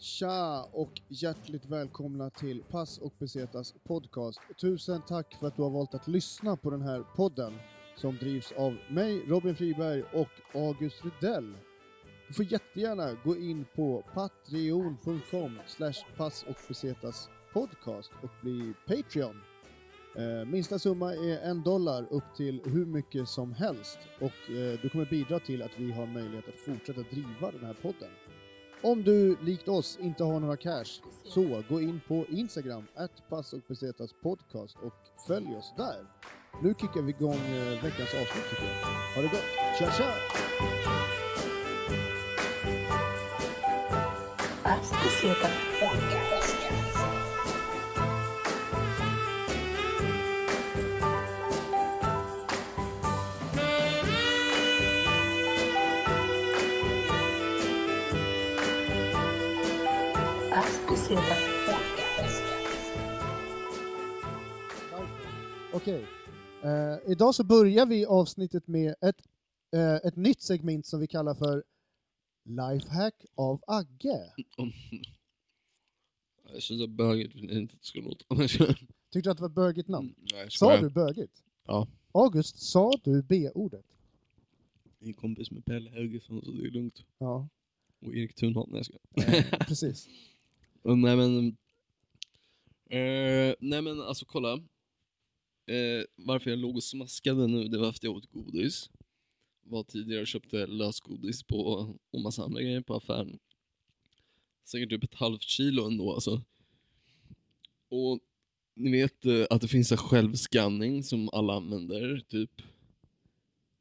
Tja 0.00 0.68
och 0.72 1.00
hjärtligt 1.08 1.66
välkomna 1.66 2.30
till 2.30 2.62
Pass 2.62 2.98
och 2.98 3.12
Besetas 3.18 3.74
podcast. 3.86 4.40
Tusen 4.60 5.02
tack 5.08 5.34
för 5.34 5.46
att 5.46 5.56
du 5.56 5.62
har 5.62 5.70
valt 5.70 5.94
att 5.94 6.08
lyssna 6.08 6.56
på 6.56 6.70
den 6.70 6.82
här 6.82 7.04
podden 7.16 7.52
som 7.96 8.16
drivs 8.16 8.52
av 8.52 8.76
mig, 8.90 9.22
Robin 9.26 9.56
Friberg 9.56 10.02
och 10.02 10.28
August 10.54 11.04
Rydell. 11.04 11.54
Du 12.28 12.34
får 12.34 12.44
jättegärna 12.44 13.16
gå 13.24 13.36
in 13.36 13.64
på 13.76 14.04
patreon.com 14.14 15.58
slash 15.66 16.16
pass 16.16 16.44
och 16.48 16.56
besetas 16.68 17.28
podcast 17.52 18.10
och 18.22 18.30
bli 18.42 18.74
Patreon. 18.86 19.40
Eh, 20.16 20.48
minsta 20.48 20.78
summa 20.78 21.14
är 21.14 21.38
en 21.38 21.62
dollar 21.62 22.06
upp 22.10 22.36
till 22.36 22.60
hur 22.64 22.86
mycket 22.86 23.28
som 23.28 23.52
helst 23.52 23.98
och 24.20 24.50
eh, 24.54 24.80
du 24.82 24.88
kommer 24.88 25.10
bidra 25.10 25.38
till 25.38 25.62
att 25.62 25.78
vi 25.78 25.92
har 25.92 26.06
möjlighet 26.06 26.48
att 26.48 26.60
fortsätta 26.60 27.00
driva 27.00 27.50
den 27.50 27.64
här 27.64 27.76
podden. 27.82 28.10
Om 28.82 29.02
du 29.02 29.36
likt 29.42 29.68
oss 29.68 29.98
inte 30.00 30.24
har 30.24 30.40
några 30.40 30.56
cash, 30.56 31.00
så 31.24 31.62
gå 31.68 31.80
in 31.80 32.00
på 32.08 32.26
Instagram, 32.28 32.84
att 32.94 33.28
pass 33.28 33.52
och 33.52 33.60
besetas 33.68 34.10
podcast 34.22 34.76
och 34.82 34.94
följ 35.26 35.56
oss 35.56 35.72
där. 35.76 36.06
Nu 36.62 36.74
kickar 36.80 37.02
vi 37.02 37.10
igång 37.10 37.34
eh, 37.34 37.82
veckans 37.84 38.14
avsnitt 38.14 38.50
tycker 38.50 38.64
jag. 38.64 39.14
Ha 39.14 39.22
det 39.22 39.28
gott! 39.28 39.78
Tja 39.78 39.90
tja! 39.90 40.12
Pass 44.62 44.90
Besetas 44.90 45.52
Podcast. 45.80 46.57
Podcast. 61.08 62.42
Okej. 65.72 66.06
Eh, 66.64 67.10
idag 67.12 67.34
så 67.34 67.44
börjar 67.44 67.86
vi 67.86 68.06
avsnittet 68.06 68.66
med 68.66 68.94
ett, 69.00 69.16
eh, 69.76 69.94
ett 69.94 70.16
nytt 70.16 70.42
segment 70.42 70.86
som 70.86 71.00
vi 71.00 71.06
kallar 71.06 71.34
för 71.34 71.64
Lifehack 72.44 73.24
av 73.34 73.62
Agge. 73.66 74.32
Jag 76.52 76.62
känns 76.62 76.82
att 76.82 76.90
jag 76.98 77.20
inte 77.20 77.74
att 77.74 77.80
det 77.80 77.86
ska 77.86 78.00
låta. 78.00 78.24
Men 78.28 78.38
jag 78.40 78.50
känner- 78.50 78.86
Tyckte 79.12 79.28
du 79.28 79.30
att 79.30 79.36
det 79.36 79.42
var 79.42 79.48
ett 79.48 79.54
bögigt 79.54 79.88
namn? 79.88 80.14
Nej, 80.16 80.40
jag 80.42 80.52
Sa 80.52 80.66
skojar. 80.66 80.82
du 80.82 80.90
bögigt? 80.90 81.42
Ja. 81.66 81.88
August, 82.12 82.58
sa 82.58 82.92
du 83.04 83.22
B-ordet? 83.22 83.86
Är 85.00 85.12
kompis 85.12 85.50
med 85.50 85.64
Pelle 85.64 85.90
Haugesson 85.90 86.42
så 86.44 86.50
det 86.50 86.66
är 86.66 86.70
lugnt. 86.70 87.04
Ja, 87.18 87.48
Och 88.00 88.14
Erik 88.14 88.34
Thunholm. 88.34 88.70
Nej 88.72 88.78
jag 88.78 88.86
skojar. 88.86 89.58
precis. 89.64 90.08
Nej 90.82 91.16
men... 91.16 91.56
Eh, 92.90 93.54
nej 93.60 93.82
men 93.82 94.00
alltså 94.00 94.24
kolla. 94.24 94.52
Eh, 95.66 96.04
varför 96.16 96.50
jag 96.50 96.58
låg 96.58 96.76
och 96.76 96.82
smaskade 96.82 97.46
nu, 97.46 97.68
det 97.68 97.78
var 97.78 97.84
för 97.84 97.96
att 97.96 98.02
jag 98.02 98.16
åt 98.16 98.32
godis. 98.32 98.90
Var 99.62 99.82
tidigare 99.82 100.20
och 100.20 100.26
köpte 100.26 100.66
lösgodis 100.66 101.42
på, 101.42 101.94
och 102.10 102.20
massa 102.20 102.44
andra 102.44 102.62
grejer 102.62 102.80
på 102.80 102.94
affären. 102.94 103.38
Säkert 104.64 104.90
typ 104.90 105.04
ett 105.04 105.14
halvt 105.14 105.42
kilo 105.42 105.86
ändå 105.86 106.14
alltså. 106.14 106.42
Och 107.88 108.20
ni 108.74 108.90
vet 108.90 109.26
eh, 109.26 109.46
att 109.50 109.60
det 109.60 109.68
finns 109.68 109.92
en 109.92 109.98
självskanning 109.98 111.02
som 111.04 111.28
alla 111.32 111.54
använder, 111.54 112.24
typ. 112.28 112.62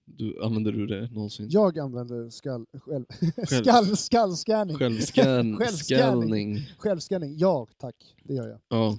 Du, 0.09 0.43
använder 0.43 0.71
du 0.71 0.87
det 0.87 1.09
någonsin? 1.11 1.47
Jag 1.49 1.79
använder 1.79 2.29
skall, 2.29 2.65
själv, 2.73 3.05
Själv- 3.47 3.63
skall, 3.63 3.97
skallscanning. 3.97 4.77
Självscan, 4.77 5.57
Självscanning. 5.57 6.21
scanning. 6.21 6.65
Självscanning, 6.77 7.37
ja 7.37 7.67
tack, 7.77 7.95
det 8.23 8.33
gör 8.33 8.47
jag. 8.47 8.59
Ja. 8.69 8.97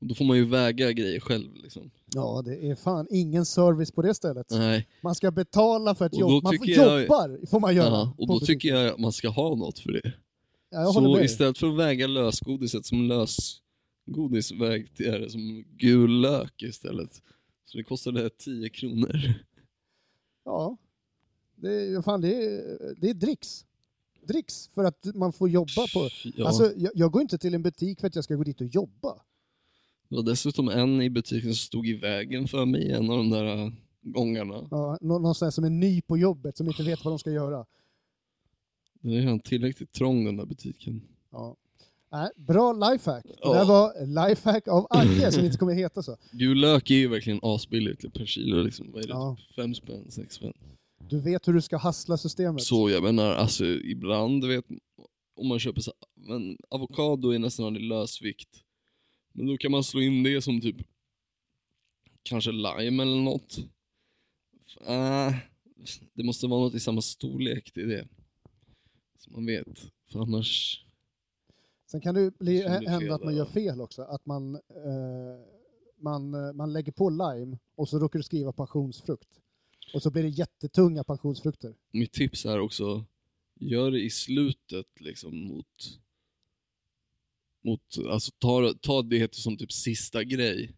Och 0.00 0.06
då 0.06 0.14
får 0.14 0.24
man 0.24 0.36
ju 0.36 0.44
väga 0.44 0.92
grejer 0.92 1.20
själv 1.20 1.48
liksom. 1.54 1.90
Ja, 2.14 2.42
det 2.44 2.70
är 2.70 2.74
fan 2.74 3.06
ingen 3.10 3.44
service 3.46 3.90
på 3.92 4.02
det 4.02 4.14
stället. 4.14 4.46
Nej. 4.50 4.88
Man 5.02 5.14
ska 5.14 5.30
betala 5.30 5.94
för 5.94 6.08
då 6.08 6.20
jobba. 6.20 6.50
Man 6.50 6.58
får, 6.58 6.68
jag- 6.70 7.02
jobbar 7.02 7.46
får 7.46 7.60
man 7.60 7.74
göra. 7.76 7.88
Ja, 7.88 8.14
och 8.18 8.26
då 8.28 8.40
tycker 8.40 8.68
jag 8.68 8.92
att 8.94 8.98
man 9.00 9.12
ska 9.12 9.28
ha 9.28 9.54
något 9.54 9.78
för 9.78 9.92
det. 9.92 10.12
ja, 10.70 10.92
Så 10.92 11.20
istället 11.20 11.58
för 11.58 11.66
att 11.68 11.76
väga 11.78 12.06
lösgodiset 12.06 12.86
som 12.86 13.02
lösgodis, 13.08 14.52
vägde 14.52 15.04
jag 15.04 15.20
det 15.20 15.30
som 15.30 15.64
gul 15.76 16.20
lök 16.20 16.62
istället. 16.62 17.22
Så 17.64 17.78
det 17.78 17.84
kostade 17.84 18.30
10 18.30 18.68
kronor. 18.68 19.34
Ja, 20.44 20.76
det 21.56 21.68
är, 21.72 22.02
fan, 22.02 22.20
det 22.20 22.34
är, 22.44 22.94
det 23.00 23.10
är 23.10 23.14
dricks. 23.14 23.66
Dricks 24.26 24.68
för 24.68 24.84
att 24.84 25.06
man 25.14 25.32
får 25.32 25.48
jobba 25.48 25.86
på... 25.94 26.08
Ja. 26.36 26.46
Alltså, 26.46 26.72
jag, 26.76 26.92
jag 26.94 27.12
går 27.12 27.22
inte 27.22 27.38
till 27.38 27.54
en 27.54 27.62
butik 27.62 28.00
för 28.00 28.06
att 28.06 28.14
jag 28.14 28.24
ska 28.24 28.34
gå 28.34 28.44
dit 28.44 28.60
och 28.60 28.66
jobba. 28.66 29.14
det 30.08 30.16
var 30.16 30.22
dessutom 30.22 30.68
en 30.68 31.02
i 31.02 31.10
butiken 31.10 31.50
som 31.54 31.66
stod 31.66 31.86
i 31.86 31.94
vägen 31.94 32.48
för 32.48 32.64
mig 32.66 32.90
en 32.92 33.10
av 33.10 33.16
de 33.16 33.30
där 33.30 33.44
äh, 33.64 33.72
gångarna. 34.02 34.68
Ja, 34.70 34.98
nå- 35.00 35.18
någon 35.18 35.34
sån 35.34 35.52
som 35.52 35.64
är 35.64 35.70
ny 35.70 36.02
på 36.02 36.18
jobbet 36.18 36.56
som 36.56 36.66
inte 36.66 36.82
vet 36.82 37.04
vad 37.04 37.12
de 37.12 37.18
ska 37.18 37.30
göra. 37.30 37.66
Den 39.00 39.12
är 39.12 39.20
redan 39.20 39.40
tillräckligt 39.40 39.92
trång 39.92 40.24
den 40.24 40.36
där 40.36 40.46
butiken. 40.46 41.02
Ja. 41.30 41.56
Nej, 42.12 42.30
bra 42.36 42.72
lifehack. 42.72 43.24
Det 43.24 43.34
Ja. 43.42 43.52
där 43.54 43.64
var 43.64 44.06
lifehack 44.28 44.68
av 44.68 44.86
Agge 44.90 45.32
som 45.32 45.44
inte 45.44 45.58
kommer 45.58 45.74
heta 45.74 46.02
så. 46.02 46.16
Gul 46.32 46.58
lök 46.60 46.90
är 46.90 46.94
ju 46.94 47.08
verkligen 47.08 47.40
asbilligt 47.42 48.14
per 48.14 48.26
kilo. 48.26 48.62
Liksom. 48.62 48.92
Vad 48.92 49.02
är 49.02 49.06
det? 49.06 49.12
Ja. 49.12 49.36
Typ 49.38 49.54
Fem 49.54 49.74
spänn, 49.74 50.10
sex 50.10 50.34
spänn. 50.34 50.52
Du 51.08 51.20
vet 51.20 51.48
hur 51.48 51.52
du 51.52 51.62
ska 51.62 51.76
hassla 51.76 52.16
systemet. 52.18 52.62
Så 52.62 52.90
jag 52.90 53.02
menar, 53.02 53.34
alltså 53.34 53.64
ibland, 53.64 54.42
du 54.42 54.48
vet, 54.48 54.64
om 55.36 55.48
man 55.48 55.58
köper 55.58 55.80
så, 55.80 55.92
men 56.16 56.56
avokado 56.68 57.30
är 57.30 57.38
nästan 57.38 57.66
aldrig 57.66 57.86
lösvikt. 57.86 58.48
Men 59.32 59.46
då 59.46 59.56
kan 59.56 59.70
man 59.70 59.84
slå 59.84 60.00
in 60.00 60.22
det 60.22 60.42
som 60.42 60.60
typ, 60.60 60.76
kanske 62.22 62.52
lime 62.52 63.02
eller 63.02 63.20
något. 63.20 63.58
Äh, 64.86 65.34
det 66.14 66.22
måste 66.24 66.46
vara 66.46 66.60
något 66.60 66.74
i 66.74 66.80
samma 66.80 67.02
storlek, 67.02 67.70
det 67.74 67.80
är 67.80 67.86
det. 67.86 68.08
Så 69.18 69.30
man 69.30 69.46
vet, 69.46 69.66
för 70.12 70.20
annars, 70.20 70.84
Sen 71.92 72.00
kan 72.00 72.14
det 72.14 72.38
bli, 72.38 72.68
hända 72.88 73.14
att 73.14 73.24
man 73.24 73.36
gör 73.36 73.44
fel 73.44 73.80
också. 73.80 74.02
Att 74.02 74.26
man, 74.26 74.54
eh, 74.54 75.40
man, 75.96 76.34
eh, 76.34 76.52
man 76.52 76.72
lägger 76.72 76.92
på 76.92 77.10
lime 77.10 77.58
och 77.74 77.88
så 77.88 77.98
råkar 77.98 78.18
du 78.18 78.22
skriva 78.22 78.52
passionsfrukt. 78.52 79.28
Och 79.94 80.02
så 80.02 80.10
blir 80.10 80.22
det 80.22 80.28
jättetunga 80.28 81.04
passionsfrukter. 81.04 81.74
mitt 81.90 82.12
tips 82.12 82.46
är 82.46 82.60
också, 82.60 83.04
gör 83.60 83.90
det 83.90 84.00
i 84.00 84.10
slutet 84.10 84.86
liksom 85.00 85.46
mot, 85.46 86.00
mot 87.64 87.98
alltså 88.10 88.32
ta, 88.38 88.74
ta 88.80 89.02
det 89.02 89.34
som 89.34 89.56
typ 89.56 89.72
sista 89.72 90.24
grej. 90.24 90.76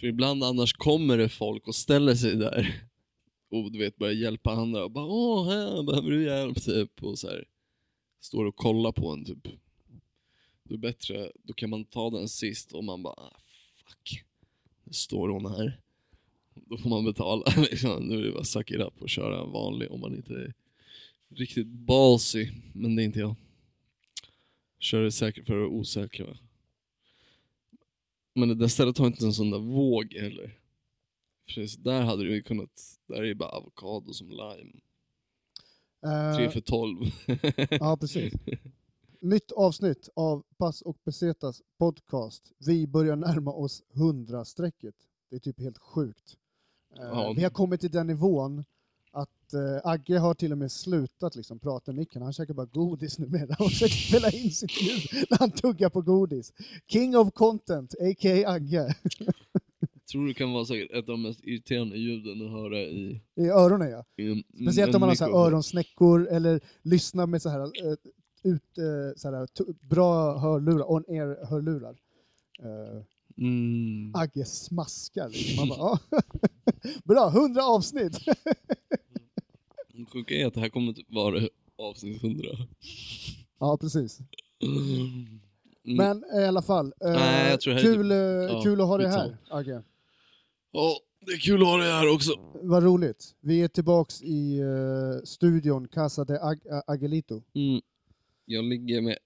För 0.00 0.06
ibland 0.06 0.44
annars 0.44 0.72
kommer 0.72 1.18
det 1.18 1.28
folk 1.28 1.68
och 1.68 1.74
ställer 1.74 2.14
sig 2.14 2.36
där 2.36 2.84
och 3.50 3.72
du 3.72 3.78
vet 3.78 3.96
börjar 3.96 4.14
hjälpa 4.14 4.50
andra 4.50 4.84
och 4.84 4.90
bara 4.90 5.06
åh, 5.06 5.48
här 5.48 5.82
behöver 5.82 6.10
du 6.10 6.24
hjälp 6.24 6.62
typ 6.62 7.02
och 7.02 7.18
så 7.18 7.28
här 7.28 7.44
står 8.20 8.44
och 8.44 8.56
kollar 8.56 8.92
på 8.92 9.10
en 9.10 9.24
typ. 9.24 9.48
Det 10.70 10.76
är 10.76 10.78
bättre, 10.78 11.32
då 11.42 11.52
kan 11.52 11.70
man 11.70 11.84
ta 11.84 12.10
den 12.10 12.28
sist 12.28 12.72
och 12.72 12.84
man 12.84 13.02
bara 13.02 13.14
ah, 13.14 13.40
fuck, 13.84 14.24
nu 14.84 14.92
står 14.92 15.28
hon 15.28 15.46
här. 15.46 15.80
Då 16.54 16.78
får 16.78 16.90
man 16.90 17.04
betala 17.04 17.44
liksom. 17.56 18.04
Nu 18.04 18.18
är 18.18 18.22
det 18.22 18.32
bara 18.32 18.44
suck 18.44 18.70
it 18.70 18.80
up 18.80 19.02
och 19.02 19.08
köra 19.08 19.42
en 19.44 19.50
vanlig 19.50 19.90
om 19.90 20.00
man 20.00 20.14
inte 20.14 20.34
är 20.34 20.54
riktigt 21.28 21.66
ballsy, 21.66 22.50
men 22.74 22.96
det 22.96 23.02
är 23.02 23.04
inte 23.04 23.18
jag. 23.18 23.34
Kör 24.78 25.02
det 25.02 25.12
säkert 25.12 25.46
för 25.46 25.66
osäker 25.66 26.24
va? 26.24 26.36
Men 28.34 28.48
det 28.48 28.54
där 28.54 28.68
stället 28.68 28.98
har 28.98 29.06
inte 29.06 29.24
en 29.24 29.34
sån 29.34 29.50
där 29.50 29.58
våg 29.58 30.14
heller. 30.14 30.58
Precis, 31.46 31.76
där 31.76 32.02
hade 32.02 32.24
du 32.24 32.34
ju 32.34 32.42
kunnat, 32.42 32.98
där 33.06 33.16
är 33.16 33.28
det 33.28 33.34
bara 33.34 33.50
avokado 33.50 34.12
som 34.12 34.30
lime. 34.30 34.80
Eh, 36.06 36.36
3 36.36 36.50
för 36.50 36.60
12. 36.60 37.06
Ja, 37.70 37.96
precis. 37.96 38.32
Nytt 39.22 39.52
avsnitt 39.52 40.08
av 40.14 40.42
Pass 40.58 40.82
och 40.82 40.96
Besetas 41.04 41.62
podcast. 41.78 42.52
Vi 42.66 42.86
börjar 42.86 43.16
närma 43.16 43.52
oss 43.52 43.82
100-strecket. 43.94 44.94
Det 45.30 45.36
är 45.36 45.40
typ 45.40 45.60
helt 45.60 45.78
sjukt. 45.78 46.36
Eh, 46.98 47.02
Ja. 47.04 47.32
Vi 47.36 47.42
har 47.42 47.50
kommit 47.50 47.80
till 47.80 47.90
den 47.90 48.06
nivån 48.06 48.64
att 49.12 49.54
eh, 49.54 49.90
Agge 49.90 50.18
har 50.18 50.34
till 50.34 50.52
och 50.52 50.58
med 50.58 50.72
slutat 50.72 51.34
liksom, 51.36 51.58
prata 51.58 51.92
i 51.92 51.94
micken. 51.94 52.22
Han 52.22 52.32
käkar 52.32 52.54
bara 52.54 52.66
godis 52.66 53.18
numera 53.18 53.56
och 53.58 53.70
försöker 53.70 53.94
spela 54.08 54.30
in 54.30 54.50
sitt 54.50 54.82
ljud 54.82 55.26
när 55.30 55.38
han 55.38 55.50
tuggar 55.50 55.88
på 55.90 56.02
godis. 56.02 56.52
King 56.88 57.16
of 57.16 57.32
content, 57.32 57.94
a.k.a. 58.00 58.50
Agge. 58.50 58.94
Tror 60.12 60.26
det 60.28 60.34
kan 60.34 60.52
vara 60.52 60.64
säkert 60.64 60.90
ett 60.90 60.96
av 60.98 61.04
de 61.04 61.22
mest 61.22 61.40
irriterande 61.44 61.96
ljuden 61.96 62.46
att 62.46 62.52
höra 62.52 62.78
i, 62.80 63.22
I 63.36 63.48
öronen 63.48 63.90
ja. 63.90 64.04
i 64.16 64.32
en, 64.32 64.42
Speciellt 64.62 64.94
om 64.94 65.00
man 65.00 65.08
har 65.08 65.16
så 65.16 65.24
här 65.24 65.28
mikrofon. 65.30 65.46
öronsnäckor 65.52 66.28
eller 66.28 66.60
lyssnar 66.82 67.26
med 67.26 67.42
så 67.42 67.48
här, 67.48 67.60
eh, 67.60 67.94
ut, 68.42 68.78
eh, 68.78 69.16
så 69.16 69.30
här 69.30 69.46
t- 69.46 69.64
bra 69.90 70.38
hörlurar, 70.38 70.90
on-air-hörlurar. 70.90 71.96
Uh, 72.62 73.02
Mm. 73.36 74.12
Agge 74.14 74.44
smaskar 74.44 75.28
liksom. 75.28 75.68
Man 75.68 75.78
bara, 75.78 75.98
ja. 76.10 76.20
Bra, 77.04 77.28
100 77.28 77.62
avsnitt! 77.64 78.18
Det 79.94 80.06
sjuka 80.12 80.34
är 80.34 80.46
att 80.46 80.54
det 80.54 80.60
här 80.60 80.68
kommer 80.68 80.92
typ 80.92 81.12
vara 81.14 81.48
avsnitt 81.78 82.22
100. 82.24 82.44
ja, 83.58 83.76
precis. 83.80 84.18
Mm. 84.62 85.40
Men 85.96 86.24
i 86.40 86.44
alla 86.44 86.62
fall, 86.62 86.86
eh, 87.00 87.10
Nej, 87.10 87.50
jag 87.50 87.60
tror 87.60 87.74
det 87.74 87.80
här 87.80 87.88
är 87.88 87.94
kul, 87.94 88.02
typ- 88.08 88.12
eh, 88.50 88.56
ja, 88.56 88.62
kul 88.62 88.80
att 88.80 88.86
ha 88.86 88.98
dig 88.98 89.08
här, 89.08 89.36
Agge. 89.50 89.82
Ja, 90.72 90.96
det 91.26 91.32
är 91.32 91.38
kul 91.38 91.62
att 91.62 91.68
ha 91.68 91.76
dig 91.76 91.90
här 91.92 92.14
också. 92.14 92.30
Vad 92.62 92.82
roligt. 92.82 93.34
Vi 93.40 93.62
är 93.62 93.68
tillbaks 93.68 94.22
i 94.22 94.58
eh, 94.58 95.24
studion 95.24 95.88
Casa 95.88 96.24
de 96.24 96.34
Ag- 96.38 96.82
Agelito. 96.86 97.42
Mm. 97.54 97.80
Jag 98.50 98.64
ligger 98.64 99.00
med 99.00 99.18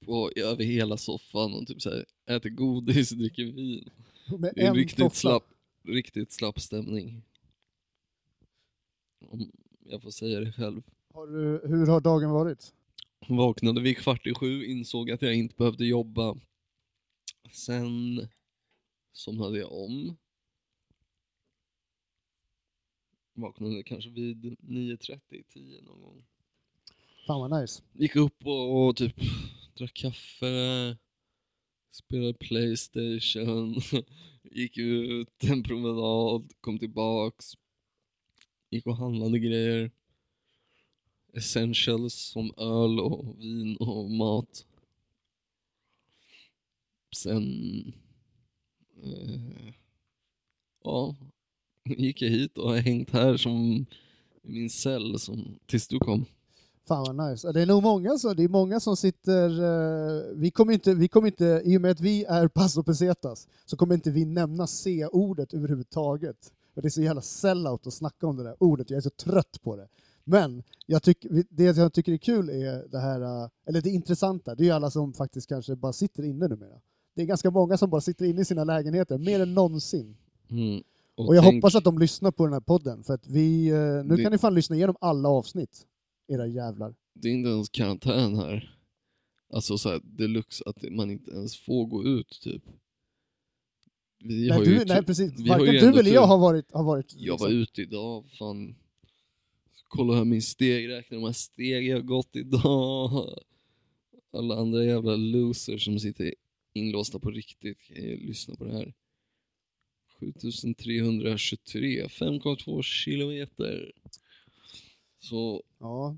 på, 0.00 0.30
över 0.36 0.64
hela 0.64 0.96
soffan 0.96 1.54
och 1.54 1.66
typ 1.66 1.82
så 1.82 1.90
här, 1.90 2.04
äter 2.26 2.50
godis 2.50 3.12
och 3.12 3.18
dricker 3.18 3.44
vin. 3.44 3.90
Med 4.38 4.52
Det 4.54 4.62
är 4.62 4.68
en 4.68 4.74
riktigt 4.74 4.98
toffla. 4.98 5.10
slapp, 5.30 5.44
riktigt 5.82 6.32
slapp 6.32 6.60
stämning. 6.60 7.22
Om 9.20 9.52
jag 9.84 10.02
får 10.02 10.10
säga 10.10 10.40
det 10.40 10.52
själv. 10.52 10.82
Har 11.14 11.26
du, 11.26 11.68
hur 11.68 11.86
har 11.86 12.00
dagen 12.00 12.30
varit? 12.30 12.74
Vaknade 13.28 13.80
vid 13.80 13.98
kvart 13.98 14.26
i 14.26 14.34
sju, 14.34 14.64
insåg 14.64 15.10
att 15.10 15.22
jag 15.22 15.34
inte 15.34 15.54
behövde 15.56 15.86
jobba. 15.86 16.36
Sen 17.52 18.28
somnade 19.12 19.58
jag 19.58 19.72
om. 19.72 20.16
Vaknade 23.34 23.82
kanske 23.82 24.10
vid 24.10 24.44
9.30, 24.44 25.44
10 25.48 25.82
någon 25.82 26.00
gång. 26.00 26.24
Fan 27.26 27.40
vad 27.40 27.60
nice. 27.60 27.82
Gick 27.92 28.16
upp 28.16 28.46
och, 28.46 28.86
och 28.86 28.96
typ 28.96 29.16
drack 29.78 29.94
kaffe, 29.94 30.96
spelade 31.92 32.34
Playstation, 32.34 33.74
gick 34.42 34.78
ut 34.78 35.44
en 35.44 35.62
promenad, 35.62 36.52
kom 36.60 36.78
tillbaks, 36.78 37.52
gick 38.70 38.86
och 38.86 38.96
handlade 38.96 39.38
grejer. 39.38 39.90
Essentials 41.32 42.14
som 42.14 42.54
öl 42.56 43.00
och 43.00 43.38
vin 43.38 43.76
och 43.76 44.10
mat. 44.10 44.66
Sen... 47.16 47.92
Eh, 49.02 49.72
ja, 50.84 51.16
gick 51.84 52.22
jag 52.22 52.30
hit 52.30 52.58
och 52.58 52.70
har 52.70 52.78
hängt 52.78 53.10
här 53.10 53.36
som 53.36 53.86
i 54.42 54.52
min 54.52 54.70
cell 54.70 55.18
som, 55.18 55.58
tills 55.66 55.88
du 55.88 55.98
kom. 55.98 56.26
Fan 56.86 57.16
vad 57.16 57.30
nice. 57.30 57.52
Det 57.52 57.62
är 57.62 57.66
nog 57.66 57.82
många 57.82 58.18
så, 58.18 58.34
det 58.34 58.42
är 58.44 58.48
många 58.48 58.80
som 58.80 58.96
sitter, 58.96 59.48
eh, 59.62 60.22
vi 60.34 60.50
kommer 60.50 60.72
inte, 60.72 60.94
vi 60.94 61.08
kommer 61.08 61.26
inte, 61.26 61.62
i 61.64 61.76
och 61.76 61.80
med 61.80 61.90
att 61.90 62.00
vi 62.00 62.24
är 62.24 62.48
Paso 62.48 62.82
Pesetas, 62.82 63.48
så 63.66 63.76
kommer 63.76 63.94
inte 63.94 64.10
vi 64.10 64.24
nämna 64.24 64.66
C-ordet 64.66 65.54
överhuvudtaget. 65.54 66.52
För 66.74 66.82
det 66.82 66.88
är 66.88 66.90
så 66.90 67.02
jävla 67.02 67.22
sellout 67.22 67.86
att 67.86 67.94
snacka 67.94 68.26
om 68.26 68.36
det 68.36 68.42
där 68.42 68.56
ordet, 68.58 68.90
jag 68.90 68.96
är 68.96 69.00
så 69.00 69.10
trött 69.10 69.62
på 69.62 69.76
det. 69.76 69.88
Men 70.24 70.62
jag 70.86 71.02
tycker, 71.02 71.44
det 71.50 71.76
jag 71.76 71.92
tycker 71.92 72.12
är 72.12 72.16
kul 72.16 72.48
är 72.50 72.88
det 72.90 72.98
här, 72.98 73.20
eh, 73.20 73.48
eller 73.66 73.80
det 73.80 73.90
intressanta, 73.90 74.54
det 74.54 74.62
är 74.62 74.64
ju 74.64 74.70
alla 74.70 74.90
som 74.90 75.12
faktiskt 75.12 75.48
kanske 75.48 75.76
bara 75.76 75.92
sitter 75.92 76.22
inne 76.24 76.48
numera. 76.48 76.80
Det 77.14 77.22
är 77.22 77.26
ganska 77.26 77.50
många 77.50 77.76
som 77.76 77.90
bara 77.90 78.00
sitter 78.00 78.24
inne 78.24 78.40
i 78.40 78.44
sina 78.44 78.64
lägenheter, 78.64 79.18
mer 79.18 79.40
än 79.40 79.54
någonsin. 79.54 80.16
Mm. 80.50 80.82
Och 81.16 81.36
jag 81.36 81.44
tänk- 81.44 81.54
hoppas 81.54 81.74
att 81.74 81.84
de 81.84 81.98
lyssnar 81.98 82.30
på 82.30 82.44
den 82.44 82.52
här 82.52 82.60
podden, 82.60 83.02
för 83.04 83.14
att 83.14 83.26
vi, 83.26 83.68
eh, 83.68 83.76
nu 83.76 84.16
Det- 84.16 84.22
kan 84.22 84.32
ni 84.32 84.38
fan 84.38 84.54
lyssna 84.54 84.76
igenom 84.76 84.96
alla 85.00 85.28
avsnitt, 85.28 85.86
era 86.28 86.46
jävlar. 86.46 86.94
det 87.14 87.28
är 87.28 87.32
inte 87.32 87.50
ens 87.50 87.68
karantän 87.68 88.36
här. 88.36 88.76
Alltså 89.52 89.78
så 89.78 89.88
här, 89.90 90.00
deluxe, 90.04 90.64
att 90.66 90.82
man 90.90 91.10
inte 91.10 91.30
ens 91.30 91.56
får 91.56 91.86
gå 91.86 92.04
ut 92.04 92.38
typ. 92.42 92.62
Vi 94.18 94.48
har 94.50 94.58
Nej, 94.58 94.68
ju 94.68 94.74
du, 94.74 94.78
typ- 94.80 94.88
nej 94.88 95.04
precis, 95.04 95.32
vi 95.40 95.48
har 95.48 95.58
varken 95.58 95.74
ju 95.74 95.80
du 95.80 95.86
eller 95.86 96.12
jag 96.12 96.22
tur. 96.24 96.28
har 96.28 96.38
varit... 96.38 96.72
Har 96.72 96.84
varit 96.84 97.14
Jag 97.16 97.32
liksom- 97.32 97.46
var 97.46 97.54
ute 97.54 97.82
idag, 97.82 98.24
fan. 98.38 98.74
Kolla 99.88 100.14
här 100.16 100.24
min 100.24 100.42
stegräknare, 100.42 101.04
hur 101.10 101.20
många 101.20 101.32
steg 101.32 101.86
jag 101.86 101.96
har 101.96 102.02
gått 102.02 102.36
idag. 102.36 103.28
Alla 104.32 104.56
andra 104.56 104.84
jävla 104.84 105.16
losers 105.16 105.84
som 105.84 106.00
sitter 106.00 106.34
inlåsta 106.72 107.18
på 107.18 107.30
riktigt 107.30 107.78
kan 107.80 107.96
ju 107.96 108.16
lyssna 108.26 108.54
på 108.56 108.64
det 108.64 108.72
här. 108.72 108.94
7323, 110.20 112.06
5,2 112.06 112.82
kilometer. 112.82 113.92
Så 115.24 115.62
Ja, 115.78 116.16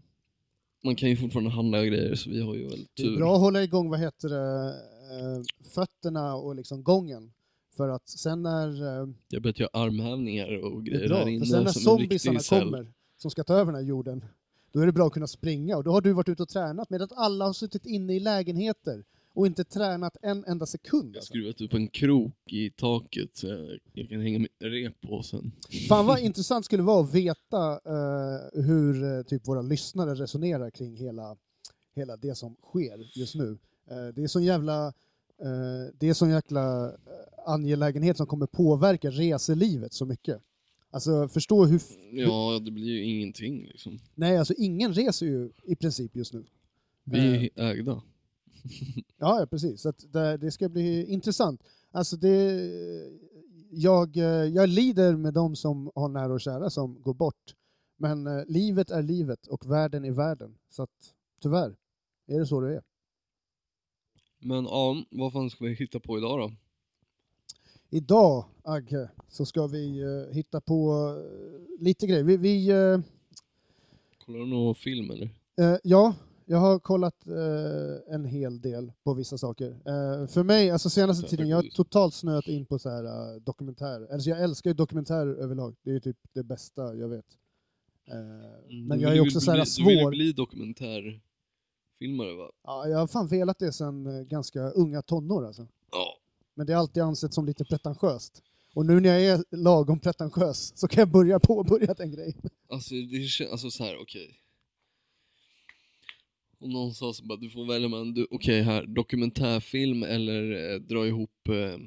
man 0.84 0.96
kan 0.96 1.08
ju 1.08 1.16
fortfarande 1.16 1.50
handla 1.50 1.84
grejer 1.84 2.14
så 2.14 2.30
vi 2.30 2.40
har 2.42 2.54
ju 2.54 2.68
väl 2.68 2.86
det 2.94 3.02
är 3.02 3.06
tur. 3.06 3.16
bra 3.16 3.34
att 3.34 3.40
hålla 3.40 3.62
igång 3.62 3.90
vad 3.90 4.00
heter 4.00 4.28
det, 4.28 4.68
eh, 5.12 5.68
fötterna 5.74 6.34
och 6.34 6.54
liksom 6.54 6.82
gången. 6.82 7.32
För 7.76 7.88
att 7.88 8.08
sen 8.08 8.42
när, 8.42 8.68
eh, 9.02 9.08
Jag 9.28 9.42
börjat 9.42 9.58
göra 9.58 9.70
armhävningar 9.72 10.64
och 10.64 10.84
grejer 10.84 11.08
bra, 11.08 11.18
här 11.18 11.28
inne 11.28 11.38
för 11.38 11.46
sen 11.52 11.64
när 11.64 11.70
zombiesarna 11.72 12.40
kommer, 12.40 12.92
som 13.16 13.30
ska 13.30 13.44
ta 13.44 13.54
över 13.54 13.72
den 13.72 13.74
här 13.82 13.88
jorden, 13.88 14.24
då 14.72 14.80
är 14.80 14.86
det 14.86 14.92
bra 14.92 15.06
att 15.06 15.12
kunna 15.12 15.26
springa. 15.26 15.76
Och 15.76 15.84
då 15.84 15.90
har 15.92 16.00
du 16.00 16.12
varit 16.12 16.28
ute 16.28 16.42
och 16.42 16.48
tränat, 16.48 16.90
medan 16.90 17.08
alla 17.10 17.44
har 17.44 17.52
suttit 17.52 17.86
inne 17.86 18.14
i 18.16 18.20
lägenheter 18.20 19.04
och 19.36 19.46
inte 19.46 19.64
tränat 19.64 20.16
en 20.22 20.44
enda 20.44 20.66
sekund. 20.66 21.04
Jag 21.08 21.12
har 21.12 21.16
Alltså. 21.18 21.28
skruvat 21.32 21.60
upp 21.60 21.74
en 21.74 21.88
krok 21.88 22.52
i 22.52 22.70
taket 22.70 23.30
så 23.36 23.46
jag, 23.46 23.78
jag 23.92 24.08
kan 24.08 24.20
hänga 24.20 24.38
mitt 24.38 24.52
rep 24.58 25.00
på 25.00 25.22
sen. 25.22 25.52
Fan 25.88 26.06
vad 26.06 26.18
intressant 26.20 26.64
skulle 26.64 26.82
vara 26.82 27.04
att 27.04 27.14
veta 27.14 27.72
eh, 27.72 28.62
hur 28.62 29.04
eh, 29.18 29.22
typ 29.22 29.48
våra 29.48 29.62
lyssnare 29.62 30.14
resonerar 30.14 30.70
kring 30.70 30.96
hela, 30.96 31.36
hela 31.94 32.16
det 32.16 32.34
som 32.34 32.56
sker 32.62 33.18
just 33.18 33.34
nu. 33.34 33.58
Eh, 33.90 34.06
det 34.14 34.22
är 34.22 34.26
sån 34.28 34.44
jävla 34.44 34.86
eh, 35.42 35.92
det 35.98 36.08
är 36.08 36.14
sån 36.14 36.30
jäkla 36.30 36.84
eh, 36.86 36.92
angelägenhet 37.46 38.16
som 38.16 38.26
kommer 38.26 38.46
påverka 38.46 39.10
reselivet 39.10 39.92
så 39.92 40.04
mycket. 40.04 40.42
Alltså 40.90 41.28
förstå 41.28 41.64
hur... 41.64 41.80
Ja, 42.12 42.58
det 42.64 42.70
blir 42.70 42.84
ju 42.84 43.04
ingenting 43.04 43.66
liksom. 43.66 43.98
Nej, 44.14 44.36
alltså 44.38 44.54
ingen 44.58 44.94
reser 44.94 45.26
ju 45.26 45.50
i 45.64 45.76
princip 45.76 46.16
just 46.16 46.32
nu. 46.32 46.44
Vi 47.04 47.50
är 47.54 47.62
ägda. 47.70 48.02
Ja, 49.18 49.40
ja 49.40 49.46
precis. 49.46 49.80
Så 49.80 49.92
det, 50.12 50.36
det 50.36 50.50
ska 50.50 50.68
bli 50.68 51.12
intressant. 51.12 51.62
Alltså 51.90 52.16
det, 52.16 52.62
jag, 53.70 54.16
eh, 54.16 54.24
jag 54.24 54.68
lider 54.68 55.16
med 55.16 55.34
de 55.34 55.56
som 55.56 55.90
har 55.94 56.08
nära 56.08 56.32
och 56.32 56.40
kära 56.40 56.70
som 56.70 57.02
går 57.02 57.14
bort. 57.14 57.54
Men 57.96 58.26
eh, 58.26 58.44
livet 58.46 58.90
är 58.90 59.02
livet 59.02 59.46
och 59.46 59.70
världen 59.70 60.04
är 60.04 60.10
världen. 60.10 60.58
Så 60.68 60.82
att 60.82 61.14
tyvärr 61.42 61.76
är 62.26 62.38
det 62.38 62.46
så 62.46 62.60
det 62.60 62.74
är. 62.74 62.82
Men 64.38 64.64
ja, 64.64 65.04
vad 65.10 65.32
fan 65.32 65.50
ska 65.50 65.64
vi 65.64 65.74
hitta 65.74 66.00
på 66.00 66.18
idag 66.18 66.38
då? 66.38 66.52
Idag, 67.90 68.44
Agge, 68.62 69.08
så 69.28 69.46
ska 69.46 69.66
vi 69.66 70.00
eh, 70.00 70.34
hitta 70.34 70.60
på 70.60 71.08
eh, 71.18 71.82
lite 71.84 72.06
grejer. 72.06 72.24
Vi, 72.24 72.36
vi, 72.36 72.68
eh, 72.70 73.00
Kollar 74.26 74.38
du 74.38 74.46
någon 74.46 74.74
film 74.74 75.10
eller? 75.10 75.30
Ja, 75.82 76.14
jag 76.48 76.58
har 76.58 76.78
kollat 76.78 77.26
eh, 77.26 78.14
en 78.14 78.25
hel 78.25 78.60
del 78.60 78.93
på 79.04 79.14
vissa 79.14 79.38
saker. 79.38 79.70
Eh, 79.70 80.26
för 80.26 80.42
mig, 80.42 80.70
alltså 80.70 80.90
senaste 80.90 81.28
tiden, 81.28 81.49
jag 81.49 81.56
har 81.56 81.62
totalt 81.62 82.14
snöat 82.14 82.49
in 82.49 82.66
på 82.66 82.78
så 82.78 82.90
här 82.90 83.04
uh, 83.04 83.37
dokumentärer. 83.40 84.12
Alltså 84.12 84.30
jag 84.30 84.42
älskar 84.42 84.70
ju 84.70 84.75
dokumentärer 84.75 85.35
överlag. 85.35 85.76
Det 85.82 85.90
är 85.90 86.00
typ 86.00 86.16
det 86.32 86.42
bästa 86.42 86.94
jag 86.94 87.09
vet. 87.09 87.25
Eh, 88.09 88.14
men 88.82 88.99
Du 88.99 89.04
jag 89.04 89.16
är 89.16 89.20
också 89.20 89.40
så 89.40 89.50
här 89.50 89.59
bli, 89.59 89.85
Du 89.85 89.90
vill 89.90 90.00
svår. 90.00 90.11
bli 90.11 90.32
dokumentärfilmare 90.32 92.35
va? 92.37 92.50
Ja, 92.64 92.88
jag 92.88 92.99
har 92.99 93.06
fan 93.06 93.26
velat 93.28 93.59
det 93.59 93.73
sedan 93.73 94.06
eh, 94.06 94.23
ganska 94.23 94.70
unga 94.70 95.02
tonår 95.02 95.47
alltså. 95.47 95.66
Ja. 95.92 96.18
Men 96.54 96.66
det 96.66 96.73
är 96.73 96.76
alltid 96.76 97.02
ansett 97.02 97.35
som 97.35 97.47
lite 97.47 97.64
pretentiöst. 97.64 98.42
Och 98.75 98.87
nu 98.87 99.00
när 99.00 99.09
jag 99.18 99.23
är 99.25 99.44
lagom 99.56 100.00
pretentiös 100.00 100.73
så 100.78 100.88
kan 100.88 101.00
jag 101.00 101.11
börja 101.11 101.40
påbörja 101.40 101.94
den 101.94 102.11
grejen. 102.11 102.42
Alltså, 102.68 102.94
det 102.94 103.26
känns, 103.28 103.50
alltså 103.50 103.70
så 103.70 103.85
här, 103.85 103.97
okej. 104.02 104.40
Om 106.58 106.70
någon 106.70 106.94
sa 106.94 107.12
så 107.12 107.25
bara, 107.25 107.38
du 107.38 107.50
får 107.50 107.66
välja 107.66 107.88
mellan, 107.88 108.26
okej 108.30 108.62
här, 108.62 108.86
dokumentärfilm 108.86 110.02
eller 110.02 110.72
eh, 110.72 110.80
dra 110.80 111.06
ihop 111.06 111.48
eh, 111.48 111.78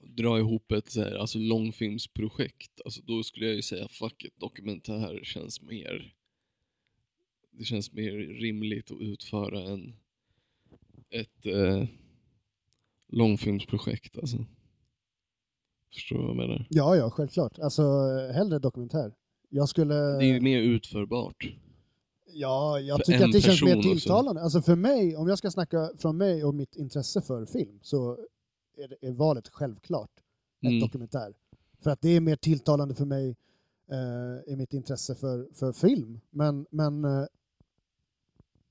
dra 0.00 0.38
ihop 0.38 0.72
ett 0.72 0.90
så 0.90 1.00
här, 1.00 1.14
alltså 1.14 1.38
långfilmsprojekt. 1.38 2.80
Alltså 2.84 3.02
då 3.02 3.22
skulle 3.22 3.46
jag 3.46 3.54
ju 3.54 3.62
säga 3.62 3.88
fuck 3.88 4.24
it, 4.24 4.40
dokumentär 4.40 5.20
känns 5.24 5.62
mer 5.62 6.16
det 7.58 7.64
känns 7.64 7.92
mer 7.92 8.12
rimligt 8.40 8.90
att 8.90 9.00
utföra 9.00 9.60
än 9.60 9.96
ett 11.10 11.46
eh, 11.46 11.84
långfilmsprojekt 13.08 14.18
alltså. 14.18 14.44
Förstår 15.94 16.16
du 16.16 16.22
vad 16.22 16.30
jag 16.30 16.36
menar? 16.36 16.66
Ja, 16.70 16.96
ja, 16.96 17.10
självklart. 17.10 17.58
Alltså 17.58 17.82
eh, 17.82 18.34
hellre 18.34 18.58
dokumentär. 18.58 19.12
Jag 19.48 19.68
skulle... 19.68 19.94
Det 19.94 20.24
är 20.24 20.34
ju 20.34 20.40
mer 20.40 20.60
utförbart. 20.60 21.52
Ja, 22.38 22.80
jag 22.80 23.04
tycker 23.04 23.20
en 23.20 23.24
att 23.24 23.32
det 23.32 23.40
känns 23.40 23.62
mer 23.62 23.82
tilltalande. 23.82 24.40
Alltså 24.42 24.62
för 24.62 24.76
mig, 24.76 25.16
om 25.16 25.28
jag 25.28 25.38
ska 25.38 25.50
snacka 25.50 25.90
från 25.98 26.16
mig 26.16 26.44
och 26.44 26.54
mitt 26.54 26.76
intresse 26.76 27.22
för 27.22 27.46
film, 27.46 27.78
så 27.82 28.12
är, 28.76 28.88
det, 28.88 29.06
är 29.06 29.12
valet 29.12 29.48
självklart 29.48 30.10
ett 30.60 30.68
Mm. 30.68 30.80
dokumentär. 30.80 31.34
För 31.80 31.90
att 31.90 32.00
det 32.00 32.08
är 32.08 32.20
mer 32.20 32.36
tilltalande 32.36 32.94
för 32.94 33.04
mig 33.04 33.36
eh, 33.90 34.52
i 34.52 34.56
mitt 34.56 34.72
intresse 34.72 35.14
för, 35.14 35.48
för 35.54 35.72
film. 35.72 36.20
Men, 36.30 36.66
men 36.70 37.04
eh, 37.04 37.24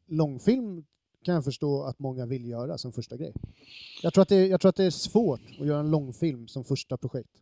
långfilm 0.08 0.86
kan 1.24 1.36
jag 1.36 1.44
förstå 1.44 1.84
att 1.84 2.00
många 2.00 2.26
vill 2.26 2.46
göra 2.46 2.78
som 2.78 2.92
första 2.94 3.18
grej. 3.18 3.34
Jag 4.02 4.14
tror, 4.14 4.22
att 4.22 4.30
det, 4.30 4.48
jag 4.48 4.62
tror 4.62 4.70
att 4.70 4.76
det 4.76 4.84
är 4.86 4.90
svårt 4.90 5.42
att 5.60 5.68
göra 5.68 5.80
en 5.80 5.92
långfilm 5.92 6.48
som 6.48 6.64
första 6.64 6.98
projekt. 6.98 7.42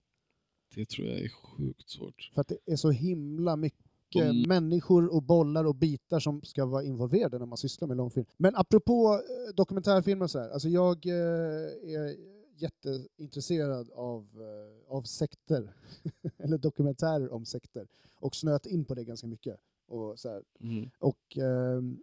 Det 0.76 0.90
tror 0.90 1.08
jag 1.08 1.18
är 1.20 1.30
sjukt 1.30 1.90
svårt. 1.90 2.32
För 2.34 2.42
att 2.42 2.48
det 2.48 2.58
är 2.66 2.76
så 2.76 2.92
himla 2.92 3.56
mycket 3.56 3.83
mycket 4.16 4.30
Mm. 4.30 4.48
människor 4.48 5.16
och 5.16 5.24
bollar 5.24 5.66
och 5.66 5.76
bitar 5.76 6.20
som 6.20 6.42
ska 6.42 6.66
vara 6.66 6.84
involverade 6.84 7.40
när 7.40 7.46
man 7.46 7.58
sysslar 7.58 7.88
med 7.88 7.98
långfilm. 7.98 8.26
Men 8.38 8.56
apropå 8.56 9.14
eh, 9.14 9.56
dokumentärfilmer 9.56 10.24
och 10.24 10.32
så 10.32 10.40
här, 10.40 10.50
alltså 10.50 10.70
jag 10.70 11.06
eh, 11.06 11.94
är 11.96 12.16
jätteintresserad 12.56 13.92
av, 13.92 14.28
eh, 14.42 14.96
av 14.96 15.04
sekter, 15.04 15.74
eller 16.38 16.58
dokumentärer 16.58 17.34
om 17.34 17.46
sekter, 17.46 17.88
och 18.20 18.36
snöat 18.36 18.66
in 18.66 18.86
på 18.86 18.94
det 18.96 19.04
ganska 19.04 19.28
mycket. 19.28 19.60
Och 19.88 20.20
så. 20.20 20.42
Mm. 20.60 20.90
Och 21.00 21.38
ehm, 21.38 22.00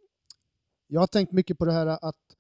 jag 0.86 1.00
har 1.00 1.06
tänkt 1.06 1.32
mycket 1.32 1.58
på 1.58 1.64
det 1.64 1.72
här 1.72 1.86
att 1.86 2.36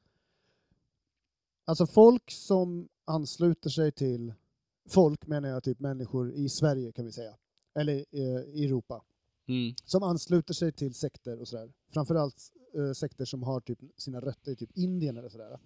alltså 1.64 1.86
folk 1.86 2.30
som 2.30 2.88
ansluter 3.04 3.70
sig 3.70 3.92
till, 3.92 4.34
folk 4.88 5.26
menar 5.26 5.48
jag 5.48 5.62
typ 5.62 5.80
människor 5.80 6.32
i 6.32 6.48
Sverige 6.48 6.92
kan 6.92 7.04
vi 7.04 7.12
säga, 7.12 7.34
eller 7.74 8.04
eh, 8.10 8.40
i 8.54 8.64
Europa, 8.64 9.02
Mm. 9.50 9.74
som 9.84 10.02
ansluter 10.02 10.54
sig 10.54 10.72
till 10.72 10.94
sekter 10.94 11.40
och 11.40 11.48
sådär. 11.48 11.72
Framförallt 11.92 12.52
eh, 12.74 12.92
sekter 12.92 13.24
som 13.24 13.42
har 13.42 13.60
typ 13.60 13.78
sina 13.96 14.20
rötter 14.20 14.52
i 14.52 14.56
typ 14.56 14.70
Indien 14.74 15.16
eller 15.16 15.28
sådär. 15.28 15.58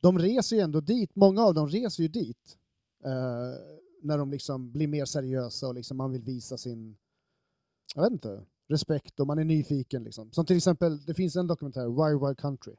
De 0.00 0.18
reser 0.18 0.56
ju 0.56 0.62
ändå 0.62 0.80
dit, 0.80 1.16
många 1.16 1.42
av 1.42 1.54
dem 1.54 1.68
reser 1.68 2.02
ju 2.02 2.08
dit 2.08 2.58
eh, 3.04 3.54
när 4.02 4.18
de 4.18 4.30
liksom 4.30 4.72
blir 4.72 4.86
mer 4.86 5.04
seriösa 5.04 5.68
och 5.68 5.74
liksom 5.74 5.96
man 5.96 6.12
vill 6.12 6.22
visa 6.22 6.58
sin, 6.58 6.96
jag 7.94 8.02
vet 8.02 8.12
inte, 8.12 8.44
respekt 8.68 9.20
och 9.20 9.26
man 9.26 9.38
är 9.38 9.44
nyfiken 9.44 10.04
liksom. 10.04 10.32
Som 10.32 10.46
till 10.46 10.56
exempel, 10.56 11.04
det 11.04 11.14
finns 11.14 11.36
en 11.36 11.46
dokumentär, 11.46 11.86
Wild 11.86 12.26
Wild 12.26 12.38
Country. 12.38 12.74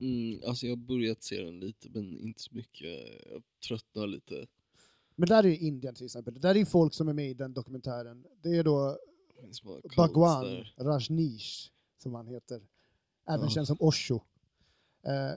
Mm. 0.00 0.40
Alltså 0.46 0.66
jag 0.66 0.76
har 0.76 0.86
börjat 0.86 1.22
se 1.22 1.40
den 1.40 1.60
lite 1.60 1.88
men 1.90 2.18
inte 2.20 2.42
så 2.42 2.54
mycket. 2.54 2.98
Jag 3.30 3.42
tröttnar 3.68 4.06
lite. 4.06 4.46
Men 5.16 5.28
där 5.28 5.44
är 5.44 5.48
ju 5.48 5.58
Indien 5.58 5.94
till 5.94 6.04
exempel, 6.04 6.40
där 6.40 6.50
är 6.50 6.58
ju 6.58 6.66
folk 6.66 6.94
som 6.94 7.08
är 7.08 7.12
med 7.12 7.30
i 7.30 7.34
den 7.34 7.52
dokumentären. 7.52 8.24
Det 8.42 8.56
är 8.56 8.64
då 8.64 8.98
Bhagwan 9.96 10.44
där. 10.44 10.74
Rajneesh, 10.78 11.70
som 12.02 12.14
han 12.14 12.26
heter. 12.26 12.60
Även 13.28 13.44
Ja. 13.44 13.50
känd 13.50 13.66
som 13.66 13.76
Osho. 13.80 14.20
Eh, 15.06 15.36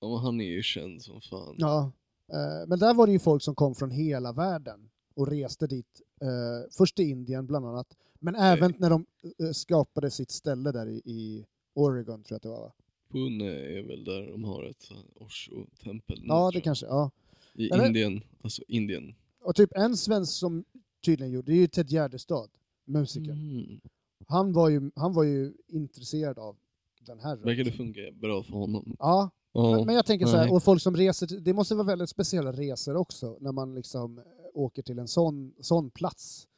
Ja, 0.00 0.16
han 0.18 0.40
är 0.40 0.44
ju 0.44 0.62
känd 0.62 1.02
som 1.02 1.20
fan. 1.20 1.54
Ja, 1.58 1.92
eh, 2.32 2.68
men 2.68 2.78
där 2.78 2.94
var 2.94 3.06
det 3.06 3.12
ju 3.12 3.18
folk 3.18 3.42
som 3.42 3.54
kom 3.54 3.74
från 3.74 3.90
hela 3.90 4.32
världen 4.32 4.90
och 5.14 5.28
reste 5.28 5.66
dit. 5.66 6.00
Eh, 6.20 6.70
först 6.78 6.96
till 6.96 7.08
Indien 7.10 7.46
bland 7.46 7.66
annat, 7.66 7.96
men 8.18 8.34
även 8.34 8.74
när 8.78 8.90
de 8.90 9.06
eh, 9.38 9.50
skapade 9.52 10.10
sitt 10.10 10.30
ställe 10.30 10.72
där 10.72 10.86
i, 10.88 11.02
i 11.04 11.46
Oregon 11.74 12.22
tror 12.22 12.34
jag 12.34 12.36
att 12.36 12.42
det 12.42 12.48
var. 12.48 12.60
Va? 12.60 12.72
Pune 13.12 13.44
är 13.50 13.82
väl 13.82 14.04
där 14.04 14.26
de 14.30 14.44
har 14.44 14.64
ett 14.64 14.90
Osho-tempel 15.14 16.20
nu, 16.20 16.26
Ja, 16.28 16.50
det 16.50 16.60
kanske, 16.60 16.86
ja. 16.86 17.10
I 17.54 17.68
Eller- 17.70 17.86
Indien. 17.86 18.20
Alltså 18.42 18.62
Indien. 18.68 19.14
Och 19.40 19.54
typ 19.54 19.70
en 19.76 19.96
svensk 19.96 20.32
som 20.32 20.64
tydligen 21.04 21.32
gjorde, 21.32 21.52
det 21.52 21.56
är 21.56 21.60
ju 21.60 21.66
Ted 21.66 21.90
Gärdestad, 21.90 22.48
musikern. 22.86 23.38
Mm. 23.38 23.80
Han, 24.28 24.52
var 24.52 24.68
ju, 24.68 24.90
han 24.94 25.12
var 25.12 25.24
ju 25.24 25.54
intresserad 25.68 26.38
av 26.38 26.56
den 27.00 27.20
här 27.20 27.36
Verkar 27.36 27.64
det 27.64 27.72
funka 27.72 28.00
bra 28.12 28.42
för 28.42 28.52
honom? 28.52 28.96
Ja, 28.98 29.30
Ja. 29.52 29.84
men 29.84 29.94
jag 29.94 30.06
tänker 30.06 30.26
så 30.26 30.36
här, 30.36 30.52
och 30.52 30.62
folk 30.62 30.82
som 30.82 30.96
reser, 30.96 31.40
det 31.40 31.52
måste 31.52 31.74
vara 31.74 31.86
väldigt 31.86 32.10
speciella 32.10 32.52
resor 32.52 32.96
också, 32.96 33.38
när 33.40 33.52
man 33.52 33.74
liksom 33.74 34.18
eh, 34.18 34.24
åker 34.54 34.82
till 34.82 34.98
en 34.98 35.08
sån, 35.08 35.54
sån 35.60 35.90
plats 35.90 36.48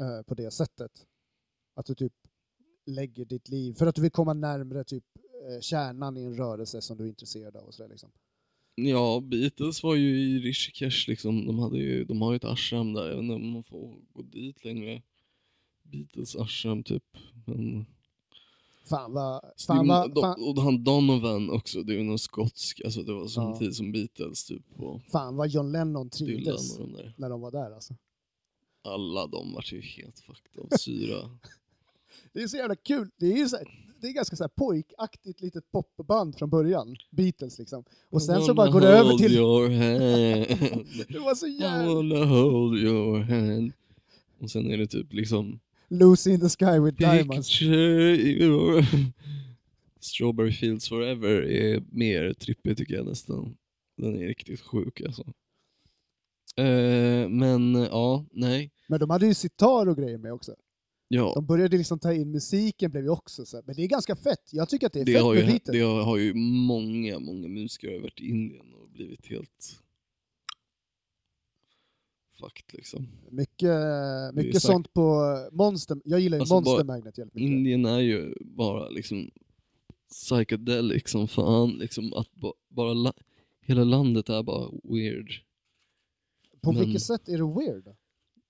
eh, 0.00 0.22
på 0.22 0.34
det 0.34 0.50
sättet. 0.50 1.06
Att 1.74 1.86
du 1.86 1.94
typ 1.94 2.12
lägger 2.86 3.24
ditt 3.24 3.48
liv, 3.48 3.74
för 3.74 3.86
att 3.86 3.94
du 3.94 4.02
vill 4.02 4.10
komma 4.10 4.34
närmre 4.34 4.84
typ 4.84 5.04
eh, 5.48 5.60
kärnan 5.60 6.16
i 6.16 6.22
en 6.24 6.36
rörelse 6.36 6.82
som 6.82 6.96
du 6.96 7.04
är 7.04 7.08
intresserad 7.08 7.56
av 7.56 7.64
och 7.64 7.74
sådär 7.74 7.88
liksom. 7.90 8.10
Ja, 8.74 9.20
Beatles 9.24 9.82
var 9.82 9.94
ju 9.94 10.20
i 10.20 10.38
Rishikesh 10.38 11.08
liksom. 11.08 11.46
De, 11.46 11.58
hade 11.58 11.78
ju, 11.78 12.04
de 12.04 12.22
har 12.22 12.32
ju 12.32 12.36
ett 12.36 12.44
ashram 12.44 12.92
där. 12.92 13.08
Jag 13.08 13.16
vet 13.16 13.22
inte 13.22 13.34
om 13.34 13.50
man 13.50 13.64
får 13.64 13.94
gå 14.12 14.22
dit 14.22 14.64
längre. 14.64 15.02
Beatles 15.90 16.36
ashram 16.36 16.82
typ. 16.82 17.04
Men, 17.46 17.86
Fan 18.88 19.12
vad, 19.12 19.40
fan 19.66 19.88
vad, 19.88 20.12
fan, 20.20 20.42
Och 20.42 20.62
han 20.62 20.84
Donovan 20.84 21.50
också, 21.50 21.82
det 21.82 21.92
är 21.92 21.96
ju 21.96 22.02
någon 22.04 22.18
skotsk. 22.18 22.80
Alltså 22.84 23.02
det 23.02 23.12
var 23.12 23.22
Ja. 23.22 23.28
samtidigt 23.28 23.74
som 23.76 23.92
Beatles 23.92 24.44
typ 24.44 24.62
och 24.76 25.02
fan 25.12 25.36
vad 25.36 25.48
John 25.48 25.72
Lennon 25.72 26.08
Dylan 26.08 26.10
trivdes 26.10 26.78
och 26.78 26.86
de 26.88 26.92
där. 26.92 27.14
när 27.16 27.30
de 27.30 27.40
var 27.40 27.50
där 27.50 27.70
alltså. 27.74 27.94
Alla 28.84 29.26
de 29.26 29.52
var 29.52 29.64
ju 29.66 29.80
helt 29.80 30.18
fucked 30.20 30.58
av 30.62 30.68
syra. 30.78 31.30
Det 32.32 32.42
är 32.42 32.46
så 32.48 32.56
jävla 32.56 32.76
kul, 32.76 33.10
det 33.16 33.26
är 33.32 33.36
ju 33.36 33.48
så 33.48 33.56
här, 33.56 33.66
det 34.00 34.06
är 34.06 34.12
ganska 34.12 34.36
så 34.36 34.42
här 34.44 34.48
pojkaktigt 34.48 35.40
litet 35.40 35.70
popband 35.72 36.38
från 36.38 36.50
början, 36.50 36.96
Beatles 37.10 37.58
liksom. 37.58 37.84
Och 38.10 38.22
sen 38.22 38.42
så 38.42 38.54
bara 38.54 38.70
går 38.70 38.80
det 38.80 38.88
över 38.88 39.12
till, 39.18 39.32
your 39.34 39.68
hand. 39.68 40.86
det 41.08 41.18
var 41.18 41.34
så 41.34 41.46
I 41.46 41.60
jävla, 41.60 41.94
wanna 41.94 42.24
hold 42.24 42.78
your 42.78 43.18
hand. 43.20 43.72
Och 44.40 44.50
sen 44.50 44.70
är 44.70 44.78
det 44.78 44.86
typ 44.86 45.12
liksom 45.12 45.60
Lucy 45.88 46.30
in 46.30 46.40
the 46.40 46.48
sky 46.48 46.78
with 46.78 46.96
diamonds. 46.98 47.48
Strawberry 50.00 50.52
Fields 50.52 50.88
Forever 50.88 51.42
är 51.42 51.82
mer 51.90 52.32
trippig 52.32 52.76
tycker 52.76 52.94
jag 52.94 53.06
nästan. 53.06 53.56
Den 53.96 54.16
är 54.22 54.26
riktigt 54.26 54.60
sjuk 54.60 55.00
alltså. 55.00 55.22
Eh, 56.56 57.28
men 57.28 57.74
ja, 57.74 58.26
nej. 58.32 58.70
Men 58.88 59.00
de 59.00 59.10
hade 59.10 59.26
ju 59.26 59.34
sitar 59.34 59.86
och 59.88 59.96
grejer 59.96 60.18
med 60.18 60.32
också. 60.32 60.54
Ja, 61.08 61.32
De 61.34 61.46
började 61.46 61.76
liksom 61.78 61.98
ta 61.98 62.12
in 62.12 62.30
musiken, 62.30 62.90
blev 62.90 63.04
ju 63.04 63.10
också 63.10 63.46
så 63.46 63.56
här. 63.56 63.64
Men 63.66 63.76
det 63.76 63.82
är 63.82 63.86
ganska 63.88 64.16
fett. 64.16 64.48
Jag 64.52 64.68
tycker 64.68 64.86
att 64.86 64.92
det 64.92 65.00
är 65.00 65.04
det 65.04 65.12
fett 65.12 65.22
har, 65.22 65.34
med 65.34 65.40
ju, 65.42 65.46
Beatles. 65.46 65.72
det 65.76 65.80
har, 65.80 66.02
har 66.02 66.16
ju 66.16 66.34
många, 66.34 67.18
många 67.18 67.48
musiker 67.48 68.00
varit 68.00 68.20
i 68.20 68.28
Indien 68.28 68.74
och 68.74 68.88
blivit 68.90 69.26
helt 69.26 69.80
fucked 72.40 72.74
liksom. 72.74 73.08
Mycket, 73.30 73.70
mycket 74.34 74.62
sånt 74.62 74.92
på 74.92 75.34
Monster. 75.52 75.98
Jag 76.04 76.20
gillar 76.20 76.36
ju 76.36 76.40
Alltså, 76.40 76.54
Monster 76.54 76.84
Magnet 76.84 77.18
jävligt 77.18 77.34
mycket. 77.34 77.50
Indien 77.50 77.84
är 77.84 77.98
ju 77.98 78.34
bara 78.40 78.88
liksom 78.88 79.30
psychedelic 80.10 81.08
som 81.10 81.28
fan. 81.28 81.70
Liksom 81.70 82.12
att 82.12 82.34
ba, 82.34 82.52
bara 82.68 82.92
la, 82.94 83.12
hela 83.60 83.84
landet 83.84 84.28
är 84.28 84.42
bara 84.42 84.70
weird. 84.82 85.32
På 86.60 86.72
men- 86.72 86.84
vilket 86.84 87.02
sätt 87.02 87.28
är 87.28 87.38
det 87.38 87.44
weird? 87.60 87.84
då? 87.84 87.96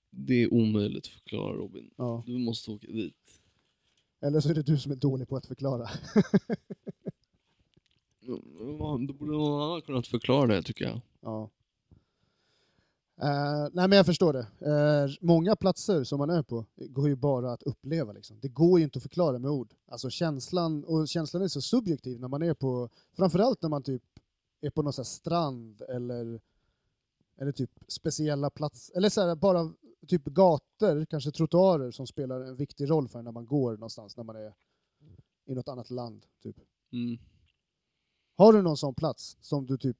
Det 0.09 0.43
är 0.43 0.53
omöjligt 0.53 1.05
att 1.05 1.11
förklara 1.11 1.53
Robin. 1.53 1.91
Ja. 1.97 2.23
Du 2.25 2.37
måste 2.37 2.71
åka 2.71 2.87
dit. 2.87 3.15
Eller 4.21 4.39
så 4.39 4.49
är 4.49 4.53
det 4.53 4.63
du 4.63 4.77
som 4.77 4.91
är 4.91 4.95
dålig 4.95 5.27
på 5.27 5.35
att 5.37 5.45
förklara. 5.45 5.89
Då 8.21 9.13
borde 9.13 9.31
någon 9.31 9.61
annan 9.61 9.81
kunnat 9.81 10.07
förklara 10.07 10.47
det 10.55 10.63
tycker 10.63 10.85
jag. 10.85 11.01
Ja. 11.21 11.49
Eh, 13.21 13.67
nej 13.73 13.87
men 13.87 13.91
jag 13.91 14.05
förstår 14.05 14.33
det. 14.33 14.47
Eh, 14.59 15.17
många 15.21 15.55
platser 15.55 16.03
som 16.03 16.17
man 16.17 16.29
är 16.29 16.43
på 16.43 16.65
går 16.77 17.07
ju 17.09 17.15
bara 17.15 17.53
att 17.53 17.63
uppleva. 17.63 18.11
Liksom. 18.11 18.39
Det 18.39 18.47
går 18.47 18.79
ju 18.79 18.83
inte 18.85 18.97
att 18.97 19.03
förklara 19.03 19.39
med 19.39 19.51
ord. 19.51 19.73
Alltså 19.87 20.09
känslan, 20.09 20.83
och 20.83 21.07
känslan 21.07 21.43
är 21.43 21.47
så 21.47 21.61
subjektiv 21.61 22.19
när 22.19 22.27
man 22.27 22.43
är 22.43 22.53
på, 22.53 22.89
framförallt 23.13 23.61
när 23.61 23.69
man 23.69 23.83
typ 23.83 24.03
är 24.61 24.69
på 24.69 24.81
någon 24.81 24.93
så 24.93 25.03
strand 25.03 25.81
eller, 25.81 26.41
eller 27.37 27.51
typ 27.51 27.71
speciella 27.87 28.49
platser, 28.49 28.97
eller 28.97 29.09
så 29.09 29.21
här, 29.21 29.35
bara 29.35 29.73
typ 30.07 30.25
gator, 30.25 31.05
kanske 31.05 31.31
trottoarer 31.31 31.91
som 31.91 32.07
spelar 32.07 32.41
en 32.41 32.55
viktig 32.55 32.89
roll 32.89 33.07
för 33.07 33.21
när 33.21 33.31
man 33.31 33.45
går 33.45 33.71
någonstans 33.71 34.17
när 34.17 34.23
man 34.23 34.35
är 34.35 34.53
i 35.45 35.55
något 35.55 35.67
annat 35.67 35.89
land. 35.89 36.25
Typ. 36.43 36.55
Mm. 36.91 37.17
Har 38.37 38.53
du 38.53 38.61
någon 38.61 38.77
sån 38.77 38.95
plats 38.95 39.37
som 39.41 39.65
du 39.65 39.77
typ 39.77 39.97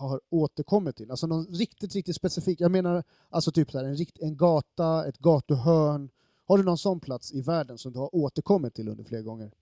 har 0.00 0.20
återkommit 0.28 0.96
till? 0.96 1.10
Alltså 1.10 1.26
någon 1.26 1.46
riktigt, 1.46 1.94
riktigt 1.94 2.16
specifik. 2.16 2.60
Jag 2.60 2.70
menar 2.70 3.04
alltså 3.28 3.52
typ 3.52 3.70
så 3.70 3.78
här, 3.78 3.84
en, 3.84 3.96
rikt, 3.96 4.18
en 4.18 4.36
gata, 4.36 5.08
ett 5.08 5.18
gatuhörn. 5.18 6.10
Har 6.44 6.58
du 6.58 6.64
någon 6.64 6.78
sån 6.78 7.00
plats 7.00 7.32
i 7.32 7.40
världen 7.40 7.78
som 7.78 7.92
du 7.92 7.98
har 7.98 8.14
återkommit 8.14 8.74
till 8.74 8.88
under 8.88 9.04
flera 9.04 9.22
gånger? 9.22 9.52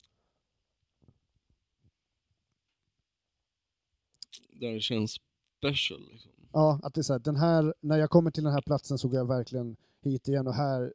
Där 4.51 4.73
det 4.73 4.81
känns 4.81 5.17
special 5.59 6.09
liksom. 6.13 6.33
Ja, 6.53 6.81
att 6.83 6.95
det 6.95 7.01
är 7.01 7.03
så 7.03 7.13
här, 7.13 7.21
den 7.21 7.37
här, 7.37 7.75
när 7.81 7.99
jag 7.99 8.11
kommer 8.11 8.31
till 8.31 8.45
den 8.45 8.53
här 8.53 8.63
platsen 8.63 8.99
så 8.99 9.09
går 9.09 9.17
jag 9.17 9.29
verkligen 9.29 9.77
hit 10.01 10.29
igen 10.29 10.47
och 10.47 10.55
här, 10.55 10.95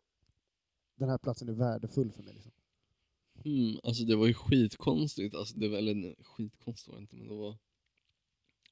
den 0.96 1.10
här 1.10 1.18
platsen 1.18 1.50
är 1.50 1.54
värdefull 1.54 2.12
för 2.12 2.24
mig. 2.24 2.34
Liksom. 2.34 2.52
Mm, 3.46 3.80
alltså 3.84 4.04
det 4.04 4.16
var 4.16 4.28
ju 4.28 4.34
skitkonstigt, 4.34 5.36
alltså 5.36 5.58
det 5.58 5.68
var, 5.68 5.78
eller 5.78 5.96
nej, 5.96 6.16
skitkonstigt 6.24 6.88
var 6.88 6.96
det 6.96 7.02
inte 7.02 7.16
men 7.16 7.28
det 7.28 7.34
var 7.34 7.58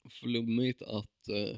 flummigt 0.10 0.82
att 0.82 1.28
eh, 1.30 1.58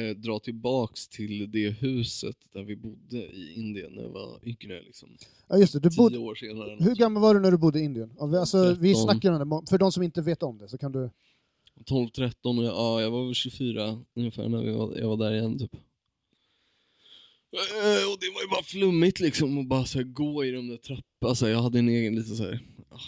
eh, 0.00 0.16
dra 0.16 0.38
tillbaks 0.38 1.08
till 1.08 1.50
det 1.50 1.70
huset 1.70 2.36
där 2.52 2.62
vi 2.62 2.76
bodde 2.76 3.16
i 3.16 3.54
Indien 3.56 3.92
när 3.92 4.02
jag 4.02 4.10
var 4.10 4.40
yngre 4.48 4.82
liksom. 4.82 5.16
Ja 5.48 5.58
just 5.58 5.72
det, 5.72 5.80
du 5.80 5.90
Tio 5.90 5.96
bodde, 5.96 6.18
år 6.18 6.34
senare. 6.34 6.76
hur 6.80 6.94
gammal 6.94 7.22
var 7.22 7.34
du 7.34 7.40
när 7.40 7.50
du 7.50 7.58
bodde 7.58 7.80
i 7.80 7.84
Indien? 7.84 8.16
Alltså, 8.18 8.74
vi 8.80 8.92
13. 8.94 9.02
snackar 9.04 9.32
om 9.32 9.60
det, 9.64 9.70
för 9.70 9.78
de 9.78 9.92
som 9.92 10.02
inte 10.02 10.22
vet 10.22 10.42
om 10.42 10.58
det 10.58 10.68
så 10.68 10.78
kan 10.78 10.92
du... 10.92 11.10
12, 11.84 12.08
13 12.08 12.58
och 12.58 12.64
jag, 12.64 12.74
ja, 12.74 13.00
jag 13.00 13.10
var 13.10 13.24
väl 13.24 13.34
24 13.34 14.04
ungefär 14.14 14.48
när 14.48 14.62
vi 14.62 14.70
var, 14.72 14.96
jag 14.96 15.08
var 15.08 15.16
där 15.16 15.34
igen 15.34 15.58
typ. 15.58 15.74
Eh, 17.54 18.12
Och 18.12 18.18
det 18.20 18.30
var 18.34 18.42
ju 18.42 18.48
bara 18.50 18.62
flummigt 18.62 19.20
liksom 19.20 19.58
att 19.58 19.66
bara 19.66 19.84
så 19.84 19.98
här, 19.98 20.04
gå 20.04 20.44
i 20.44 20.50
de 20.50 20.68
där 20.68 20.76
trapporna. 20.76 21.28
Alltså, 21.28 21.48
jag 21.48 21.62
hade 21.62 21.78
en 21.78 21.88
egen 21.88 22.14
lite 22.14 22.34
så 22.34 22.42
här, 22.42 22.60
ja, 22.90 23.00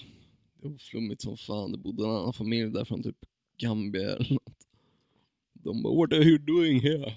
det 0.62 0.69
var 0.69 0.79
flummigt 0.79 1.23
som 1.23 1.37
fan. 1.37 1.73
Det 1.73 1.79
bodde 1.79 2.05
en 2.05 2.11
annan 2.11 2.33
familj 2.33 2.71
där 2.71 2.85
från 2.85 3.03
typ 3.03 3.17
Gambia 3.58 4.02
eller 4.16 4.32
något. 4.32 4.66
De 5.52 5.82
bara, 5.82 5.94
what 5.94 6.12
are 6.12 6.25
you 6.25 6.38
doing 6.38 6.80
here? 6.80 7.14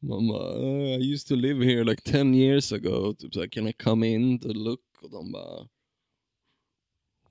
Man 0.00 0.28
bara, 0.28 0.54
"Uh, 0.58 1.00
I 1.00 1.12
used 1.12 1.28
to 1.28 1.34
live 1.34 1.64
here 1.64 1.84
like 1.84 2.02
10 2.02 2.34
years 2.34 2.72
ago. 2.72 3.14
Typ 3.14 3.34
såhär, 3.34 3.48
can 3.48 3.68
I 3.68 3.72
come 3.72 4.06
in 4.14 4.38
to 4.38 4.48
look? 4.48 4.80
Och 5.02 5.10
de 5.10 5.32
bara, 5.32 5.68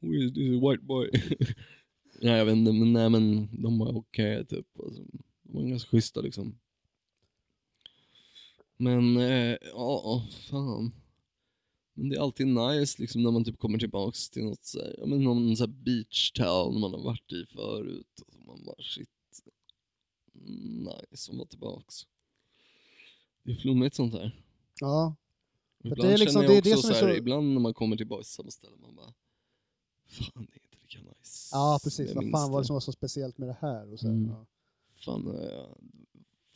who 0.01 0.13
is 0.13 0.33
this 0.33 0.61
white 0.61 0.83
boy? 0.83 1.09
nej 2.21 2.37
jag 2.37 2.45
vet 2.45 2.55
inte, 2.55 2.71
men 2.73 2.93
nej 2.93 3.09
men 3.09 3.49
de 3.61 3.79
var 3.79 3.97
okej 3.97 4.45
typ. 4.45 4.67
Alltså, 4.79 5.03
de 5.43 5.53
var 5.53 5.61
ganska 5.63 5.89
schyssta 5.89 6.21
liksom. 6.21 6.59
Men 8.77 9.17
eh, 9.17 9.57
ja, 9.73 10.27
fan. 10.49 10.91
Men 11.99 12.09
det 12.09 12.15
är 12.15 12.19
alltid 12.21 12.47
nice 12.47 13.01
liksom 13.01 13.23
när 13.23 13.31
man 13.31 13.43
typ 13.43 13.59
kommer 13.59 13.79
tillbaks 13.79 14.29
till 14.29 14.43
något 14.43 14.65
så 14.65 14.79
här, 14.79 14.95
ja, 14.99 15.05
men 15.05 15.23
någon 15.23 15.57
så 15.57 15.63
här 15.63 15.71
beach 15.73 16.31
town 16.31 16.79
man 16.79 16.91
har 16.93 17.03
varit 17.03 17.31
i 17.31 17.45
förut. 17.53 18.21
Och 18.27 18.33
så 18.33 18.39
man 18.39 18.63
bara 18.65 18.75
shit, 18.79 19.09
nice 20.33 21.31
att 21.31 21.37
vara 21.37 21.47
tillbaks. 21.47 21.95
Det 23.43 23.51
är 23.51 23.55
flummigt 23.55 23.95
sånt 23.95 24.13
här. 24.13 24.41
Ja, 24.79 25.15
Ibland 25.83 26.01
det 26.01 26.13
är 26.13 26.17
liksom- 26.17 26.41
känner 26.41 26.53
jag 26.55 26.63
det 26.63 26.69
är 26.69 26.71
det 26.71 26.77
också 26.77 26.81
som 26.81 26.89
är 26.91 26.99
så 26.99 27.05
här, 27.05 27.13
så- 27.13 27.17
ibland 27.17 27.53
när 27.53 27.59
man 27.59 27.73
kommer 27.73 27.97
tillbaka 27.97 28.23
till 28.23 28.31
samma 28.31 28.51
ställe, 28.51 28.77
man 28.81 28.95
bara 28.95 29.13
Fan 30.09 30.31
det 30.51 30.53
är 30.59 30.63
inte 30.63 30.77
lika 30.81 30.99
nice. 31.19 31.49
ja 31.51 31.79
precis. 31.83 32.15
Vad 32.15 32.31
fan 32.31 32.51
var 32.51 32.59
det 32.61 32.65
som 32.65 32.73
var 32.73 32.81
så 32.81 32.91
speciellt 32.91 33.37
med 33.37 33.49
det 33.49 33.57
här? 33.61 33.93
Och 33.93 33.99
så 33.99 34.07
här, 34.07 34.13
Mm. 34.13 34.29
ja. 34.29 34.45
Fan, 35.05 35.27
eh, 35.27 35.67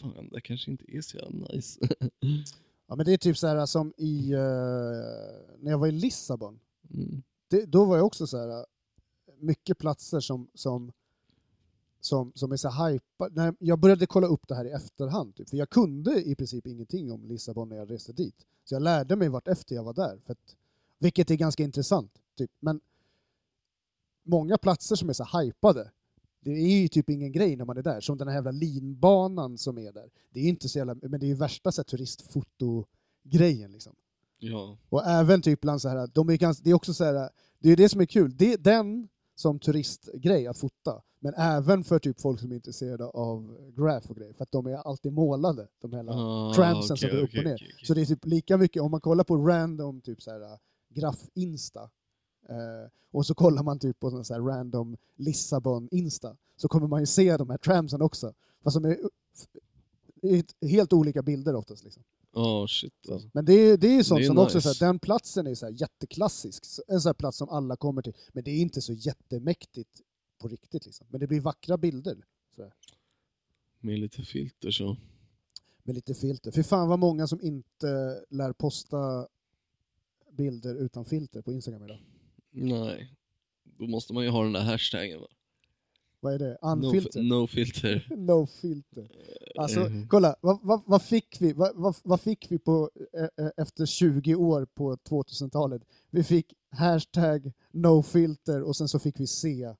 fan 0.02 0.30
det 0.32 0.42
kanske 0.42 0.72
inte 0.72 0.98
är 0.98 1.02
så 1.02 1.18
jävla 1.18 1.48
nice. 1.54 1.80
ja, 2.92 2.96
men 2.96 3.06
det 3.06 3.14
är 3.14 3.18
typ 3.18 3.38
så 3.38 3.48
här 3.48 3.66
som 3.66 3.94
i, 3.98 4.32
eh, 4.32 4.40
när 5.60 5.72
jag 5.72 5.78
var 5.78 5.88
i 5.88 5.92
Lissabon. 5.92 6.60
mm. 6.94 7.24
det, 7.48 7.66
då 7.66 7.86
var 7.86 7.98
jag 7.98 8.06
också 8.06 8.28
så 8.28 8.38
här, 8.38 8.66
mycket 9.40 9.78
platser 9.78 10.20
som, 10.20 10.48
som, 10.54 10.92
som, 12.02 12.32
som 12.36 12.52
är 12.52 12.58
så 12.58 12.70
här 12.70 12.92
hypa. 12.92 13.30
När 13.32 13.56
jag 13.60 13.80
började 13.80 14.08
kolla 14.08 14.28
upp 14.28 14.48
det 14.48 14.56
här 14.56 14.66
i 14.66 14.72
efterhand, 14.72 15.36
typ, 15.36 15.50
för 15.50 15.58
jag 15.58 15.70
kunde 15.70 16.24
i 16.24 16.36
princip 16.36 16.68
ingenting 16.68 17.12
om 17.12 17.26
Lissabon 17.26 17.70
när 17.70 17.76
jag 17.76 17.92
reste 17.92 18.14
dit. 18.14 18.46
Så 18.64 18.76
jag 18.76 18.82
lärde 18.82 19.16
mig 19.16 19.30
vart 19.30 19.48
efter 19.48 19.76
jag 19.76 19.84
var 19.84 19.94
där, 19.94 20.20
för 20.26 20.32
att, 20.32 20.56
vilket 21.00 21.32
är 21.32 21.36
ganska 21.36 21.64
intressant. 21.64 22.12
Typ. 22.38 22.52
Men 22.60 22.82
många 24.24 24.58
platser 24.58 24.96
som 24.96 25.10
är 25.10 25.14
så 25.14 25.40
hypade, 25.40 25.92
det 26.42 26.52
är 26.52 26.82
ju 26.82 26.88
typ 26.88 27.10
ingen 27.10 27.32
grej 27.32 27.56
när 27.56 27.66
man 27.66 27.78
är 27.78 27.84
där. 27.84 28.02
Som 28.02 28.18
den 28.18 28.28
här 28.28 28.36
jävla 28.36 28.52
linbanan 28.52 29.58
som 29.58 29.78
är 29.78 29.92
där. 29.92 30.10
Det 30.30 30.40
är 30.40 30.44
inte 30.44 30.70
så 30.70 30.78
jävla, 30.78 30.96
men 31.02 31.20
det 31.20 31.26
är 31.26 31.28
ju 31.28 31.36
värsta 31.36 31.72
så 31.72 31.82
här, 31.82 31.84
turistfotogrejen 31.84 33.72
liksom. 33.72 33.96
Ja, 34.40 34.78
Och 34.90 35.06
även 35.06 35.42
typ 35.42 35.62
bland 35.62 35.82
så 35.82 35.90
här, 35.90 36.10
de 36.14 36.30
är 36.30 36.38
ganska, 36.38 36.64
det 36.64 36.70
är 36.70 36.74
också 36.74 36.94
så 36.94 37.04
här, 37.04 37.30
det 37.60 37.70
är 37.70 37.76
det 37.76 37.90
som 37.90 38.02
är 38.02 38.06
kul. 38.06 38.38
Det, 38.38 38.56
den 38.56 39.08
som 39.36 39.60
turistgrej 39.60 40.48
att 40.48 40.58
fota, 40.58 41.02
men 41.20 41.34
även 41.34 41.84
för 41.84 42.00
typ 42.00 42.22
folk 42.22 42.40
som 42.40 42.52
är 42.52 42.56
intresserade 42.56 43.06
av 43.06 43.58
graph 43.76 44.10
och 44.10 44.16
grejer, 44.16 44.34
för 44.34 44.44
att 44.44 44.52
de 44.52 44.66
är 44.66 44.76
alltid 44.76 45.14
målade, 45.14 45.68
de 45.82 45.94
här 45.94 46.06
ah, 46.10 46.54
trampsen 46.54 46.98
som 46.98 47.08
okej, 47.08 47.18
går 47.18 47.24
upp 47.24 47.30
okej, 47.30 47.40
och 47.40 47.46
ner. 47.46 47.56
okej. 47.56 47.76
Så 47.84 47.94
det 47.94 48.02
är 48.02 48.06
typ 48.06 48.26
lika 48.26 48.58
mycket, 48.58 48.82
om 48.82 48.92
man 48.92 49.02
kollar 49.02 49.24
på 49.24 49.38
random 49.38 50.02
typ 50.02 50.22
så 50.22 50.32
här 50.32 50.60
graff-insta, 50.90 51.90
eh, 52.50 52.90
och 53.12 53.26
så 53.26 53.36
kollar 53.36 53.64
man 53.64 53.80
typ 53.80 54.00
på 54.00 54.10
sån 54.10 54.26
så 54.26 54.34
här 54.34 54.42
random 54.42 54.98
Lissabon-insta, 55.16 56.38
så 56.56 56.68
kommer 56.68 56.88
man 56.88 57.00
ju 57.00 57.06
se 57.06 57.38
de 57.38 57.50
här 57.50 57.58
trampsen 57.58 58.02
också. 58.02 58.34
Fast 58.64 58.82
de 58.82 58.86
är, 58.86 60.68
helt 60.68 60.94
olika 60.94 61.22
bilder 61.22 61.56
oftast. 61.56 61.84
Liksom. 61.84 62.04
Ja, 62.34 62.68
shit 62.68 63.10
alltså. 63.12 63.30
Men 63.34 63.46
det 63.46 63.54
är, 63.54 63.78
det 63.78 63.88
är 63.88 63.94
ju 63.94 64.04
sånt 64.04 64.22
är 64.22 64.26
som 64.26 64.38
också, 64.38 64.58
nice. 64.58 64.74
så 64.74 64.86
här, 64.86 64.92
den 64.92 65.00
platsen 65.00 65.48
är 65.48 65.56
så 65.56 65.66
här 65.66 65.74
jätteklassisk, 65.74 66.64
en 66.88 67.02
sån 67.02 67.10
här 67.10 67.14
plats 67.14 67.38
som 67.38 67.50
alla 67.50 67.76
kommer 67.76 68.02
till, 68.02 68.14
men 68.34 68.44
det 68.44 68.52
är 68.52 68.62
inte 68.62 68.82
så 68.82 68.94
jättemäktigt 68.94 70.02
på 70.42 70.48
riktigt. 70.48 70.86
Liksom. 70.86 71.08
Men 71.10 71.20
det 71.20 71.28
blir 71.28 71.42
vackra 71.42 71.78
bilder 71.78 72.18
så 72.56 72.72
Med 73.80 74.00
lite 74.00 74.24
filter 74.24 74.72
så. 74.72 74.98
med 75.84 75.96
lite 75.96 76.14
filter. 76.14 76.52
För 76.52 76.64
fan 76.64 76.90
vad 76.90 77.00
många 77.00 77.28
som 77.28 77.42
inte 77.42 78.22
lär 78.30 78.54
posta 78.54 79.28
bilder 80.32 80.76
utan 80.76 81.06
filter 81.06 81.42
på 81.42 81.54
Instagram 81.54 81.84
idag. 81.84 82.00
Nej. 82.52 83.14
Då 83.64 83.88
måste 83.88 84.14
man 84.14 84.24
ju 84.24 84.30
ha 84.30 84.44
den 84.44 84.54
där 84.54 84.62
hashtaggen 84.64 85.20
va? 85.22 85.28
Vad 86.20 86.34
är 86.34 86.40
det? 86.40 86.58
No, 86.62 86.86
Unfilter? 86.88 87.20
fi- 87.22 87.28
no 87.28 87.48
filter. 87.48 88.08
No 88.18 88.48
filter. 88.62 89.08
Alltså, 89.58 89.80
Mhm. 89.80 90.08
kolla, 90.08 90.36
vad, 90.42 90.60
vad, 90.64 90.82
vad 90.86 91.02
fick 91.02 91.38
vi, 91.42 91.54
vad, 91.54 91.96
vad, 92.04 92.22
fick 92.22 92.52
vi 92.52 92.60
på, 92.60 92.92
eh, 93.14 93.46
eh, 93.46 93.52
efter 93.58 93.86
20 93.86 94.36
år 94.36 94.66
på 94.66 94.96
2000-talet? 94.96 95.82
Vi 96.10 96.24
fick 96.24 96.54
hashtag 96.70 97.52
no 97.72 98.04
filter 98.04 98.62
och 98.64 98.76
sen 98.76 98.88
så 98.88 99.00
fick 99.00 99.20
vi 99.20 99.28
se 99.28 99.76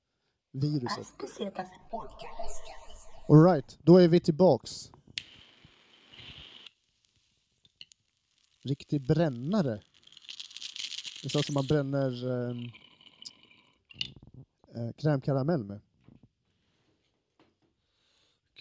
viruset. 0.52 1.06
Alright, 3.28 3.78
då 3.82 3.96
är 3.96 4.08
vi 4.08 4.20
tillbaks. 4.20 4.90
Riktig 8.64 9.06
brännare. 9.06 9.80
Det 11.22 11.26
är 11.26 11.30
så 11.30 11.42
som 11.42 11.54
man 11.54 11.66
bränner 11.66 12.28
eh, 12.30 12.56
eh, 14.74 14.90
crème 14.98 15.20
caramel 15.20 15.64
med. 15.64 15.80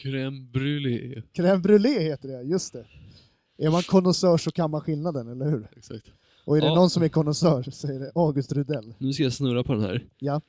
Crème 0.03 0.51
brûlée. 0.51 1.23
Crème 1.33 1.61
brûlée 1.61 1.99
heter 1.99 2.27
det, 2.29 2.41
just 2.43 2.73
det. 2.73 2.85
Är 3.57 3.69
man 3.71 3.81
konnässör 3.83 4.37
så 4.37 4.51
kan 4.51 4.71
man 4.71 4.81
skillnaden, 4.81 5.27
eller 5.27 5.49
hur? 5.49 5.67
Exakt. 5.77 6.11
Och 6.45 6.57
är 6.57 6.61
det 6.61 6.67
Ja. 6.67 6.75
någon 6.75 6.89
som 6.89 7.03
är 7.03 7.07
konnässör 7.09 7.63
så 7.63 7.87
är 7.87 7.99
det 7.99 8.11
August 8.15 8.51
Rudell. 8.51 8.93
Nu 8.97 9.13
ska 9.13 9.23
jag 9.23 9.33
snurra 9.33 9.63
på 9.63 9.73
den 9.73 9.81
här. 9.81 10.07
Ja, 10.19 10.41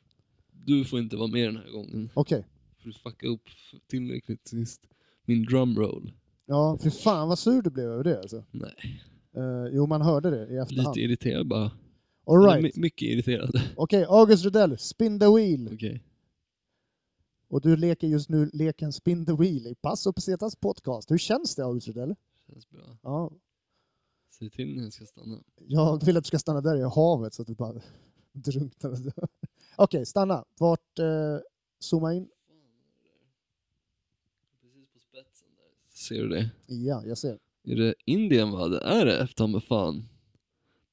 Du 0.53 0.85
får 0.85 0.98
inte 0.98 1.16
vara 1.16 1.27
med 1.29 1.48
den 1.48 1.57
här 1.57 1.70
gången. 1.70 2.11
okej. 2.14 2.46
För 2.83 2.88
du 2.88 2.92
fuckade 2.94 3.33
upp 3.33 3.42
tillräckligt 3.87 4.48
sist. 4.48 4.81
Min 5.25 5.44
drumroll. 5.44 6.12
Ja, 6.46 6.79
för 6.83 6.90
fan 6.90 7.29
vad 7.29 7.38
sur 7.38 7.62
du 7.62 7.70
blev 7.70 7.87
över 7.87 8.05
det 8.05 8.18
alltså. 8.18 8.44
Nej, 8.51 9.01
Eh, 9.37 9.66
jo, 9.72 9.87
man 9.87 10.03
hörde 10.03 10.31
det 10.31 10.55
i 10.55 10.57
efterhand. 10.57 10.96
lite 10.96 11.01
irriterad 11.01 11.46
bara. 11.48 11.70
All 12.27 12.39
right. 12.47 12.63
my- 12.77 12.81
mycket 12.83 13.09
irriterad. 13.09 13.61
Okej, 13.77 14.05
August 14.09 14.45
Rudell, 14.45 14.79
spin 14.79 15.21
the 15.21 15.27
wheel. 15.37 15.75
Okej. 15.75 16.03
Och 17.49 17.61
du 17.61 17.77
leker 17.77 18.07
just 18.09 18.29
nu 18.29 18.51
leken 18.53 18.93
Spin 18.93 19.27
the 19.27 19.33
Wheel 19.33 19.67
i 19.67 19.75
Passo 19.75 20.13
Pesetas 20.13 20.57
podcast. 20.57 21.11
Hur 21.11 21.19
känns 21.19 21.55
det 21.57 21.65
August 21.65 21.89
Rudell? 21.89 22.15
Känns 22.47 22.71
bra. 22.71 22.97
Ja, 23.03 23.33
Säg 24.31 24.51
till 24.51 24.77
när 24.77 24.83
jag 24.83 24.93
ska 24.93 25.05
stanna. 25.07 25.43
jag 25.57 26.05
vill 26.05 26.17
att 26.17 26.25
du 26.25 26.29
ska 26.29 26.39
stanna 26.39 26.61
där 26.61 26.77
i 26.77 26.83
havet 26.83 27.35
så 27.35 27.43
att 27.43 27.49
du 27.49 27.55
bara 27.55 27.81
drunknar. 28.33 28.99
Okej, 29.77 30.07
stanna. 30.07 30.45
Vart, 30.59 30.99
eh, 30.99 31.39
zooma 31.81 32.15
in. 32.15 32.29
Precis 34.63 34.89
på 34.93 34.99
spetsen 34.99 35.49
där. 35.57 35.95
Ser 35.95 36.23
du 36.23 36.29
det? 36.29 36.51
Ja, 36.67 37.03
jag 37.07 37.19
ser. 37.19 37.39
Är 37.65 37.77
det 37.77 37.95
Indien 38.05 38.51
va? 38.51 38.69
Det 38.69 38.81
är 38.81 39.07
det, 39.07 39.19
efter 39.23 39.61
fan. 39.61 40.09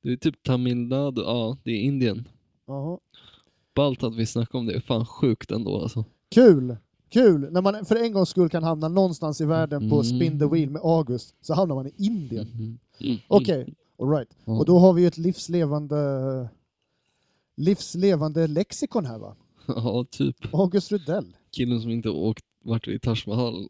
Det 0.02 0.12
är 0.12 0.16
typ 0.18 0.44
Tamil 0.44 0.78
Nadu, 0.78 1.22
ja 1.22 1.58
det 1.64 1.72
är 1.72 1.80
Indien. 1.82 2.28
Jaha. 2.68 3.00
Ballt 3.76 4.04
att 4.04 4.16
vi 4.16 4.26
snackar 4.26 4.60
om 4.60 4.66
det, 4.66 4.82
fan 4.82 5.06
sjukt 5.06 5.52
ändå 5.52 5.82
alltså. 5.82 6.06
Kul! 6.32 6.78
Kul! 7.10 7.48
När 7.52 7.62
man 7.62 7.86
för 7.86 7.96
en 7.96 8.14
gångs 8.14 8.30
skull 8.30 8.50
kan 8.50 8.64
hamna 8.64 8.88
någonstans 8.88 9.42
i 9.42 9.46
världen 9.46 9.90
på 9.90 9.96
Mm. 9.96 10.04
Spin 10.04 10.40
the 10.40 10.46
Wheel 10.46 10.70
med 10.70 10.82
August, 10.82 11.36
så 11.42 11.54
hamnar 11.54 11.76
man 11.76 11.88
i 11.88 11.94
Indien. 11.98 12.48
Mhm. 12.48 12.80
Mm. 13.00 13.18
Okej, 13.28 13.74
alright. 14.00 14.30
Ja. 14.46 14.54
Och 14.60 14.66
då 14.66 14.80
har 14.80 14.94
vi 14.94 15.02
ju 15.02 15.08
ett 15.08 15.18
livslevande 15.18 16.50
livslevande 17.58 18.48
lexikon 18.48 19.06
här 19.06 19.18
va? 19.20 19.36
Ja, 19.68 20.06
typ. 20.12 20.54
August 20.54 20.92
Rudell. 20.92 21.36
Killen 21.52 21.82
som 21.82 21.92
inte 21.92 22.10
åkt, 22.10 22.44
varit 22.64 22.88
i 22.88 23.00
Taj 23.00 23.16
Mahal 23.28 23.70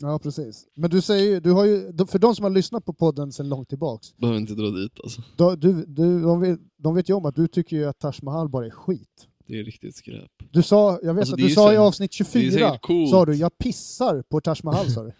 Ja, 0.00 0.18
precis. 0.18 0.66
Men 0.74 0.90
du 0.90 1.00
säger 1.00 1.40
du 1.40 1.50
har 1.52 1.64
ju, 1.64 1.92
för 2.06 2.18
de 2.18 2.34
som 2.36 2.42
har 2.42 2.50
lyssnat 2.50 2.84
på 2.84 2.92
podden 2.92 3.32
sedan 3.32 3.48
långt 3.48 3.68
tillbaks, 3.68 4.16
behöver 4.16 4.40
inte 4.40 4.54
dra 4.54 4.70
dit 4.70 4.92
alltså. 5.02 5.22
då, 5.36 5.56
du, 5.56 5.84
du, 5.86 6.22
de, 6.22 6.40
vet, 6.40 6.58
de 6.76 6.94
vet 6.94 7.08
ju 7.10 7.14
om 7.14 7.24
att 7.26 7.34
du 7.34 7.48
tycker 7.48 7.76
ju 7.76 7.84
att 7.84 7.98
Taj 7.98 8.12
Mahal 8.22 8.48
bara 8.48 8.66
är 8.66 8.70
skit. 8.70 9.26
Det 9.46 9.58
är 9.60 9.64
riktigt 9.64 9.96
skräp. 9.96 10.30
Du 10.50 10.62
sa, 10.62 10.98
jag 11.02 11.14
vet 11.14 11.20
Alltså, 11.20 11.34
att 11.34 11.40
du 11.40 11.50
sa 11.50 11.66
så- 11.66 11.72
i 11.72 11.76
avsnitt 11.76 12.10
Det 12.10 12.14
är 12.22 12.24
24, 12.24 12.52
säkert 12.52 12.82
coolt. 12.82 13.10
sa 13.10 13.24
du 13.26 13.34
jag 13.34 13.58
pissar 13.58 14.22
på 14.22 14.40
Taj 14.40 14.56
Mahal 14.64 14.90
sa 14.90 15.02
du. 15.04 15.12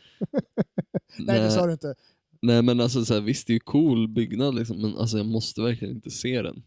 Nej 1.19 1.41
det 1.41 1.51
sa 1.51 1.67
du 1.67 1.73
inte. 1.73 1.95
Nej 2.43 2.63
men 2.63 2.81
alltså 2.81 3.05
så 3.05 3.15
här, 3.15 3.21
visst 3.21 3.47
det 3.47 3.51
är 3.53 3.55
ju 3.55 3.61
cool 3.61 4.09
byggnad 4.09 4.55
liksom, 4.55 4.81
men 4.83 4.97
alltså 4.97 5.17
jag 5.17 5.27
måste 5.27 5.61
verkligen 5.63 5.95
inte 5.95 6.11
se 6.11 6.43
den. 6.43 6.63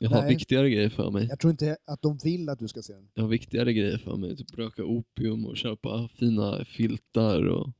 Jag 0.00 0.10
har 0.10 0.20
Nej. 0.20 0.28
viktigare 0.28 0.70
grejer 0.70 0.88
för 0.88 1.10
mig. 1.10 1.26
Jag 1.28 1.38
tror 1.38 1.50
inte 1.50 1.76
att 1.84 2.02
de 2.02 2.18
vill 2.24 2.48
att 2.48 2.58
du 2.58 2.68
ska 2.68 2.82
se 2.82 2.92
den. 2.92 3.08
Jag 3.14 3.22
har 3.22 3.28
viktigare 3.28 3.72
grejer 3.72 3.98
för 3.98 4.16
mig, 4.16 4.36
typ 4.36 4.58
röka 4.58 4.84
opium 4.84 5.46
och 5.46 5.56
köpa 5.56 6.08
fina 6.18 6.64
filtar 6.64 7.46
och 7.46 7.72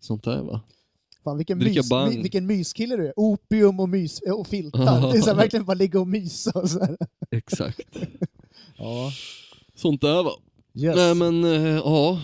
sånt 0.00 0.24
där 0.24 0.42
va. 0.42 0.60
Fan 1.24 1.36
vilken, 1.36 1.58
Dricka 1.58 1.78
mys, 1.80 1.90
bang. 1.90 2.22
vilken 2.22 2.46
myskille 2.46 2.96
du 2.96 3.06
är. 3.06 3.12
Opium 3.16 3.80
och, 3.80 3.88
mys, 3.88 4.20
och 4.20 4.46
filtar. 4.46 5.12
Det 5.12 5.18
är 5.18 5.22
så 5.22 5.30
här, 5.30 5.36
verkligen 5.36 5.64
bara 5.64 5.74
ligga 5.74 6.00
och 6.00 6.08
mysa 6.08 6.60
och 6.60 6.70
så 6.70 6.78
här. 6.78 6.96
Exakt. 7.30 7.96
Ja. 8.78 9.12
sånt 9.74 10.00
där 10.00 10.22
va. 10.22 10.30
Yes. 10.74 10.96
Nej 10.96 11.14
men 11.14 11.44
eh, 11.44 11.76
ja, 11.76 12.22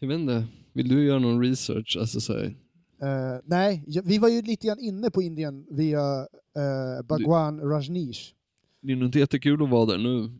jag 0.00 0.08
vet 0.08 0.18
inte. 0.18 0.46
Vill 0.72 0.88
du 0.88 1.04
göra 1.04 1.18
någon 1.18 1.42
research? 1.42 1.96
Alltså 2.00 2.20
så 2.20 2.32
här, 2.32 2.56
Eh, 3.02 3.40
nej, 3.44 3.84
vi 4.04 4.18
var 4.18 4.28
ju 4.28 4.42
lite 4.42 4.66
grann 4.66 4.78
inne 4.78 5.10
på 5.10 5.22
Indien 5.22 5.66
via 5.70 6.20
uh, 6.20 7.06
Bhagwan 7.08 7.60
Rajneesh. 7.60 8.20
Det 8.86 8.92
är 8.92 8.96
nog 8.96 9.08
inte 9.08 9.18
jättekul 9.18 9.62
att 9.62 9.70
vara 9.70 9.86
där 9.86 9.98
nu 9.98 10.38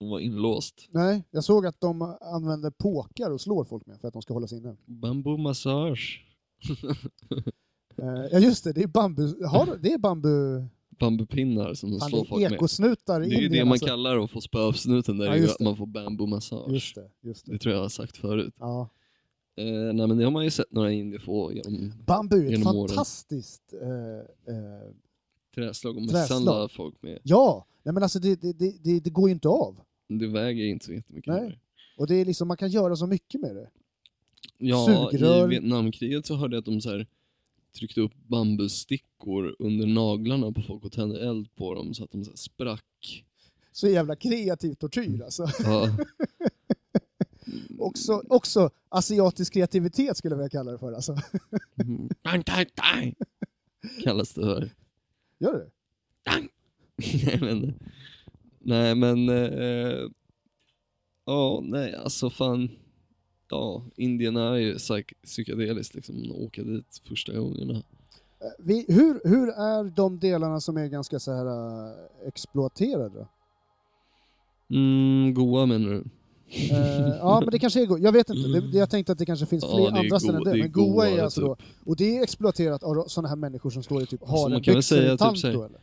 och 0.00 0.08
vara 0.08 0.20
inlåst. 0.20 0.88
Nej, 0.90 1.22
jag 1.30 1.44
såg 1.44 1.66
att 1.66 1.80
de 1.80 2.16
använder 2.20 2.70
påkar 2.70 3.30
och 3.30 3.40
slår 3.40 3.64
folk 3.64 3.86
med 3.86 4.00
för 4.00 4.08
att 4.08 4.12
de 4.14 4.22
ska 4.22 4.34
hålla 4.34 4.46
sig 4.46 4.58
inne. 4.58 4.76
Bamboo 4.86 5.36
massage. 5.36 6.24
Eh, 8.02 8.26
ja 8.32 8.38
just 8.38 8.64
det, 8.64 8.72
det 8.72 8.82
är 8.82 8.86
bambu, 8.86 9.44
har, 9.44 9.78
det 9.82 9.92
är 9.92 9.98
bambu, 9.98 10.28
Bambupinnar 10.88 11.74
som 11.74 11.90
de 11.90 11.98
fan, 12.00 12.08
slår 12.10 12.20
det 12.22 12.28
folk 12.28 12.42
med. 12.42 12.52
ekosnutar 12.52 13.20
Det 13.20 13.26
i 13.26 13.34
är 13.34 13.40
ju 13.40 13.48
det 13.48 13.64
man 13.64 13.72
alltså. 13.72 13.86
kallar 13.86 14.24
att 14.24 14.30
få 14.30 14.40
spö 14.40 14.58
av 14.58 14.72
snuten, 14.72 15.18
där 15.18 15.26
Ja, 15.26 15.32
är 15.32 15.36
ju 15.36 15.44
att 15.44 15.58
det. 15.58 15.64
man 15.64 15.76
får 15.76 15.86
bambumassage. 15.86 16.72
Just 16.72 16.94
det, 16.94 17.10
just 17.20 17.46
det. 17.46 17.52
Det 17.52 17.58
tror 17.58 17.74
jag 17.74 17.82
har 17.82 17.88
sagt 17.88 18.16
förut. 18.16 18.54
Ja. 18.58 18.88
Eh, 19.56 19.64
nej 19.94 20.06
men 20.06 20.16
det 20.18 20.24
har 20.24 20.30
man 20.30 20.44
ju 20.44 20.50
sett 20.50 20.72
några 20.72 20.92
indier 20.92 21.20
få 21.20 21.52
genom 21.52 21.92
Bambu 22.06 22.36
är 22.36 22.44
ett 22.44 22.50
Genom 22.50 22.64
fantastiskt... 22.88 23.74
Eh, 23.82 24.54
eh, 24.54 24.90
träslag 25.54 25.96
och 25.96 26.02
misshandla 26.02 26.68
folk 26.68 27.02
med. 27.02 27.18
ja, 27.22 27.66
nej 27.82 27.94
men 27.94 28.02
alltså 28.02 28.18
det, 28.18 28.42
det, 28.42 28.52
det, 28.52 29.00
det, 29.00 29.10
går 29.10 29.28
ju 29.28 29.34
inte 29.34 29.48
av. 29.48 29.80
Det 30.08 30.26
väger 30.26 30.64
inte 30.64 30.84
så 30.84 30.92
jättemycket. 30.92 31.34
Nej. 31.34 31.58
Och 31.96 32.06
det 32.06 32.14
är 32.14 32.24
liksom, 32.24 32.48
man 32.48 32.56
kan 32.56 32.70
göra 32.70 32.96
så 32.96 33.06
mycket 33.06 33.40
med 33.40 33.56
det. 33.56 33.70
Ja, 34.58 35.08
Sugrör. 35.10 35.44
i 35.44 35.48
Vietnamkriget 35.48 36.26
så 36.26 36.34
hörde 36.34 36.56
jag 36.56 36.60
att 36.60 36.64
de 36.66 36.80
så 36.80 36.90
här 36.90 37.06
tryckte 37.72 38.00
upp 38.00 38.14
bambusstickor 38.26 39.56
under 39.58 39.86
naglarna 39.86 40.52
på 40.52 40.62
folk 40.62 40.84
och 40.84 40.92
tände 40.92 41.28
eld 41.28 41.54
på 41.54 41.74
dem 41.74 41.94
så 41.94 42.04
att 42.04 42.10
de 42.10 42.24
så 42.24 42.36
sprack. 42.36 43.24
Så 43.72 43.88
jävla 43.88 44.16
kreativ 44.16 44.74
tortyr 44.74 45.22
alltså. 45.22 45.46
Ja. 45.64 45.88
Också, 47.78 48.22
också 48.28 48.70
asiatisk 48.88 49.52
kreativitet 49.52 50.16
skulle 50.16 50.32
jag 50.32 50.38
vilja 50.38 50.48
kalla 50.48 50.72
det 50.72 50.78
för. 50.78 50.92
Alltså. 50.92 51.16
Mm. 51.82 52.08
Kallas 54.02 54.34
det 54.34 54.42
för. 54.42 54.70
Gör 55.40 55.52
det? 55.54 55.70
nej 57.26 57.38
men, 57.40 57.74
nej 58.58 58.94
men, 58.94 59.28
eh, 59.28 59.98
ja 61.26 61.60
nej 61.64 61.94
alltså 61.94 62.30
fan, 62.30 62.68
ja 63.48 63.84
Indien 63.96 64.36
är 64.36 64.54
ju 64.54 64.74
psyk- 64.74 65.14
psykedeliskt 65.24 65.94
liksom, 65.94 66.22
att 66.22 66.36
åka 66.36 66.62
dit 66.62 67.02
första 67.08 67.32
gångerna. 67.38 67.74
Eh, 68.40 68.46
Vi, 68.58 68.84
hur, 68.88 69.20
hur 69.24 69.48
är 69.48 69.84
de 69.96 70.18
delarna 70.18 70.60
som 70.60 70.76
är 70.76 70.86
ganska 70.86 71.18
så 71.18 71.32
här 71.32 71.46
uh, 71.46 71.94
exploaterade? 72.26 73.26
Mm, 74.70 75.34
goa 75.34 75.66
menar 75.66 75.88
du? 75.90 76.04
Eh, 76.52 77.16
ja, 77.18 77.40
men 77.40 77.50
det 77.50 77.58
kanske 77.58 77.82
är 77.82 77.86
Goa. 77.86 77.98
Jag 77.98 78.12
vet 78.12 78.30
inte. 78.30 78.48
Det, 78.48 78.60
det- 78.72 78.78
jag 78.78 78.90
tänkte 78.90 79.12
att 79.12 79.18
det 79.18 79.26
kanske 79.26 79.46
finns 79.46 79.64
Ja, 79.64 79.76
fler 79.76 79.86
är 79.96 79.98
andra 79.98 80.20
ställen 80.20 80.36
än 80.36 80.42
Goa- 80.42 80.52
det. 80.52 80.58
Men 80.58 80.72
Goa 80.72 81.06
är 81.08 81.12
Goa, 81.14 81.24
alltså 81.24 81.40
då... 81.40 81.56
Och 81.86 81.96
det 81.96 82.16
är 82.18 82.22
exploaterat 82.22 82.82
av 82.82 83.04
sådana 83.08 83.28
här 83.28 83.36
människor 83.36 83.70
som 83.70 83.82
står 83.82 84.02
i 84.02 84.06
typ 84.06 84.20
harenbyxor 84.28 84.80
säga 84.80 85.14
i 85.14 85.16
typ 85.16 85.52
då 85.54 85.64
eller? 85.64 85.80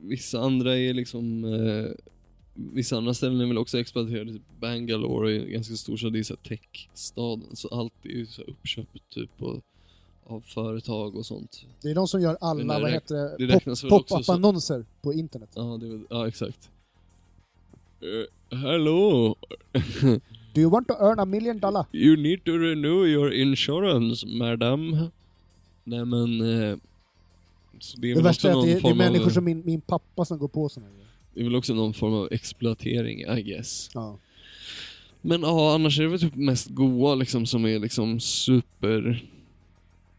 Vissa 0.00 0.40
andra 0.40 0.76
är 0.78 0.94
liksom, 0.94 1.44
eh, 1.44 1.90
vissa 2.54 2.96
andra 2.96 3.14
ställen 3.14 3.40
är 3.40 3.46
väl 3.46 3.58
också 3.58 3.78
exploaterade, 3.78 4.32
typ 4.32 4.42
Bangalore 4.60 5.36
är 5.36 5.40
en 5.44 5.52
ganska 5.52 5.74
stor 5.74 5.96
stad, 5.96 6.12
det 6.12 6.18
är 6.18 6.22
så 6.22 6.34
här 6.42 6.56
techstaden, 6.56 7.56
så 7.56 7.68
allt 7.68 7.92
är 8.02 8.08
ju 8.08 8.26
så 8.26 8.42
uppköpt 8.42 9.10
typ 9.14 9.30
och, 9.42 9.60
av 10.26 10.40
företag 10.40 11.16
och 11.16 11.26
sånt. 11.26 11.64
Det 11.82 11.90
är 11.90 11.94
de 11.94 12.08
som 12.08 12.20
gör 12.20 12.36
alla, 12.40 12.80
vad 12.80 12.90
heter 12.90 13.38
det 13.46 13.88
pop-up-annonser 13.90 14.84
på 15.02 15.12
internet. 15.12 15.50
Ja, 15.54 15.78
det 15.80 16.00
ja 16.10 16.28
exakt. 16.28 16.70
Uh, 18.02 18.26
hello, 18.50 19.36
Do 20.54 20.60
you 20.60 20.68
want 20.68 20.88
to 20.88 20.94
earn 21.00 21.18
a 21.20 21.26
million 21.26 21.58
dollar? 21.58 21.86
you 21.92 22.16
need 22.16 22.44
to 22.44 22.58
renew 22.58 23.04
your 23.04 23.32
insurance 23.32 24.26
madam. 24.26 25.10
Nej 25.84 26.04
men, 26.04 26.40
eh, 26.40 26.78
det 27.96 28.10
är 28.10 28.14
Det 28.14 28.22
värsta 28.22 28.50
är 28.50 28.58
att 28.58 28.66
det, 28.66 28.80
det 28.80 28.88
är 28.88 28.94
människor 28.94 29.26
av, 29.26 29.30
som 29.30 29.44
min, 29.44 29.62
min 29.64 29.80
pappa 29.80 30.24
som 30.24 30.38
går 30.38 30.48
på 30.48 30.68
sådana 30.68 30.90
grejer. 30.90 31.06
det 31.34 31.40
är 31.40 31.44
väl 31.44 31.54
också 31.56 31.74
någon 31.74 31.94
form 31.94 32.14
av 32.14 32.28
exploatering 32.30 33.20
I 33.38 33.42
guess. 33.42 33.90
Ja. 33.94 34.18
Men 35.20 35.42
ja, 35.42 35.74
annars 35.74 35.98
är 35.98 36.02
det 36.02 36.08
väl 36.08 36.20
typ 36.20 36.34
mest 36.34 36.68
goa 36.68 37.14
liksom 37.14 37.46
som 37.46 37.66
är 37.66 37.78
liksom 37.78 38.20
super... 38.20 39.28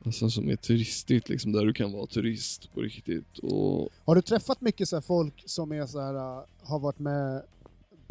Alltså 0.05 0.29
som 0.29 0.49
är 0.49 0.55
turistigt 0.55 1.29
liksom, 1.29 1.51
där 1.51 1.65
du 1.65 1.73
kan 1.73 1.91
vara 1.91 2.05
turist 2.05 2.73
på 2.73 2.81
riktigt 2.81 3.37
och... 3.37 3.89
Har 4.05 4.15
du 4.15 4.21
träffat 4.21 4.61
mycket 4.61 4.89
så 4.89 5.01
folk 5.01 5.43
som 5.45 5.71
är 5.71 5.85
så 5.85 6.01
här, 6.01 6.13
uh, 6.13 6.43
har 6.63 6.79
varit 6.79 6.99
med 6.99 7.41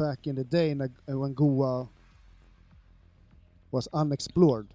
back 0.02 0.26
in 0.26 0.36
the 0.36 0.42
day 0.42 0.74
när 0.74 0.90
when 1.22 1.34
Goa 1.34 1.88
was 3.70 3.88
unexplored? 3.92 4.66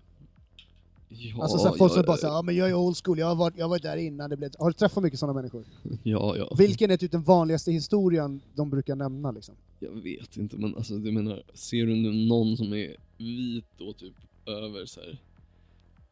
Ja, 1.09 1.43
alltså 1.43 1.57
så 1.57 1.67
här, 1.67 1.77
folk 1.77 1.93
som 1.93 2.03
bara 2.03 2.17
säger 2.17 2.33
ja 2.33 2.41
men 2.41 2.55
jag 2.55 2.69
är 2.69 2.73
old 2.73 2.97
school, 3.03 3.19
jag 3.19 3.27
har 3.27 3.35
varit, 3.35 3.57
jag 3.57 3.65
har 3.65 3.69
varit 3.69 3.81
där 3.81 3.97
innan 3.97 4.29
det 4.29 4.37
blev... 4.37 4.51
Har 4.59 4.67
du 4.69 4.73
träffat 4.73 5.03
mycket 5.03 5.19
sådana 5.19 5.33
människor? 5.33 5.65
Ja, 6.03 6.37
ja. 6.37 6.55
Vilken 6.57 6.91
är 6.91 6.97
typ 6.97 7.11
den 7.11 7.23
vanligaste 7.23 7.71
historien 7.71 8.41
de 8.55 8.69
brukar 8.69 8.95
nämna 8.95 9.31
liksom? 9.31 9.55
Jag 9.79 9.91
vet 9.91 10.37
inte, 10.37 10.57
men 10.57 10.75
alltså 10.75 10.97
du 10.97 11.11
menar, 11.11 11.43
ser 11.53 11.85
du 11.85 11.95
nu 11.95 12.27
någon 12.27 12.57
som 12.57 12.73
är 12.73 12.95
vit 13.17 13.81
och 13.81 13.97
typ 13.97 14.13
över 14.45 14.85
så 14.85 14.99
här 14.99 15.21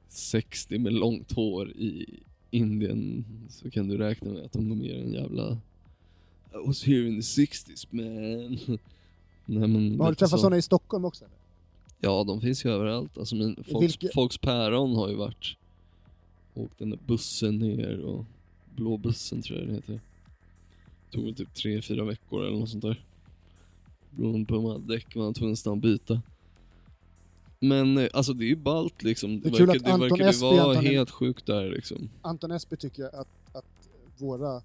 60 0.09 0.79
med 0.79 0.93
långt 0.93 1.31
hår 1.31 1.69
i 1.69 2.19
Indien 2.51 3.25
så 3.49 3.71
kan 3.71 3.87
du 3.87 3.97
räkna 3.97 4.31
med 4.31 4.45
att 4.45 4.53
de 4.53 4.69
går 4.69 4.75
med 4.75 4.85
i 4.85 5.01
en 5.01 5.13
jävla 5.13 5.57
I 6.53 6.67
was 6.67 6.83
here 6.83 7.07
in 7.07 7.21
the 7.21 7.41
60s 7.41 7.87
man. 7.89 8.77
Nej 9.45 9.67
men 9.67 9.99
har 9.99 10.09
du 10.09 10.15
träffat 10.15 10.29
så. 10.29 10.37
sådana 10.37 10.57
i 10.57 10.61
Stockholm 10.61 11.05
också? 11.05 11.25
Eller? 11.25 11.35
Ja, 11.99 12.23
de 12.23 12.41
finns 12.41 12.65
ju 12.65 12.69
överallt. 12.69 13.17
Alltså, 13.17 13.35
men 13.35 13.55
folks, 13.55 13.83
Vilke- 13.97 14.09
folks 14.13 14.37
päron 14.37 14.95
har 14.95 15.09
ju 15.09 15.15
varit... 15.15 15.57
Åkt 16.53 16.79
den 16.79 16.89
där 16.89 16.99
bussen 17.07 17.59
ner 17.59 17.99
och... 17.99 18.25
Blå 18.75 18.97
bussen 18.97 19.41
tror 19.41 19.59
jag 19.59 19.67
den 19.67 19.75
heter. 19.75 19.99
Tog 21.11 21.23
väl 21.23 21.35
typ 21.35 21.53
tre, 21.53 21.81
fyra 21.81 22.03
veckor 22.05 22.45
eller 22.45 22.59
något 22.59 22.69
sånt 22.69 22.81
där. 22.83 23.05
Beroende 24.09 24.45
på 24.45 24.55
hur 24.55 24.61
många 24.61 24.77
däck 24.77 25.15
man 25.15 25.25
var 25.25 25.33
tvungen 25.33 25.55
att 25.65 25.77
byta. 25.81 26.21
Men 27.59 27.97
eh, 27.97 28.07
alltså 28.13 28.33
det 28.33 28.45
är 28.45 28.47
ju 28.47 28.55
ballt 28.55 29.03
liksom. 29.03 29.41
Det 29.41 29.49
Det, 29.49 29.65
verkar, 29.65 29.79
det 29.79 29.91
Anton 29.93 30.09
verkar 30.09 30.29
Esby 30.29 30.45
vara 30.45 30.61
antagligen- 30.61 30.95
helt 30.97 31.09
sjukt 31.11 31.45
där 31.45 31.69
liksom. 31.69 32.09
Anton 32.21 32.51
Esby 32.51 32.77
tycker 32.77 33.01
jag 33.03 33.15
att, 33.15 33.27
att 33.55 33.89
våra 34.17 34.61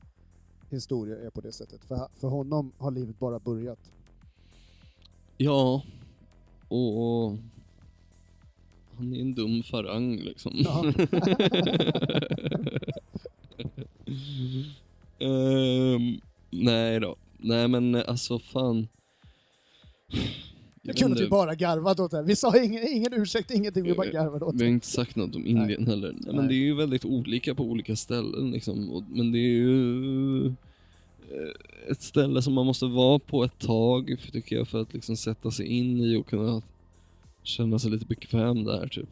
historier 0.71 1.16
är 1.16 1.31
på 1.31 1.40
det 1.40 1.53
sättet. 1.53 1.85
För, 1.85 2.09
för 2.21 2.29
honom 2.29 2.73
har 2.79 2.90
livet 2.90 3.19
bara 3.19 3.38
börjat. 3.38 3.79
Ja. 5.42 5.83
Och... 6.68 7.24
och 7.26 7.38
han 8.96 9.14
är 9.14 9.20
en 9.20 9.35
dum 9.35 9.62
farang 9.62 10.16
liksom. 10.16 10.53
Ja. 10.57 10.85
Ehm, 15.18 16.20
nej 16.50 17.00
då. 17.00 17.16
Nej 17.38 17.68
men 17.68 17.94
alltså 17.94 18.38
fan. 18.38 18.88
Jag 20.83 20.94
vi 20.94 21.05
inte, 21.05 21.26
bara 21.26 21.55
garvade 21.55 22.03
åt 22.03 22.11
det. 22.11 22.22
Vi 22.22 22.37
sa 22.37 22.62
ingen, 22.62 22.88
ingen 22.88 23.12
ursäkt, 23.14 23.50
ingenting, 23.50 23.83
vi 23.85 23.94
bara 23.94 24.07
Eh, 24.07 24.12
garvade 24.12 24.44
åt 24.44 24.55
vi 24.55 24.59
det. 24.59 24.64
har 24.64 24.70
inte 24.70 24.87
sagt 24.87 25.16
något 25.16 25.37
om 25.37 25.46
Indien 25.46 25.87
heller. 25.87 26.12
Nej, 26.12 26.20
Nej. 26.26 26.35
men 26.35 26.48
det 26.48 26.55
är 26.55 26.64
ju 26.64 26.74
väldigt 26.74 27.05
olika 27.05 27.55
på 27.55 27.64
olika 27.64 27.96
ställen 27.96 28.50
liksom. 28.50 29.05
Men 29.09 29.33
det 29.33 29.38
är 29.38 29.53
ju 29.53 30.53
Eh, 31.31 31.90
ett 31.90 32.03
ställe 32.03 32.43
som 32.43 32.53
man 32.55 32.66
måste 32.66 32.87
vara 32.87 33.19
på 33.19 33.45
ett 33.45 33.59
tag, 33.59 34.16
för, 34.21 34.33
tycker 34.33 34.57
jag, 34.57 34.69
för 34.69 34.81
att 34.81 34.95
liksom 34.95 35.16
sätta 35.16 35.51
sig 35.51 35.66
in 35.66 36.01
i 36.01 36.16
och 36.16 36.27
kunna 36.27 36.62
känna 37.43 37.79
sig 37.79 37.90
lite 37.90 38.07
bekväm 38.07 38.64
där 38.64 38.87
typ. 38.88 39.09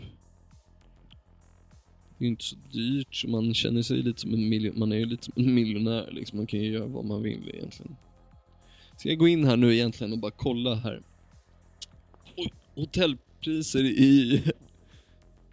Det 2.19 2.25
är 2.25 2.27
ju 2.27 2.29
inte 2.29 2.45
så 2.45 2.57
dyrt, 2.73 3.15
så 3.15 3.29
man 3.29 3.55
känner 3.55 3.83
sig 3.83 4.03
lite 4.03 4.21
som 4.21 4.35
en 4.35 4.49
miljon, 4.49 4.79
man 4.79 4.93
är 4.93 4.97
ju 4.97 5.07
lite 5.07 5.25
som 5.25 5.33
en 5.37 5.55
miljonär 5.55 6.09
liksom. 6.13 6.37
Man 6.37 6.47
kan 6.47 6.61
ju 6.61 6.71
göra 6.73 6.87
vad 6.87 7.05
man 7.05 7.23
vill 7.23 7.51
egentligen. 7.55 7.97
Ska 8.97 9.09
jag 9.09 9.19
gå 9.19 9.29
in 9.29 9.45
här 9.45 9.57
nu 9.57 9.75
egentligen 9.75 10.13
och 10.13 10.19
bara 10.19 10.33
kolla 10.37 10.75
här. 10.75 11.03
Oj, 12.37 12.53
hotellpriser 12.75 13.85
i, 13.85 14.45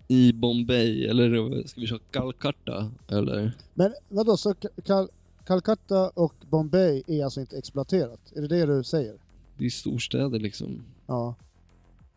i 0.08 0.34
Bombay, 0.34 1.06
eller 1.06 1.64
ska 1.68 1.82
vi 1.82 1.88
köra 1.88 2.00
Calcutta, 2.12 2.92
eller? 3.08 3.52
Men 3.74 3.94
vadå, 4.10 4.38
så 4.38 4.54
Cal.. 4.86 5.08
Calcutta 5.46 6.10
och 6.10 6.34
Bombay 6.50 7.04
är 7.08 7.24
alltså 7.24 7.40
inte 7.42 7.58
exploaterat? 7.58 8.20
Är 8.36 8.42
det 8.42 8.48
det 8.48 8.66
du 8.66 8.84
säger? 8.84 9.16
Det 9.58 9.66
är 9.66 9.70
storstäder 9.70 10.40
liksom. 10.40 10.84
Ja. 11.08 11.36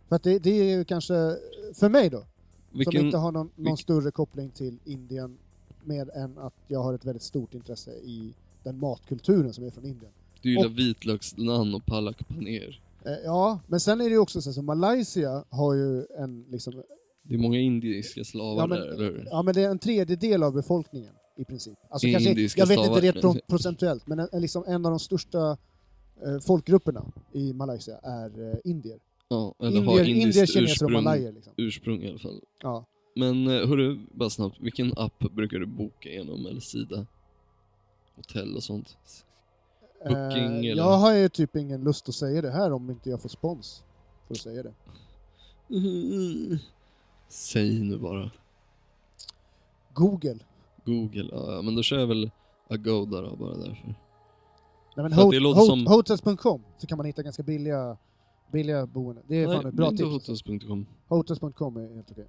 För 0.09 0.17
att 0.17 0.23
det, 0.23 0.38
det 0.38 0.51
är 0.51 0.77
ju 0.79 0.85
kanske, 0.85 1.37
för 1.75 1.88
mig 1.88 2.11
då, 2.11 2.19
som 2.19 2.79
Vilken, 2.79 3.05
inte 3.07 3.19
har 3.19 3.33
någon, 3.33 3.51
någon 3.57 3.67
vilk- 3.77 3.81
större 3.81 4.11
koppling 4.11 4.51
till 4.51 4.79
Indien, 4.85 5.38
mer 5.85 6.11
än 6.17 6.38
att 6.38 6.55
jag 6.67 6.83
har 6.83 6.95
ett 6.95 7.05
väldigt 7.05 7.23
stort 7.23 7.55
intresse 7.55 7.91
i 7.91 8.35
den 8.62 8.79
matkulturen 8.79 9.53
som 9.53 9.64
är 9.64 9.71
från 9.71 9.85
Indien. 9.85 10.12
du 10.43 10.51
gillar 10.51 10.67
och- 10.67 10.79
vitlöksnaan 10.79 11.75
och 11.75 11.87
palak 11.87 12.29
paner. 12.29 12.81
Eh, 13.05 13.12
ja, 13.25 13.61
men 13.67 13.81
sen 13.81 14.01
är 14.01 14.05
det 14.05 14.11
ju 14.11 14.19
också 14.19 14.43
så, 14.43 14.53
så 14.53 14.62
Malaysia 14.62 15.45
har 15.51 15.75
ju 15.75 16.07
en 16.19 16.45
liksom, 16.49 16.83
Det 17.23 17.35
är 17.35 17.38
många 17.38 17.59
indiska 17.59 18.25
slavar 18.25 18.62
Ja, 18.62 18.67
men- 18.67 18.81
där, 18.81 18.87
eller 18.88 19.05
hur? 19.05 19.29
ja 19.31 19.43
men 19.43 19.55
det 19.55 19.62
är 19.62 19.71
en 19.71 19.79
tredjedel 19.79 20.43
av 20.43 20.53
befolkningen 20.55 21.12
i 21.38 21.44
princip. 21.44 21.79
Alltså 21.90 22.07
I 22.07 22.12
kanske, 22.12 22.61
jag 22.61 22.66
vet 22.66 22.79
inte 23.05 23.20
pro 23.20 23.35
procentuellt, 23.46 24.07
men 24.07 24.18
en, 24.18 24.29
liksom 24.40 24.64
en 24.66 24.87
av 24.87 24.90
de 24.92 24.98
största 24.98 25.51
eh, 26.27 26.38
folkgrupperna 26.46 27.05
i 27.33 27.53
Malaysia 27.53 27.98
är 28.03 28.51
eh, 28.53 28.57
indier. 28.64 28.98
Ja, 29.29 29.55
eller 29.59 29.83
har 29.83 29.92
Indier, 29.92 30.05
indier 30.05 30.22
indiskt 30.22 30.53
kineser 30.53 30.61
och 30.61 30.64
ursprung, 30.70 30.92
malajer 30.92 31.33
liksom. 31.33 31.53
ursprung 31.57 32.03
i 32.03 32.09
alla 32.09 32.18
fall. 32.18 32.40
Ja. 32.62 32.85
Men 33.16 33.46
eh, 33.46 33.68
hörru, 33.68 33.98
bara 34.14 34.31
snabbt, 34.31 34.57
vilken 34.61 34.92
app 34.98 35.18
brukar 35.18 35.59
du 35.59 35.66
boka 35.66 36.09
genom, 36.09 36.46
eller 36.46 36.61
sida? 36.61 37.07
Hotell 38.16 38.57
och 38.57 38.62
sånt? 38.62 38.96
Booking 40.05 40.16
Eh, 40.16 40.57
eller- 40.59 40.77
Jag 40.77 40.98
har 40.98 41.14
ju 41.14 41.29
typ 41.29 41.57
ingen 41.57 41.85
lust 41.85 42.09
att 42.09 42.14
säga 42.14 42.42
det 42.42 42.51
här 42.51 42.72
om 42.72 42.90
inte 42.90 43.11
jag 43.11 43.22
får 43.22 43.29
spons 43.29 43.85
för 44.27 44.35
att 44.35 44.40
säga 44.40 44.62
det. 44.62 44.72
Säg 47.29 47.81
nu 47.81 47.98
bara. 47.98 48.31
Google. 49.94 50.38
Google, 50.88 51.29
ja, 51.33 51.62
men 51.62 51.74
då 51.74 51.83
kör 51.83 51.98
jag 51.98 52.07
väl 52.07 52.31
Agoda 52.68 53.20
då, 53.20 53.37
bara 53.37 53.55
därför. 53.57 53.94
Nej, 54.96 55.03
men 55.09 55.12
hot, 55.12 55.35
hot, 55.57 55.66
som- 55.66 55.87
Hotels.com 55.87 56.62
så 56.79 56.87
kan 56.87 56.96
man 56.98 57.07
hitta 57.07 57.22
ganska 57.22 57.42
billiga, 57.42 57.96
billiga 58.53 58.87
boenden. 58.87 59.24
Det 59.29 59.42
är 59.42 59.46
fan 59.46 59.57
Nej, 59.62 59.68
ett 59.68 59.74
bra 59.74 59.90
tips. 59.90 60.03
hotels.com. 60.03 60.87
Hotels.com 61.09 61.77
är 61.77 61.94
helt 61.94 62.11
okej. 62.11 62.27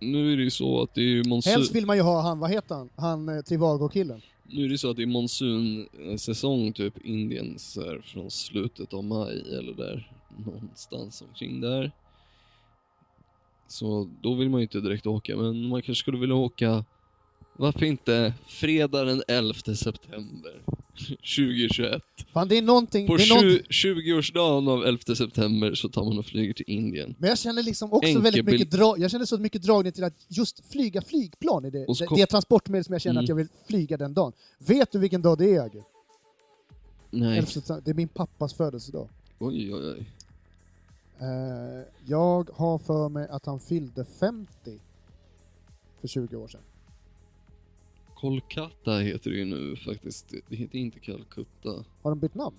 Nu 0.00 0.32
är 0.32 0.36
det 0.36 0.42
ju 0.42 0.50
så 0.50 0.82
att 0.82 0.94
det 0.94 1.00
är 1.00 1.04
ju 1.04 1.24
monsun... 1.28 1.52
Helst 1.52 1.74
vill 1.74 1.86
man 1.86 1.96
ju 1.96 2.02
ha 2.02 2.20
han, 2.20 2.38
vad 2.38 2.50
heter 2.50 2.74
han? 2.74 2.88
Han 2.96 3.28
eh, 3.28 3.42
Trivago-killen. 3.42 4.20
Nu 4.48 4.64
är 4.64 4.68
det 4.68 4.78
så 4.78 4.90
att 4.90 4.96
det 4.96 5.02
är 5.02 5.06
monsunsäsong 5.06 6.72
typ 6.72 6.98
Indien 7.04 7.58
så 7.58 7.98
från 8.04 8.30
slutet 8.30 8.94
av 8.94 9.04
maj 9.04 9.40
eller 9.58 9.72
där 9.72 10.12
någonstans 10.46 11.22
omkring 11.28 11.60
där. 11.60 11.92
Så 13.68 14.08
då 14.22 14.34
vill 14.34 14.50
man 14.50 14.60
ju 14.60 14.64
inte 14.64 14.80
direkt 14.80 15.06
åka, 15.06 15.36
men 15.36 15.68
man 15.68 15.82
kanske 15.82 16.00
skulle 16.02 16.18
vilja 16.18 16.34
åka, 16.34 16.84
varför 17.58 17.84
inte, 17.86 18.34
fredag 18.46 19.04
den 19.04 19.22
11 19.28 19.54
september 19.74 20.62
2021. 21.36 22.02
Fan 22.32 22.48
det 22.48 22.58
är 22.58 22.62
någonting, 22.62 23.06
På 23.06 23.16
det 23.16 23.22
är 23.22 23.28
någonting 23.28 23.66
20 23.70 24.00
20-årsdagen 24.00 24.68
av 24.68 24.84
11 24.84 25.00
september 25.16 25.74
så 25.74 25.88
tar 25.88 26.04
man 26.04 26.18
och 26.18 26.26
flyger 26.26 26.54
till 26.54 26.64
Indien. 26.68 27.14
Men 27.18 27.28
jag 27.28 27.38
känner 27.38 27.62
liksom 27.62 27.92
också 27.92 28.08
Enkelbild- 28.08 28.22
väldigt 28.22 28.44
mycket 28.46 28.70
drag, 28.70 28.98
jag 28.98 29.10
känner 29.10 29.24
så 29.24 29.38
mycket 29.38 29.62
dragning 29.62 29.92
till 29.92 30.04
att 30.04 30.24
just 30.28 30.72
flyga 30.72 31.02
flygplan 31.02 31.64
är 31.64 31.70
det, 31.70 32.06
kom- 32.06 32.16
det 32.18 32.26
transportmedel 32.26 32.84
som 32.84 32.92
jag 32.92 33.02
känner 33.02 33.12
Mm. 33.14 33.24
att 33.24 33.28
jag 33.28 33.36
vill 33.36 33.48
flyga 33.68 33.96
den 33.96 34.14
dagen. 34.14 34.32
Vet 34.58 34.92
du 34.92 34.98
vilken 34.98 35.22
dag 35.22 35.38
det 35.38 35.54
är 35.54 35.60
Agge? 35.62 35.82
Nej, 37.10 37.38
11 37.38 37.46
september. 37.50 37.82
Det 37.84 37.90
är 37.90 37.94
min 37.94 38.08
pappas 38.08 38.54
födelsedag. 38.54 39.08
oj 39.38 39.74
oj 39.74 39.90
oj. 39.90 40.06
Eh, 41.18 41.84
jag 42.06 42.50
har 42.54 42.78
för 42.78 43.08
mig 43.08 43.28
att 43.30 43.46
han 43.46 43.60
fyllde 43.60 44.04
50 44.20 44.48
för 46.00 46.08
20 46.08 46.36
år 46.36 46.48
sedan. 46.48 46.60
Kolkata 48.16 48.98
heter 48.98 49.30
det 49.30 49.36
ju 49.36 49.44
nu 49.44 49.76
faktiskt, 49.76 50.34
det 50.48 50.56
heter 50.56 50.78
inte 50.78 51.00
Calcutta. 51.00 51.84
Har 52.02 52.10
de 52.10 52.18
bytt 52.18 52.34
namn? 52.34 52.56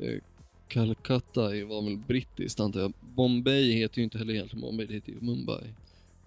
Eh, 0.00 0.20
Calcutta 0.68 1.40
var 1.42 1.84
väl 1.84 1.96
brittiskt 1.96 2.60
antar 2.60 2.80
jag. 2.80 2.92
Bombay 3.00 3.72
heter 3.72 3.98
ju 3.98 4.04
inte 4.04 4.18
heller 4.18 4.34
egentligen 4.34 4.60
Bombay, 4.60 4.86
det 4.86 4.94
heter 4.94 5.12
ju 5.12 5.20
Mumbai. 5.20 5.74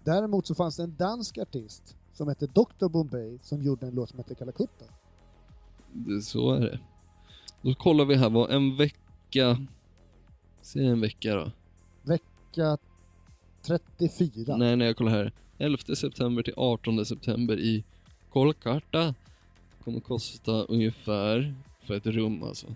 Däremot 0.03 0.47
så 0.47 0.55
fanns 0.55 0.77
det 0.77 0.83
en 0.83 0.95
dansk 0.95 1.37
artist 1.37 1.97
som 2.13 2.27
hette 2.27 2.47
Dr 2.47 2.87
Bombay 2.87 3.39
som 3.41 3.63
gjorde 3.63 3.87
en 3.87 3.95
låt 3.95 4.09
som 4.09 4.17
hette 4.17 4.35
Calcutta. 4.35 4.85
Det, 5.93 6.21
så 6.21 6.53
är 6.53 6.59
det. 6.59 6.79
Då 7.61 7.73
kollar 7.73 8.05
vi 8.05 8.15
här, 8.15 8.29
vad 8.29 8.51
en 8.51 8.77
vecka... 8.77 9.67
Säg 10.61 10.87
en 10.87 11.01
vecka 11.01 11.35
då. 11.35 11.51
Vecka 12.03 12.77
34. 13.61 14.57
Nej, 14.57 14.75
nej, 14.75 14.87
jag 14.87 14.97
kollar 14.97 15.11
här. 15.11 15.33
11 15.57 15.77
september 15.95 16.43
till 16.43 16.53
18 16.57 17.05
september 17.05 17.59
i 17.59 17.83
Kolkata. 18.33 19.13
Kommer 19.85 19.99
kosta 19.99 20.51
ungefär, 20.51 21.55
för 21.87 21.93
ett 21.93 22.05
rum 22.05 22.43
alltså. 22.43 22.67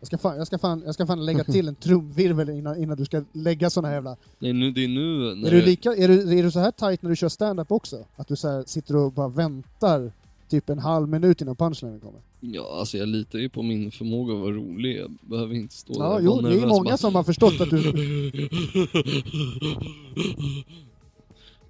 Jag, 0.00 0.06
ska 0.06 0.18
fan, 0.18 0.36
jag, 0.36 0.46
ska 0.46 0.58
fan, 0.58 0.82
jag 0.86 0.94
ska 0.94 1.06
fan 1.06 1.26
lägga 1.26 1.44
till 1.44 1.68
en 1.68 1.74
trumvirvel 1.74 2.50
innan, 2.50 2.82
innan 2.82 2.96
du 2.96 3.04
ska 3.04 3.22
lägga 3.32 3.70
såna 3.70 3.88
här 3.88 3.94
jävla... 3.94 4.16
Nej, 4.38 4.52
nu, 4.52 4.70
det 4.70 4.84
är 4.84 4.88
nu 4.88 5.34
när 5.34 5.48
Är 5.48 5.52
du, 5.52 5.62
lika, 5.62 5.90
är, 5.94 6.08
du, 6.08 6.38
är 6.38 6.42
du 6.42 6.50
så 6.50 6.58
här 6.60 6.70
tight 6.70 7.02
när 7.02 7.10
du 7.10 7.16
kör 7.16 7.28
stand-up 7.28 7.72
också? 7.72 8.04
Att 8.16 8.28
du 8.28 8.36
så 8.36 8.64
sitter 8.66 8.96
och 8.96 9.12
bara 9.12 9.28
väntar 9.28 10.12
typ 10.48 10.68
en 10.70 10.78
halv 10.78 11.08
minut 11.08 11.40
innan 11.40 11.56
punchlinen 11.56 12.00
kommer? 12.00 12.20
Ja, 12.40 12.76
alltså 12.78 12.98
jag 12.98 13.08
litar 13.08 13.38
ju 13.38 13.48
på 13.48 13.62
min 13.62 13.90
förmåga 13.90 14.34
att 14.34 14.40
vara 14.40 14.52
rolig. 14.52 15.00
Jag 15.00 15.10
behöver 15.20 15.54
inte 15.54 15.74
stå 15.74 15.92
där 15.92 16.00
Ja, 16.00 16.14
och 16.14 16.22
jo, 16.22 16.40
det 16.40 16.60
är 16.60 16.66
många 16.66 16.84
bara. 16.84 16.96
som 16.96 17.14
har 17.14 17.22
förstått 17.22 17.60
att 17.60 17.70
du... 17.70 17.82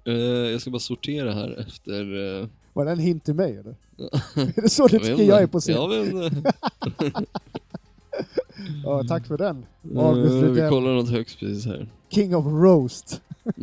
Eh, 0.05 0.13
jag 0.51 0.61
ska 0.61 0.69
bara 0.69 0.79
sortera 0.79 1.33
här 1.33 1.59
efter... 1.67 2.39
eh, 2.41 2.47
Var 2.73 2.85
det 2.85 2.91
en 2.91 2.99
hint 2.99 3.25
till 3.25 3.33
mig 3.33 3.57
eller? 3.57 3.75
är 4.57 4.61
det 4.61 4.69
så 4.69 4.87
du 4.87 4.99
tycker 4.99 5.23
jag 5.23 5.41
är 5.43 5.47
på 5.47 5.59
scen? 5.59 5.75
Ja, 8.83 9.03
tack 9.07 9.27
för 9.27 9.37
den. 9.37 9.65
August 9.97 10.33
Eh, 10.33 10.49
vi 10.51 10.69
kollar 10.69 10.93
något 10.93 11.09
högstpris 11.09 11.65
här. 11.65 11.87
King 12.09 12.35
of 12.35 12.45
roast. 12.45 13.21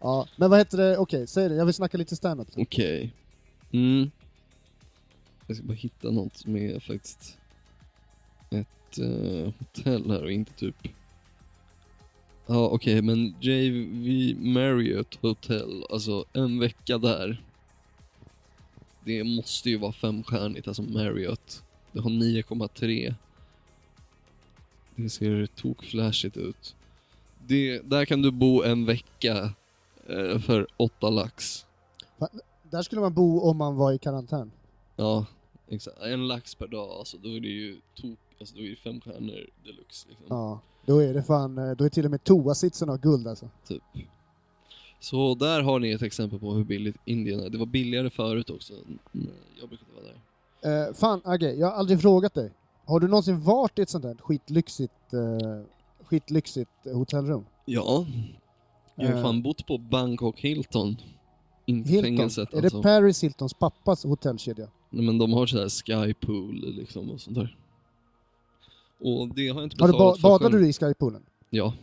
Ja, 0.00 0.28
men 0.36 0.50
vad 0.50 0.58
heter 0.58 0.78
det? 0.78 0.98
Okej, 0.98 1.26
säg 1.26 1.48
det. 1.48 1.54
Jag 1.54 1.64
vill 1.64 1.74
snacka 1.74 1.98
lite 1.98 2.16
stand-up. 2.16 2.48
Okej. 2.56 3.12
Mm. 3.72 4.10
Jag 5.46 5.56
ska 5.56 5.66
bara 5.66 5.74
hitta 5.74 6.10
något 6.10 6.36
som 6.36 6.56
är 6.56 6.80
faktiskt 6.80 7.36
ett 8.50 8.98
eh, 8.98 9.52
hotell 9.58 10.10
här 10.10 10.22
och 10.22 10.30
inte 10.32 10.52
typ... 10.52 10.88
Ja 12.46 12.68
okej, 12.68 13.02
men 13.02 13.34
JV 13.40 14.36
Marriott 14.38 15.14
Hotel, 15.14 15.84
alltså 15.90 16.24
en 16.32 16.58
vecka 16.58 16.98
där. 16.98 17.42
Det 19.04 19.24
måste 19.24 19.70
ju 19.70 19.76
vara 19.76 19.92
femstjärnigt, 19.92 20.68
alltså 20.68 20.82
Marriott. 20.82 21.64
Det 21.92 22.00
har 22.00 22.10
9,3. 22.10 23.14
Det 24.96 25.10
ser 25.10 25.46
tokflashigt 25.46 26.36
ut. 26.36 26.76
Det, 27.46 27.78
där 27.78 28.04
kan 28.04 28.22
du 28.22 28.30
bo 28.30 28.62
en 28.62 28.84
vecka 28.84 29.52
eh, 30.08 30.38
för 30.38 30.66
8 30.76 31.10
lax. 31.10 31.66
Där 32.62 32.82
skulle 32.82 33.00
man 33.00 33.14
bo 33.14 33.40
om 33.40 33.56
man 33.56 33.76
var 33.76 33.92
i 33.92 33.98
karantän. 33.98 34.50
Ja, 34.96 35.26
exakt. 35.68 35.98
En 36.00 36.28
lax 36.28 36.54
per 36.54 36.66
dag, 36.66 36.90
alltså 36.90 37.16
då 37.16 37.28
är 37.28 37.40
det 37.40 37.48
ju 37.48 37.80
tok, 37.94 38.18
alltså 38.40 38.56
då 38.56 38.62
är 38.62 38.70
det 38.70 38.76
fem 38.76 39.00
stjärnor 39.00 39.46
deluxe 39.64 40.08
liksom. 40.08 40.26
Ja, 40.28 40.60
då 40.86 40.98
är 40.98 41.14
det 41.14 41.22
fan, 41.22 41.58
eh, 41.58 41.70
då 41.76 41.84
är 41.84 41.88
till 41.88 42.04
och 42.04 42.10
med 42.10 42.24
toasitsen 42.24 42.90
av 42.90 42.98
guld 43.00 43.28
alltså. 43.28 43.48
Typ. 43.68 43.82
Så 45.00 45.34
där 45.34 45.62
har 45.62 45.78
ni 45.78 45.90
ett 45.90 46.02
exempel 46.02 46.38
på 46.38 46.52
hur 46.52 46.64
billigt 46.64 46.96
Indien 47.04 47.40
är. 47.40 47.50
Det 47.50 47.58
var 47.58 47.66
billigare 47.66 48.10
förut 48.10 48.50
också. 48.50 48.72
Jag 49.60 49.68
brukade 49.68 49.90
vara 49.94 50.04
där. 50.04 50.88
Eh, 50.88 50.94
fan 50.94 51.20
Agge, 51.24 51.52
jag 51.54 51.66
har 51.66 51.74
aldrig 51.74 52.00
frågat 52.00 52.34
dig. 52.34 52.52
Har 52.84 53.00
du 53.00 53.08
någonsin 53.08 53.40
varit 53.40 53.78
i 53.78 53.82
ett 53.82 53.90
sånt 53.90 54.04
där 54.04 54.16
skitlyxigt, 54.20 55.12
eh, 55.12 55.62
skitlyxigt 56.04 56.70
hotellrum? 56.92 57.44
Ja. 57.64 58.06
Jag 58.94 59.06
har 59.08 59.14
Eh. 59.14 59.22
fan 59.22 59.42
bott 59.42 59.66
på 59.66 59.78
Bangkok 59.78 60.40
Hilton. 60.40 60.96
Inte 61.66 61.90
Hilton? 61.90 62.04
fängelset 62.04 62.52
är 62.54 62.62
alltså. 62.62 62.76
det 62.76 62.82
Paris 62.82 63.24
Hiltons 63.24 63.54
pappas 63.54 64.04
hotellkedja? 64.04 64.68
Nej, 64.90 65.04
men 65.06 65.18
de 65.18 65.32
har 65.32 65.46
sådär 65.46 65.68
skypool 65.68 66.54
liksom 66.76 67.10
och 67.10 67.20
sånt 67.20 67.36
där. 67.36 67.56
Och 68.98 69.34
det 69.34 69.48
har 69.48 69.60
jag 69.60 69.66
inte 69.66 69.76
betalat 69.76 69.98
ba- 69.98 70.14
för 70.14 70.22
badade 70.22 70.50
själv. 70.52 70.62
du 70.62 70.68
i 70.68 70.72
skypoolen? 70.72 71.22
Ja. 71.50 71.74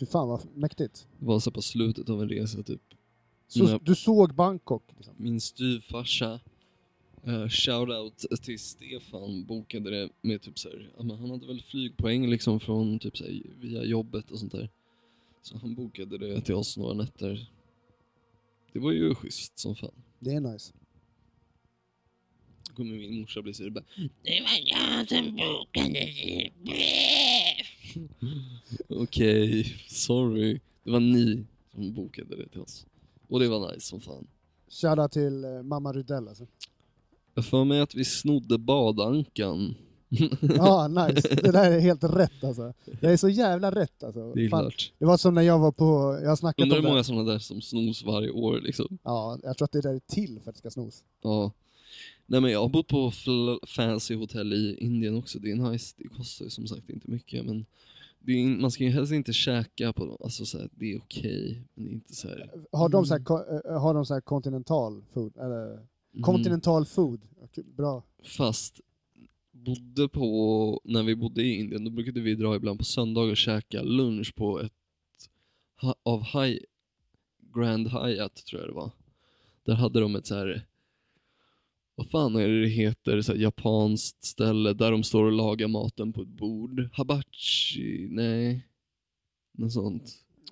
Fy 0.00 0.06
fan 0.06 0.28
vad 0.28 0.40
mäktigt. 0.54 1.06
Det 1.18 1.26
var 1.26 1.40
så 1.40 1.50
på 1.50 1.62
slutet 1.62 2.08
av 2.08 2.22
en 2.22 2.28
resa 2.28 2.62
typ. 2.62 2.82
Så 3.48 3.64
Nej. 3.64 3.78
du 3.82 3.94
såg 3.94 4.34
Bangkok? 4.34 4.82
Liksom. 4.96 5.14
min 5.16 5.40
styvfarsa, 5.40 6.40
uh, 7.28 7.48
shoutout 7.48 8.26
till 8.42 8.58
Stefan, 8.58 9.44
bokade 9.44 9.90
det 9.90 10.08
med 10.22 10.42
typ 10.42 10.58
såhär, 10.58 10.90
ja, 10.96 11.02
men 11.02 11.18
han 11.18 11.30
hade 11.30 11.46
väl 11.46 11.62
flygpoäng 11.62 12.30
liksom 12.30 12.60
från 12.60 12.98
typ 12.98 13.16
såhär, 13.16 13.42
via 13.60 13.84
jobbet 13.84 14.30
och 14.30 14.38
sånt 14.38 14.52
där. 14.52 14.70
Så 15.42 15.58
han 15.58 15.74
bokade 15.74 16.18
det 16.18 16.40
till 16.40 16.54
oss 16.54 16.76
några 16.76 16.94
nätter. 16.94 17.50
Det 18.72 18.78
var 18.78 18.92
ju 18.92 19.14
schysst 19.14 19.58
som 19.58 19.74
fan. 19.76 19.90
Det 20.18 20.30
är 20.30 20.40
nice. 20.40 20.72
Kommer 22.76 22.94
min 22.96 23.20
morsa 23.20 23.42
bli 23.42 23.54
såhär 23.54 23.70
bara, 23.70 23.84
Det 24.22 24.40
var 24.40 24.60
jag 24.64 25.08
som 25.08 25.36
bokade 25.36 25.88
det. 25.94 26.50
okej, 28.88 29.64
sorry. 29.88 30.60
Det 30.84 30.90
var 30.90 31.00
ni 31.00 31.44
som 31.74 31.94
bokade 31.94 32.36
det 32.36 32.48
till 32.48 32.60
oss. 32.60 32.86
Och 33.28 33.40
det 33.40 33.48
var 33.48 33.72
nice 33.72 33.86
som 33.86 34.00
fan. 34.00 34.26
Shoutout 34.68 35.12
till 35.12 35.44
eh, 35.44 35.62
mamma 35.62 35.92
Rydell 35.92 36.28
alltså. 36.28 36.46
Jag 37.34 37.46
får 37.46 37.64
mig 37.64 37.80
att 37.80 37.94
vi 37.94 38.04
snodde 38.04 38.58
badankan. 38.58 39.74
Ja, 40.56 40.88
nice. 40.88 41.28
Det 41.34 41.52
där 41.52 41.70
är 41.72 41.80
helt 41.80 42.04
rätt 42.04 42.44
alltså. 42.44 42.72
Det 43.00 43.06
är 43.06 43.16
så 43.16 43.28
jävla 43.28 43.70
rätt 43.70 44.02
alltså. 44.04 44.32
Det 44.34 44.44
är 44.44 44.48
Fan, 44.48 44.60
klart. 44.60 44.92
det 44.98 45.04
var 45.04 45.16
som 45.16 45.34
när 45.34 45.42
jag 45.42 45.58
var 45.58 45.72
på, 45.72 46.18
jag 46.22 46.28
har 46.28 46.36
snackat 46.36 46.62
Undrar 46.62 46.76
om 46.78 46.82
hur 46.84 46.88
det. 46.88 46.92
många 46.92 47.04
sådana 47.04 47.32
där 47.32 47.38
som 47.38 47.60
snos 47.60 48.04
varje 48.04 48.30
år 48.30 48.60
liksom. 48.60 48.98
Ja, 49.02 49.38
jag 49.42 49.56
tror 49.58 49.64
att 49.64 49.72
det 49.72 49.80
där 49.80 49.94
är 49.94 49.98
till 50.06 50.40
för 50.40 50.50
att 50.50 50.54
det 50.56 50.58
ska 50.58 50.70
snos. 50.70 51.04
Ja. 51.22 51.52
Nej 52.26 52.40
men 52.40 52.52
jag 52.52 52.60
har 52.60 52.68
bott 52.68 52.88
på 52.88 53.12
fancy 53.66 54.14
hotell 54.14 54.52
i 54.52 54.76
Indien 54.80 55.16
också, 55.16 55.38
det 55.38 55.50
är 55.50 55.56
nice. 55.56 55.94
Det 55.98 56.08
kostar 56.08 56.44
ju 56.44 56.50
som 56.50 56.66
sagt 56.66 56.90
inte 56.90 57.10
mycket 57.10 57.44
men 57.44 57.66
är, 58.26 58.60
man 58.60 58.70
ska 58.70 58.84
ju 58.84 58.90
helst 58.90 59.12
inte 59.12 59.32
käka 59.32 59.92
på 59.92 60.06
dem, 60.06 60.16
alltså 60.20 60.46
så 60.46 60.58
här, 60.58 60.68
det 60.72 60.92
är 60.92 60.98
okej, 60.98 61.62
men 61.74 61.84
det 61.84 61.90
är 61.90 61.94
inte 61.94 62.14
så 62.14 62.28
här. 62.28 62.50
Har 62.72 62.88
de 62.88 63.06
så 63.06 63.14
här, 63.14 63.48
Mm. 63.50 63.62
eh, 63.66 63.80
har 63.80 63.94
de 63.94 64.06
så 64.06 64.14
här 64.14 64.20
kontinental 64.20 65.02
food? 65.12 65.36
Eller 65.36 65.72
mm, 65.72 66.22
kontinental 66.22 66.86
food? 66.86 67.20
Okej, 67.42 67.64
Bra. 67.64 68.02
Fast 68.22 68.80
bodde 69.52 70.08
på, 70.08 70.80
när 70.84 71.02
vi 71.02 71.16
bodde 71.16 71.42
i 71.42 71.54
Indien, 71.60 71.84
då 71.84 71.90
brukade 71.90 72.20
vi 72.20 72.34
dra 72.34 72.56
ibland 72.56 72.78
på 72.78 72.84
söndagar 72.84 73.30
och 73.30 73.36
käka 73.36 73.82
lunch 73.82 74.34
på 74.34 74.60
ett 74.60 74.72
av 76.02 76.22
High, 76.22 76.58
Grand 77.54 77.88
Hyatt 77.88 78.34
tror 78.34 78.60
jag 78.60 78.70
det 78.70 78.74
var. 78.74 78.90
Där 79.64 79.74
hade 79.74 80.00
de 80.00 80.16
ett 80.16 80.26
så 80.26 80.34
här 80.34 80.66
vad 81.96 82.10
fan 82.10 82.36
är 82.36 82.48
det 82.48 82.60
det 82.60 82.68
heter, 82.68 83.20
så 83.22 83.32
här 83.32 83.38
japanskt 83.40 84.24
ställe 84.24 84.72
där 84.72 84.90
de 84.90 85.02
står 85.02 85.24
och 85.24 85.32
lagar 85.32 85.68
maten 85.68 86.12
på 86.12 86.22
ett 86.22 86.28
bord. 86.28 86.88
Habachi, 86.92 88.08
nej. 88.10 88.66
Något 89.58 89.72
sånt. 89.72 90.02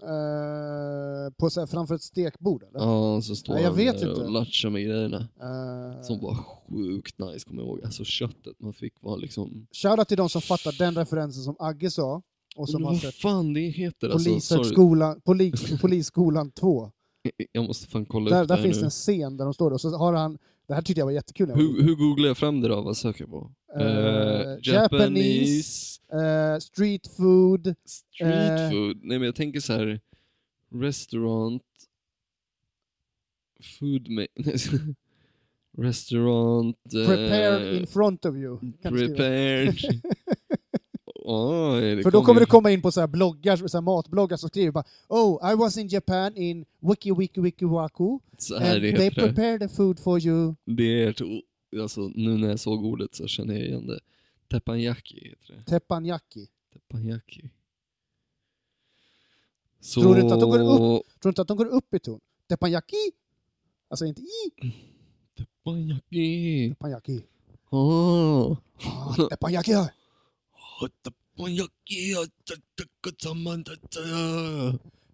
Eh, 0.03 1.33
på, 1.39 1.51
så 1.51 1.61
här, 1.61 1.67
framför 1.67 1.95
ett 1.95 2.03
stekbord 2.03 2.63
eller? 2.63 2.79
Ja, 2.79 3.21
så 3.23 3.37
står 3.37 3.55
Nej, 3.55 3.63
jag 3.63 3.73
vet 3.73 4.01
där 4.01 4.09
inte. 4.11 4.21
och 4.25 4.31
latchar 4.31 4.71
med 4.71 4.85
grejerna. 4.85 5.29
Eh, 5.41 6.03
Som 6.03 6.21
var 6.21 6.35
sjukt 6.35 7.19
nice, 7.19 7.47
kommer 7.49 7.63
jag 7.63 7.69
ihåg. 7.69 7.85
Alltså 7.85 8.05
köttet 8.05 8.61
man 8.61 8.73
fick 8.73 8.93
var 9.01 9.19
liksom... 9.19 9.67
Shoutout 9.73 10.09
till 10.09 10.17
de 10.17 10.29
som 10.29 10.41
fattar 10.41 10.79
den 10.79 10.95
referensen 10.95 11.43
som 11.43 11.57
Agge 11.59 11.91
sa. 11.91 12.23
Och 12.57 12.69
som 12.69 12.85
har 12.85 12.95
sett 12.95 13.15
fan 13.15 13.53
det 13.55 13.61
heter 13.61 14.09
alltså? 14.09 14.31
Polishögskolan, 14.31 15.21
polis, 15.21 15.81
Polisskolan 15.81 16.51
2. 16.51 16.91
Jag 17.53 17.65
måste 17.65 17.87
fan 17.89 18.07
kolla 18.07 18.31
Där, 18.31 18.43
upp 18.43 18.49
det 18.49 18.57
där 18.57 18.63
finns 18.63 18.79
nu. 18.79 18.85
en 18.85 18.91
scen 18.91 19.37
där 19.37 19.45
de 19.45 19.55
står 19.55 19.71
och 19.71 19.81
så 19.81 19.97
har 19.97 20.13
han, 20.13 20.39
det 20.67 20.75
här 20.75 20.83
tyckte 20.83 21.01
jag 21.01 21.07
var 21.07 21.13
jättekul. 21.13 21.51
Hur, 21.55 21.83
hur 21.83 21.95
googlar 21.95 22.27
jag 22.29 22.39
fram 22.39 22.61
det 22.61 22.69
då? 22.69 22.81
Vad 22.83 22.97
söker 22.97 23.21
jag 23.23 23.31
på? 23.31 23.51
Eh, 23.77 23.87
Eh, 23.87 24.59
Japanese, 24.63 26.01
Eh, 26.13 26.59
street 26.59 27.07
food, 27.17 27.75
street 27.87 28.71
food. 28.73 29.01
Nej 29.03 29.19
men 29.19 29.23
jag 29.27 29.35
tänker 29.35 29.61
så 29.61 29.73
här. 29.73 30.01
Restaurant. 30.75 31.63
Food 33.79 34.09
ma- 34.09 34.27
Restaurant. 35.79 36.77
prepared 36.93 37.75
in 37.77 37.87
front 37.87 38.25
of 38.25 38.35
you. 38.37 38.59
Prepared. 38.83 39.75
Det 41.25 42.03
För 42.03 42.11
då 42.11 42.25
kommer 42.25 42.41
ju- 42.41 42.45
du 42.45 42.51
komma 42.51 42.71
in 42.71 42.83
på 42.83 42.93
så 42.93 43.01
här 43.01 43.07
bloggar, 43.07 43.57
så 43.57 43.77
här 43.77 43.83
matbloggar 43.83 44.37
som 44.37 44.49
skriver 44.49 44.73
bara 44.73 44.85
Oh, 45.09 45.53
I 45.53 45.55
was 45.55 45.77
in 45.77 45.89
Japan 45.89 46.37
in 46.37 46.65
Wiki 46.81 47.13
Wiki 47.13 47.41
Wiki 47.41 47.65
Waku 47.65 48.19
Så 48.39 48.59
här 48.59 48.75
and 48.75 48.83
det 48.83 48.97
they 48.97 49.11
prepared 49.11 49.61
the 49.61 49.69
food 49.69 50.01
for 50.01 50.27
you. 50.27 50.55
Det 50.65 51.03
är 51.03 51.11
ett, 51.11 51.21
alltså 51.81 52.01
nu 52.15 52.39
när 52.39 52.49
jag 52.49 52.61
såg 52.61 52.85
ordet 52.85 53.15
så 53.15 53.27
känner 53.27 53.55
jag 53.55 53.65
igen 53.65 53.87
det. 53.87 54.01
Teppanyaki 54.51 55.29
heter 55.29 55.55
det. 55.55 55.71
Teppanyaki. 55.71 56.47
Teppanyaki. 56.73 57.51
Så... 59.81 60.03
Tror 60.03 60.15
du 60.15 60.21
inte 60.21 60.35
att 60.35 60.41
de 60.41 60.51
går 60.51 60.59
upp? 60.59 61.07
Tror 61.21 61.23
du 61.23 61.29
inte 61.29 61.43
att 61.43 61.49
de 61.49 61.57
går 61.57 61.67
upp 61.67 61.95
i 61.95 61.99
ton? 61.99 62.21
Teppanyaki? 62.49 63.13
Alltså 63.89 64.05
inte 64.05 64.21
i 64.23 64.73
Teppanyaki. 65.37 66.69
Teppanyaki. 66.71 67.23
Ah. 67.71 68.57
Ah, 68.87 69.15
teppanyaki! 69.31 69.73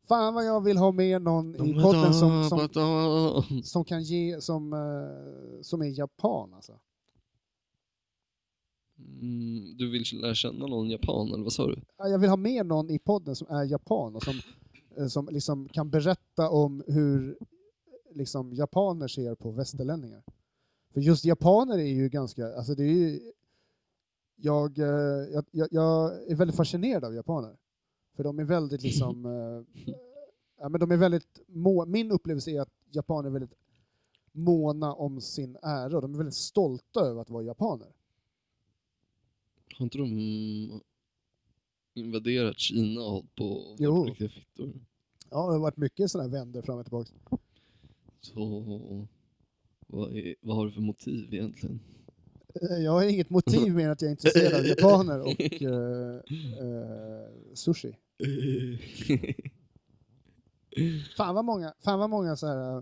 Fan 0.09 0.35
vad 0.35 0.46
jag 0.46 0.64
vill 0.64 0.77
ha 0.77 0.92
med 0.92 1.23
någon 1.23 1.55
i 1.55 1.83
podden 1.83 2.14
som, 2.14 2.49
som, 2.49 3.62
som 3.64 3.85
kan 3.85 4.03
ge, 4.03 4.40
som, 4.40 4.73
eh, 4.73 5.62
som 5.62 5.83
är 5.83 5.99
japan 5.99 6.55
alltså. 6.55 6.81
Mm, 9.20 9.77
du 9.77 9.90
vill 9.90 10.05
lära 10.12 10.35
känna 10.35 10.66
någon 10.66 10.90
japan, 10.90 11.29
eller 11.29 11.42
vad 11.42 11.53
sa 11.53 11.66
du? 11.66 11.83
Ja, 11.99 12.09
Jag 12.09 12.18
vill 12.18 12.31
ha 12.31 12.37
med 12.37 12.66
någon 12.66 12.90
i 12.90 12.99
podden 12.99 13.37
som 13.37 13.46
är 13.51 13.64
japan 13.64 14.16
och 14.16 14.23
som, 14.23 14.40
eh, 14.96 15.07
som 15.07 15.29
liksom 15.33 15.68
kan 15.68 15.90
berätta 15.90 16.51
om 16.51 16.85
hur 16.87 17.38
liksom, 18.14 18.55
japaner 18.55 19.09
ser 19.09 19.35
på 19.35 19.51
västerlänningar. 19.51 20.23
För 20.92 21.01
just 21.01 21.25
japaner 21.25 21.79
är 21.79 21.94
ju 21.94 22.09
ganska, 22.09 22.55
alltså 22.55 22.75
det 22.75 22.83
är 22.83 22.92
ju, 22.94 23.20
jag, 24.42 24.79
eh, 24.79 24.87
jag, 25.33 25.44
jag, 25.50 25.68
jag 25.70 26.31
är 26.31 26.35
väldigt 26.35 26.57
fascinerad 26.57 27.05
av 27.05 27.14
japaner. 27.14 27.57
För 28.16 28.24
de 28.24 28.38
är 28.38 28.44
väldigt 28.44 28.83
liksom, 28.83 29.26
eh, 29.87 29.90
ja, 30.59 30.68
men 30.68 30.81
de 30.81 30.90
är 30.90 30.96
väldigt, 30.96 31.40
må, 31.46 31.87
min 31.87 32.11
upplevelse 32.11 32.50
är 32.50 32.61
att 32.61 32.72
japaner 32.90 33.29
är 33.29 33.33
väldigt 33.33 33.55
måna 34.33 34.94
om 34.94 35.20
sin 35.20 35.57
ära 35.62 35.96
och 35.96 36.03
de 36.03 36.14
är 36.14 36.18
väldigt 36.18 36.35
stolta 36.35 37.00
över 37.00 37.20
att 37.20 37.31
vara 37.31 37.44
japaner. 37.44 37.88
Har 39.74 39.85
inte 39.85 39.98
de 39.98 40.81
invaderat 41.94 42.59
Kina 42.59 43.00
och 43.00 43.11
hållit 43.11 43.35
på 43.35 43.44
och 43.44 43.81
varit 43.81 44.09
riktiga 44.09 44.29
fittor? 44.29 44.72
Ja, 45.31 45.46
det 45.46 45.53
har 45.53 45.59
varit 45.59 45.76
mycket 45.76 46.11
sådana 46.11 46.29
här 46.29 46.38
vändor 46.38 46.62
fram 46.62 46.79
och 46.79 46.85
tillbaka. 46.85 47.11
Så 48.20 49.07
vad, 49.87 50.16
är, 50.16 50.35
vad 50.40 50.57
har 50.57 50.66
du 50.66 50.72
för 50.72 50.81
motiv 50.81 51.35
egentligen? 51.35 51.81
Eh, 52.55 52.79
Jag 52.85 52.93
har 52.93 53.03
inget 53.03 53.31
motiv 53.31 53.75
mer 53.77 53.85
än 53.85 53.91
att 53.91 54.03
jag 54.03 54.07
är 54.09 54.13
intresserad 54.13 54.55
av 54.55 54.67
japaner 54.67 55.21
och 55.21 55.41
eh, 55.63 56.17
eh, 56.67 57.29
sushi. 57.55 57.97
Fan 61.17 61.35
vad 61.35 61.45
många, 61.45 61.75
fan 61.85 61.99
vad 61.99 62.11
många 62.11 62.37
så 62.37 62.47
här, 62.47 62.77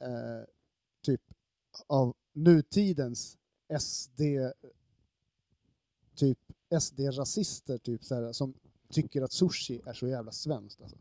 eh, 0.00 0.44
typ 1.04 1.20
av 1.86 2.14
nutidens 2.34 3.36
SD, 3.80 4.20
typ 6.16 6.38
SD-rasister 6.80 7.78
typ 7.78 8.04
så 8.04 8.14
här, 8.14 8.32
som 8.32 8.54
tycker 8.92 9.22
att 9.22 9.32
sushi 9.32 9.80
är 9.86 9.92
så 9.92 10.08
jävla 10.08 10.32
svenskt. 10.32 10.80
Alltså. 10.82 10.96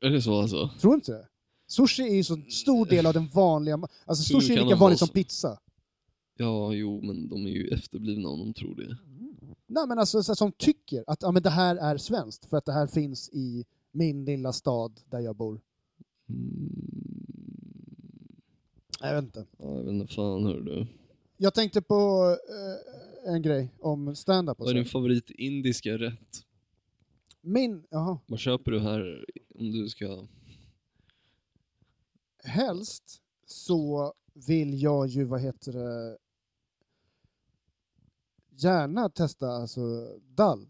är 0.00 0.10
det 0.10 0.22
så 0.22 0.40
alltså? 0.40 0.70
Tror 0.80 0.94
inte 0.94 1.12
det? 1.12 1.28
Sushi 1.66 2.02
är 2.02 2.14
ju 2.14 2.24
så 2.24 2.36
stor 2.36 2.86
del 2.86 3.06
av 3.06 3.14
den 3.14 3.28
vanliga, 3.28 3.80
alltså 4.04 4.24
sushi 4.24 4.52
är 4.56 4.64
lika 4.64 4.76
vanligt 4.76 4.98
som 4.98 5.08
pizza. 5.08 5.58
Ja, 6.40 6.74
jo, 6.74 7.00
men 7.02 7.28
de 7.28 7.46
är 7.46 7.50
ju 7.50 7.68
efterblivna 7.68 8.28
om 8.28 8.38
de 8.38 8.54
tror 8.54 8.74
det. 8.74 8.98
Nej 9.66 9.86
men 9.88 9.98
alltså 9.98 10.22
så 10.22 10.34
som 10.34 10.52
tycker 10.52 11.04
att 11.06 11.22
ja, 11.22 11.30
men 11.30 11.42
det 11.42 11.50
här 11.50 11.76
är 11.76 11.96
svenskt 11.96 12.46
för 12.46 12.56
att 12.56 12.64
det 12.64 12.72
här 12.72 12.86
finns 12.86 13.30
i 13.32 13.64
min 13.92 14.24
lilla 14.24 14.52
stad 14.52 15.00
där 15.10 15.20
jag 15.20 15.36
bor. 15.36 15.60
Mm. 16.28 16.70
Jag 19.00 19.14
vet 19.14 19.24
inte. 19.24 19.46
Ja, 19.58 19.74
jag 19.74 19.84
vet 19.84 19.92
inte 19.92 20.14
fan 20.14 20.44
hör 20.44 20.60
du. 20.60 20.86
Jag 21.36 21.54
tänkte 21.54 21.82
på 21.82 22.36
eh, 23.26 23.34
en 23.34 23.42
grej 23.42 23.70
om 23.78 24.16
stand-up 24.16 24.58
Vad 24.58 24.70
är 24.70 24.74
din 24.74 24.84
favorit 24.84 25.30
indiska 25.30 25.98
rätt? 25.98 26.46
Min, 27.40 27.86
jaha, 27.90 28.18
Vad 28.26 28.38
köper 28.38 28.70
du 28.70 28.80
här 28.80 29.24
om 29.54 29.70
du 29.72 29.88
ska... 29.88 30.26
helst 32.44 33.22
så 33.46 34.12
vill 34.34 34.82
jag 34.82 35.08
ju, 35.08 35.24
vad 35.24 35.40
heter 35.40 35.72
det, 35.72 36.18
gärna 38.62 39.08
testa 39.08 39.46
alltså 39.48 39.80
dall. 40.36 40.66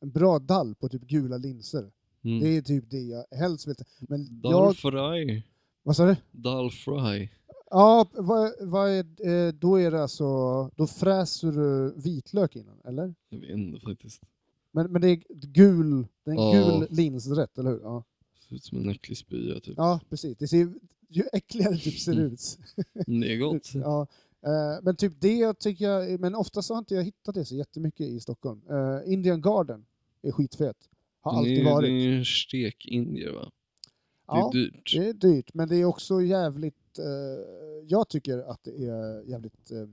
En 0.00 0.10
bra 0.10 0.38
dall 0.38 0.74
på 0.74 0.88
typ 0.88 1.02
gula 1.02 1.36
linser. 1.36 1.90
Mm. 2.24 2.40
Det 2.40 2.48
är 2.56 2.62
typ 2.62 2.90
det 2.90 3.00
jag 3.00 3.24
helst 3.36 3.66
vill. 3.68 3.76
te- 3.76 3.84
Men 4.00 4.40
Dal 4.40 4.52
jag, 4.52 4.76
fry. 4.76 5.42
vad 5.82 5.96
sa 5.96 6.06
du? 6.06 6.16
Dal 6.32 6.70
fry. 6.70 7.28
Ja, 7.70 8.06
vad, 8.12 8.52
vad 8.60 8.90
är, 8.90 9.26
eh, 9.28 9.52
då 9.52 9.76
är 9.80 9.90
det 9.90 10.02
alltså, 10.02 10.24
då 10.76 10.86
fräser 10.86 11.52
du 11.52 11.94
vitlök 11.96 12.56
innan, 12.56 12.80
eller? 12.84 13.14
Jag 13.28 13.38
vet 13.40 13.50
inte 13.50 13.80
faktiskt. 13.80 14.22
Men, 14.72 14.92
men 14.92 15.02
det 15.02 15.08
är 15.08 15.22
gul, 15.46 16.06
det 16.24 16.30
är 16.30 16.34
en 16.34 16.40
Ja. 16.40 16.52
gul 16.78 16.86
linsrätt, 16.90 17.58
eller 17.58 17.70
hur? 17.70 17.80
Ja, 17.82 18.04
Ser 18.48 18.54
ut 18.56 18.64
som 18.64 18.78
en 18.78 18.88
äcklig 18.88 19.18
spya 19.18 19.60
typ. 19.60 19.74
ja 19.76 20.00
precis. 20.10 20.36
Det 20.38 20.48
ser, 20.48 20.72
ju 21.08 21.24
äckligare 21.32 21.76
typ 21.76 21.98
ser 22.00 22.12
Mm. 22.12 22.24
ut. 22.32 22.58
Det 23.06 23.32
är 23.34 23.38
gott. 23.38 23.70
Ja, 23.74 24.06
men 24.82 24.96
typ 24.96 25.20
det 25.20 25.58
tycker 25.58 25.84
jag, 25.84 26.20
men 26.20 26.34
oftast 26.34 26.70
har 26.70 26.78
inte 26.78 26.94
jag 26.94 27.04
hittat 27.04 27.34
det 27.34 27.44
så 27.44 27.54
jättemycket 27.54 28.06
i 28.06 28.20
Stockholm. 28.20 28.60
Eh, 28.70 29.12
Indian 29.12 29.40
Garden 29.40 29.86
är 30.22 30.32
skitfet. 30.32 30.76
Har 31.20 31.32
Den 31.32 31.38
alltid 31.38 31.58
är, 31.58 31.64
varit. 31.64 31.88
Det 31.88 32.18
är 32.20 32.24
stek-indier 32.24 33.32
va? 33.32 33.50
Det 34.26 34.32
är 34.32 34.38
ja, 34.38 34.50
dyrt. 34.52 34.92
det 34.94 35.08
är 35.08 35.12
dyrt, 35.12 35.54
men 35.54 35.68
det 35.68 35.76
är 35.76 35.84
också 35.84 36.22
jävligt, 36.22 36.98
eh, 36.98 37.04
jag 37.88 38.08
tycker 38.08 38.38
att 38.38 38.64
det 38.64 38.70
är 38.86 39.30
jävligt 39.30 39.70
eh, 39.70 39.88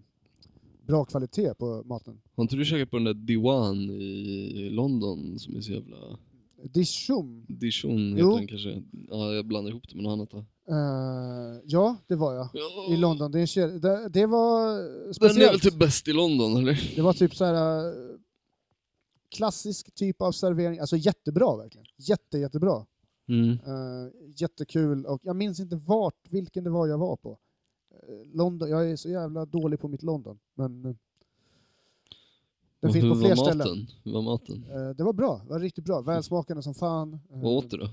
bra 0.85 1.05
kvalitet 1.05 1.53
på 1.53 1.83
maten. 1.85 2.21
Har 2.35 2.43
inte 2.43 2.55
du 2.55 2.65
käkat 2.65 2.89
på 2.89 2.97
den 2.97 3.03
där 3.03 3.13
Diwan 3.13 3.89
i 3.89 4.69
London 4.69 5.39
som 5.39 5.55
är 5.55 5.61
så 5.61 5.71
jävla... 5.71 5.97
Dishum, 6.63 7.45
Dijon 7.47 8.13
heter 8.13 8.21
Jo. 8.21 8.37
den 8.37 8.47
kanske. 8.47 8.83
Ja, 9.09 9.33
jag 9.33 9.45
blandar 9.45 9.71
ihop 9.71 9.89
det 9.89 9.95
med 9.95 10.03
något 10.03 10.11
annat. 10.13 10.31
Då. 10.31 10.45
Eh, 10.69 11.59
ja 11.65 11.95
det 12.07 12.15
var 12.15 12.33
jag. 12.33 12.49
Ja. 12.53 12.93
I 12.93 12.97
London. 12.97 13.31
Det, 13.31 13.39
är 13.39 13.41
en 13.41 13.45
kedja- 13.47 13.79
det, 13.79 14.09
det 14.09 14.25
var 14.25 14.67
Den 14.67 14.79
är 14.79 15.03
väl 15.03 15.13
speciellt. 15.13 15.63
typ 15.63 15.79
bäst 15.79 16.07
i 16.07 16.13
London 16.13 16.57
eller? 16.57 16.93
Det 16.95 17.01
var 17.01 17.13
typ 17.13 17.35
så 17.35 17.45
här 17.45 17.87
eh, 17.87 17.93
klassisk 19.29 19.95
typ 19.95 20.21
av 20.21 20.31
servering, 20.31 20.79
alltså 20.79 20.97
jättebra 20.97 21.57
verkligen. 21.57 21.85
Jätte, 21.97 22.37
jättebra. 22.37 22.85
Mm. 23.27 23.49
Eh, 23.51 24.11
jättekul 24.35 25.05
och 25.05 25.19
jag 25.23 25.35
minns 25.35 25.59
inte 25.59 25.75
vart, 25.75 26.27
vilken 26.29 26.63
det 26.63 26.69
var 26.69 26.87
jag 26.87 26.97
var 26.97 27.15
på. 27.15 27.37
Eh, 27.91 28.25
London, 28.33 28.69
jag 28.69 28.89
är 28.91 28.95
så 28.95 29.09
jävla 29.09 29.45
dålig 29.45 29.79
på 29.79 29.87
mitt 29.87 30.03
London. 30.03 30.39
Men 30.55 30.85
eh, 30.85 30.95
den 32.79 32.87
Och 32.89 32.93
finns 32.93 33.05
hur 33.05 33.09
på 33.09 33.15
var 33.15 33.21
fler 33.25 33.35
maten? 33.35 33.59
ställen. 33.59 33.87
Hur 34.03 34.11
var 34.13 34.21
maten? 34.21 34.65
Eh, 34.71 34.89
det 34.89 35.03
var 35.03 35.13
bra, 35.13 35.41
det 35.43 35.49
var 35.49 35.59
riktigt 35.59 35.85
bra. 35.85 36.01
Välsmakande 36.01 36.63
som 36.63 36.73
fan. 36.73 37.13
Eh, 37.13 37.41
Vad 37.41 37.53
åt 37.53 37.69
du 37.69 37.77
då? 37.77 37.89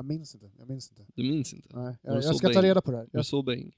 Jag 0.00 0.06
minns 0.06 0.34
inte. 0.34 0.50
Jag 0.58 0.68
minns 0.68 0.90
inte. 0.90 1.06
Du 1.14 1.22
minns 1.22 1.54
inte? 1.54 1.68
Nej, 1.76 1.96
jag, 2.02 2.16
du 2.16 2.26
jag 2.26 2.36
ska 2.36 2.48
ta 2.48 2.54
bäng? 2.54 2.62
reda 2.62 2.80
på 2.80 2.90
det 2.90 2.96
här. 2.96 3.04
Du 3.04 3.10
Jag, 3.12 3.26
så 3.26 3.42
bäng? 3.42 3.72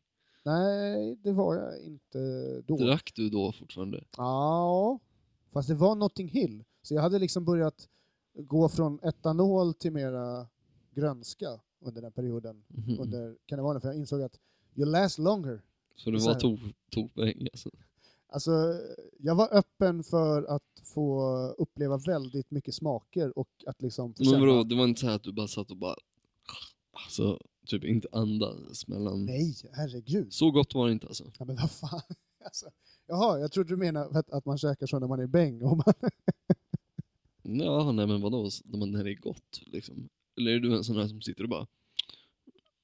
nej, 0.44 1.16
det 1.16 1.32
var 1.32 1.54
jag 1.54 1.80
inte 1.82 2.18
då. 2.66 2.76
Drack 2.76 3.12
du 3.14 3.30
då 3.30 3.52
fortfarande? 3.52 4.04
Ja, 4.16 4.98
fast 5.52 5.68
det 5.68 5.74
var 5.74 5.94
Notting 5.94 6.28
Hill. 6.28 6.64
Så 6.82 6.94
jag 6.94 7.02
hade 7.02 7.18
liksom 7.18 7.44
börjat 7.44 7.88
gå 8.34 8.68
från 8.68 8.98
etanol 9.02 9.74
till 9.74 9.92
mera 9.92 10.46
grönska 10.94 11.60
under 11.80 12.02
den 12.02 12.12
perioden. 12.12 12.64
Mhm. 12.68 13.00
Under 13.00 13.36
karnevalen, 13.46 13.80
för 13.80 13.88
jag 13.88 13.96
insåg 13.96 14.22
att 14.22 14.38
you 14.74 14.86
last 14.86 15.18
longer. 15.18 15.62
Så 15.96 16.10
du 16.10 16.18
var 16.18 16.40
tokbäng 16.90 17.48
alltså? 17.52 17.70
Alltså, 18.28 18.80
jag 19.18 19.34
var 19.34 19.48
öppen 19.52 20.04
för 20.04 20.42
att 20.42 20.80
få 20.94 21.36
uppleva 21.58 21.96
väldigt 21.96 22.50
mycket 22.50 22.74
smaker 22.74 23.38
och 23.38 23.48
att 23.66 23.82
liksom 23.82 24.14
Men 24.18 24.40
vadå, 24.40 24.62
det 24.62 24.74
var 24.74 24.84
inte 24.84 25.00
så 25.00 25.08
att 25.08 25.22
du 25.22 25.32
bara 25.32 25.48
satt 25.48 25.70
och 25.70 25.76
bara... 25.76 25.96
Alltså, 26.92 27.38
typ 27.66 27.84
inte 27.84 28.08
andades 28.12 28.88
mellan... 28.88 29.24
Nej, 29.24 29.54
herregud. 29.72 30.32
Så 30.32 30.50
gott 30.50 30.74
var 30.74 30.86
det 30.86 30.92
inte 30.92 31.06
alltså. 31.06 31.24
Ja, 31.38 31.44
men 31.44 31.56
vad 31.56 31.70
fan. 31.70 32.00
Alltså, 32.44 32.66
jaha, 33.06 33.38
jag 33.38 33.52
trodde 33.52 33.68
du 33.68 33.76
menade 33.76 34.18
att, 34.18 34.30
att 34.30 34.44
man 34.44 34.58
käkar 34.58 34.86
så 34.86 34.98
när 34.98 35.06
man 35.08 35.20
är 35.20 35.26
bäng. 35.26 35.62
Och 35.62 35.76
man, 35.76 35.94
Ja, 37.64 37.92
nej 37.92 38.06
men 38.06 38.20
vadå, 38.20 38.50
när 38.64 38.78
man- 38.78 38.90
när 38.92 39.04
det 39.04 39.10
är 39.10 39.14
gott 39.20 39.60
liksom. 39.66 40.08
Eller 40.38 40.50
är 40.52 40.58
du 40.60 40.76
en 40.76 40.84
sån 40.84 40.96
här 40.96 41.08
som 41.08 41.20
sitter 41.20 41.42
och 41.42 41.48
bara... 41.48 41.66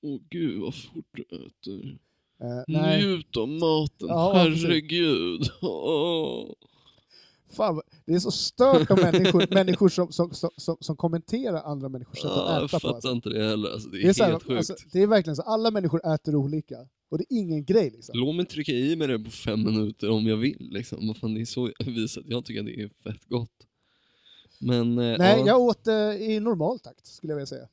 Åh 0.02 0.20
gud 0.30 0.60
vad 0.60 0.74
fort 0.74 1.06
du 1.12 1.22
äter. 1.22 1.98
nej, 2.68 2.98
Njut 3.06 3.36
av 3.36 3.48
maten, 3.48 4.08
Ja, 4.08 4.32
herregud. 4.34 5.50
Åh. 5.62 6.52
Fan, 7.50 7.80
det 8.04 8.14
är 8.14 8.18
så 8.18 8.30
stört 8.30 8.90
om 8.90 9.00
människor, 9.00 9.46
människor 9.54 9.88
som, 9.88 10.12
som, 10.12 10.30
som, 10.56 10.76
som, 10.80 10.96
kommenterar 10.96 11.62
andra 11.62 11.88
människors 11.88 12.18
sätt 12.18 12.30
Ja, 12.34 12.42
att 12.42 12.48
jag 12.48 12.56
äta 12.56 12.62
på. 12.62 12.80
fattar 12.80 12.94
Alltså. 12.94 13.10
inte 13.10 13.28
det 13.28 13.44
heller. 13.48 13.70
Alltså, 13.70 13.88
det 13.88 13.98
är, 13.98 14.02
Det, 14.02 14.08
är 14.08 14.12
så 14.12 14.24
här, 14.24 14.30
helt 14.30 14.42
sjukt. 14.42 14.56
alltså, 14.56 14.74
det 14.92 15.02
är 15.02 15.06
verkligen 15.06 15.36
så, 15.36 15.42
alla 15.42 15.70
människor 15.70 16.14
äter 16.14 16.34
olika. 16.34 16.76
Och 17.10 17.18
det 17.18 17.24
är 17.24 17.38
ingen 17.38 17.64
grej 17.64 17.90
liksom. 17.90 18.18
Låt 18.18 18.36
mig 18.36 18.46
trycka 18.46 18.72
i 18.72 18.96
mig 18.96 19.08
det 19.08 19.18
på 19.18 19.30
fem 19.30 19.64
minuter 19.64 20.10
om 20.10 20.26
jag 20.26 20.36
vill. 20.36 20.68
Liksom. 20.70 21.06
Vad 21.08 21.16
fan, 21.16 21.34
det 21.34 21.40
är 21.40 21.44
så 21.44 21.70
jag 21.78 21.86
visar 21.86 22.22
jag 22.26 22.44
tycker 22.44 22.60
att 22.60 22.66
det 22.66 22.82
är 22.82 22.88
fett 23.02 23.24
gott. 23.28 23.50
Men, 24.60 24.98
eh, 24.98 25.18
Nej, 25.18 25.38
ja. 25.38 25.46
jag 25.46 25.60
åt 25.60 25.86
eh, 25.86 25.94
i 26.12 26.40
normal 26.40 26.78
takt 26.78 27.06
skulle 27.06 27.30
jag 27.30 27.36
vilja 27.36 27.46
säga. 27.46 27.68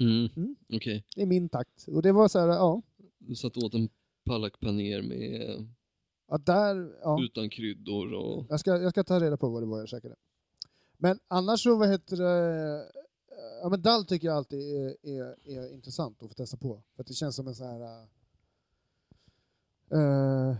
Mm. 0.00 0.28
Mm. 0.36 0.56
Okej, 0.74 1.04
I 1.16 1.26
min 1.26 1.48
takt. 1.48 1.88
Och 1.88 2.02
det 2.02 2.12
var 2.12 2.28
så 2.28 2.38
här, 2.38 2.48
ja. 2.48 2.82
du 3.18 3.34
satt 3.34 3.56
åt 3.56 3.74
en 3.74 3.88
palak 4.24 4.60
paner 4.60 5.02
med, 5.02 5.66
ja 6.28 6.38
där, 6.38 6.92
ja. 7.02 7.18
utan 7.24 7.50
kryddor 7.50 8.14
och... 8.14 8.46
Jag 8.48 8.60
ska, 8.60 8.70
jag 8.70 8.90
ska 8.90 9.04
ta 9.04 9.20
reda 9.20 9.36
på 9.36 9.48
vad 9.48 9.62
det 9.62 9.66
var 9.66 9.78
jag 9.78 9.88
käkade. 9.88 10.14
Men 10.96 11.18
annars 11.28 11.62
så, 11.62 11.76
vad 11.76 11.88
heter 11.88 12.16
det, 12.16 12.86
ja 13.62 13.68
men 13.68 13.82
dall 13.82 14.04
tycker 14.06 14.28
jag 14.28 14.36
alltid 14.36 14.60
är, 14.60 14.96
är, 15.02 15.34
är 15.44 15.72
intressant 15.72 16.22
att 16.22 16.28
få 16.28 16.34
testa 16.34 16.56
på. 16.56 16.82
För 16.96 17.04
det 17.04 17.12
känns 17.14 17.36
som 17.36 17.46
en 17.48 17.54
sån 17.54 17.66
här... 17.66 18.06
Uh, 19.94 20.54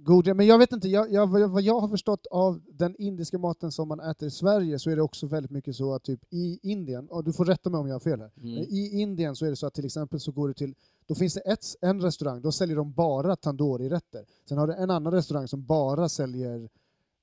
god, 0.00 0.36
men 0.36 0.46
jag 0.46 0.58
vet 0.58 0.72
inte, 0.72 0.88
jag, 0.88 1.12
jag, 1.12 1.26
vad 1.48 1.62
jag- 1.62 1.80
har 1.80 1.88
förstått 1.88 2.26
av 2.30 2.60
den 2.72 2.96
indiska 2.98 3.38
maten 3.38 3.72
som 3.72 3.88
man 3.88 4.00
äter 4.00 4.28
i 4.28 4.30
Sverige 4.30 4.78
så 4.78 4.90
är 4.90 4.96
det 4.96 5.02
också 5.02 5.26
väldigt 5.26 5.50
mycket 5.50 5.76
så 5.76 5.94
att 5.94 6.02
typ 6.02 6.20
i 6.30 6.58
Indien, 6.62 7.08
och 7.08 7.24
du 7.24 7.32
får 7.32 7.44
rätta 7.44 7.70
mig 7.70 7.78
om 7.80 7.86
jag 7.86 7.94
har 7.94 8.00
fel 8.00 8.20
här, 8.20 8.30
Mm. 8.36 8.48
i 8.58 9.00
Indien 9.00 9.36
så 9.36 9.46
är 9.46 9.50
det 9.50 9.56
så 9.56 9.66
att 9.66 9.74
till 9.74 9.84
exempel 9.84 10.20
så 10.20 10.32
går 10.32 10.48
det 10.48 10.54
till, 10.54 10.74
då 11.10 11.14
finns 11.14 11.34
det 11.34 11.40
ett, 11.40 11.64
en 11.80 12.00
restaurang, 12.02 12.40
då 12.42 12.52
säljer 12.52 12.76
de 12.76 12.92
bara 12.92 13.36
tandoori-rätter. 13.36 14.24
Sen 14.48 14.58
har 14.58 14.66
du 14.66 14.74
en 14.74 14.90
annan 14.90 15.12
restaurang 15.12 15.48
som 15.48 15.64
bara 15.64 16.08
säljer, 16.08 16.68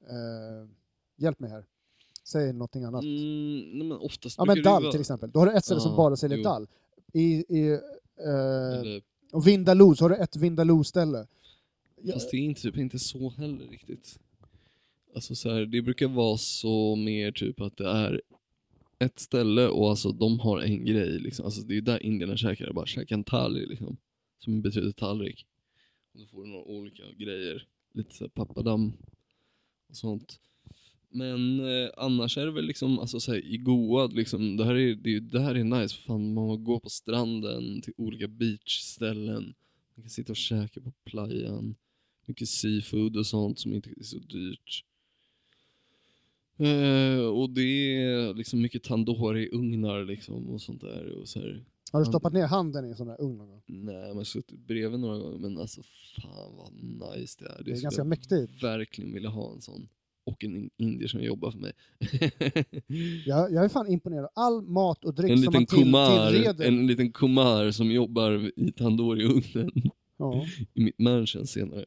eh, 0.10 0.70
hjälp 1.16 1.40
mig 1.40 1.50
här, 1.50 1.64
säg 2.24 2.54
någonting 2.54 2.84
annat. 2.84 3.04
Mm, 3.04 3.78
men 3.78 3.88
Ja 4.38 4.46
men 4.46 4.64
vara- 4.64 4.92
till 4.92 5.00
exempel, 5.00 5.32
då 5.32 5.40
har 5.40 5.46
du 5.48 5.52
ett 5.54 5.66
ställe 5.66 5.80
som 5.82 5.92
Ja, 5.92 5.98
bara 5.98 6.16
säljer 6.16 6.38
jo. 6.38 6.44
dall. 6.44 6.68
I, 7.14 7.24
i 7.60 7.70
eh, 7.72 8.80
Eller, 8.80 9.02
och 9.32 9.48
Vindaloo 9.48 9.96
så 9.96 10.04
har 10.04 10.10
du 10.10 10.16
ett 10.16 10.36
Vindaloo-ställe. 10.36 11.28
Fast 12.14 12.32
det 12.32 12.38
är 12.38 12.42
inte, 12.42 12.62
typ 12.62 12.78
inte 12.78 13.00
så 13.00 13.30
heller 13.30 13.66
riktigt. 13.66 14.20
Alltså 15.16 15.36
så 15.36 15.50
här, 15.54 15.66
det 15.66 15.82
brukar 15.82 16.08
vara 16.08 16.38
så 16.38 16.96
mer 16.96 17.32
typ 17.32 17.62
att 17.62 17.78
det 17.78 17.90
är 17.90 18.22
ett 19.00 19.20
ställe 19.20 19.68
och 19.68 19.90
alltså 19.90 20.12
de 20.12 20.40
har 20.40 20.60
en 20.60 20.86
grej 20.86 21.20
liksom. 21.20 21.46
Alltså 21.46 21.62
det 21.62 21.78
är 21.78 21.82
där 21.82 22.04
indierna 22.04 22.38
käkar, 22.38 22.74
bara 22.74 22.86
käka 22.86 23.16
en 23.16 23.24
thali 23.24 23.66
liksom. 23.66 23.98
Som 24.40 24.62
betyder 24.62 24.92
tallrik. 24.92 25.46
Och 26.14 26.20
då 26.20 26.26
får 26.26 26.44
du 26.44 26.50
några 26.50 26.64
olika 26.66 27.04
grejer. 27.18 27.68
Lite 27.94 28.16
såhär 28.16 28.30
pappadam 28.30 28.94
och 29.90 29.96
sånt. 29.96 30.40
Men 31.10 31.60
eh, 31.60 31.90
annars 31.98 32.38
är 32.38 32.46
det 32.46 32.52
väl 32.52 32.66
liksom, 32.66 33.00
alltså 33.00 33.20
såhär 33.20 33.46
i 33.46 33.58
Goa 33.58 34.08
liksom, 34.08 34.58
det 34.58 34.66
här 34.66 34.76
är, 34.76 34.96
det, 34.96 35.16
är- 35.16 35.20
det 35.20 35.40
här 35.40 35.56
är 35.56 35.64
nice. 35.64 35.96
Fan, 35.96 36.34
man 36.34 36.64
går 36.64 36.80
på 36.80 36.90
stranden 36.90 37.82
till 37.82 37.94
olika 37.98 38.28
beachställen. 38.28 39.44
Man 39.96 40.04
kan 40.04 40.10
sitta 40.10 40.32
och 40.34 40.38
käka 40.38 40.82
på 40.82 40.92
playan. 41.06 41.76
Mycket 42.26 42.50
seafood 42.50 43.18
och 43.18 43.26
sånt 43.28 43.60
som 43.60 43.74
inte 43.74 43.90
är 43.90 44.04
så 44.04 44.20
dyrt. 44.20 44.84
Eh, 46.60 47.20
och 47.26 47.50
det 47.50 47.62
är 48.04 48.34
liksom 48.34 48.62
mycket 48.62 48.84
tandoori-ugnar 48.84 50.06
liksom 50.06 50.50
och 50.50 50.62
sånt 50.62 50.82
där. 50.82 51.12
Och 51.22 51.28
så 51.28 51.40
här. 51.40 51.64
Har 51.92 52.00
du 52.00 52.06
stoppat 52.06 52.34
ner 52.34 52.48
handen 52.48 52.86
i 52.86 52.90
en 52.90 52.96
sån 52.98 53.08
där 53.08 53.22
ugn 53.22 53.38
någon 53.38 53.48
gång? 53.50 53.62
Nej, 53.66 54.08
man 54.08 54.18
har 54.18 54.24
suttit 54.24 54.60
bredvid 54.68 55.00
några 55.00 55.18
gånger 55.18 55.38
men 55.40 55.58
alltså 55.58 55.82
fan 56.22 56.56
vad 56.58 56.74
nice 57.18 57.38
det 57.40 57.46
är. 57.46 57.64
Det 57.64 57.72
är 57.72 57.76
skulle 57.76 57.82
ganska 57.82 58.00
jag 58.00 58.08
mäktigt. 58.08 58.64
verkligen 58.64 59.14
vilja 59.14 59.30
ha 59.30 59.54
en 59.54 59.62
sån. 59.62 59.88
Och 60.26 60.44
en 60.44 60.56
in- 60.56 60.70
indier 60.78 61.08
som 61.08 61.22
jobbar 61.24 61.52
för 61.52 61.60
mig. 61.60 61.72
Jag, 63.26 63.52
jag 63.54 63.66
är 63.66 63.70
fan 63.70 63.88
imponerad 63.92 64.24
av 64.26 64.30
all 64.36 64.62
mat 64.62 65.06
och 65.06 65.14
dryck 65.14 65.32
en 65.32 65.38
som 65.38 65.54
man 65.54 65.66
till, 65.66 65.78
kumar, 65.84 66.32
tillreder. 66.32 66.66
en 66.68 66.88
liten 66.88 67.12
kumar 67.12 67.72
som 67.72 67.92
jobbar 67.92 68.52
i 68.60 68.72
tandoori-ugnen 68.72 69.72
Ja. 70.18 70.46
i 70.74 70.84
mitt 70.84 71.00
mansion 71.00 71.48
senare. 71.48 71.86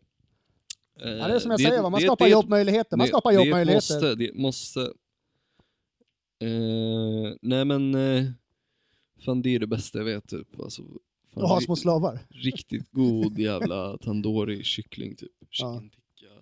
Ja, 0.99 1.05
det 1.07 1.35
är 1.35 1.39
som 1.39 1.51
jag 1.51 1.61
säger, 1.61 1.83
va? 1.83 1.91
man 1.91 2.01
det- 2.01 2.07
skapar 2.07 2.25
det- 2.25 2.31
jobbmöjligheter. 2.33 2.97
Man 2.97 3.05
det- 3.05 3.09
skapar 3.09 3.31
Det 3.33 3.37
jobbmöjligheter. 3.37 3.95
måste, 3.95 4.15
det 4.15 4.35
måste. 4.35 4.81
Eh, 6.43 7.33
nej 7.43 7.65
men, 7.65 7.95
eh, 7.95 8.25
fan 9.25 9.43
det 9.43 9.55
är 9.55 9.59
det 9.59 9.67
bästa 9.67 9.99
jag 9.99 10.05
vet 10.05 10.29
typ. 10.29 10.61
Alltså, 10.61 10.83
fan, 11.35 11.43
Och 11.43 11.49
ha 11.49 11.61
små 11.61 11.77
slavar. 11.77 12.19
Riktigt 12.31 12.91
god 12.91 13.39
jävla 13.39 13.99
tandoori 13.99 14.65
kyckling 14.65 15.17
typ. 15.17 15.31
Chicken 15.51 15.91
tikka. 15.91 16.33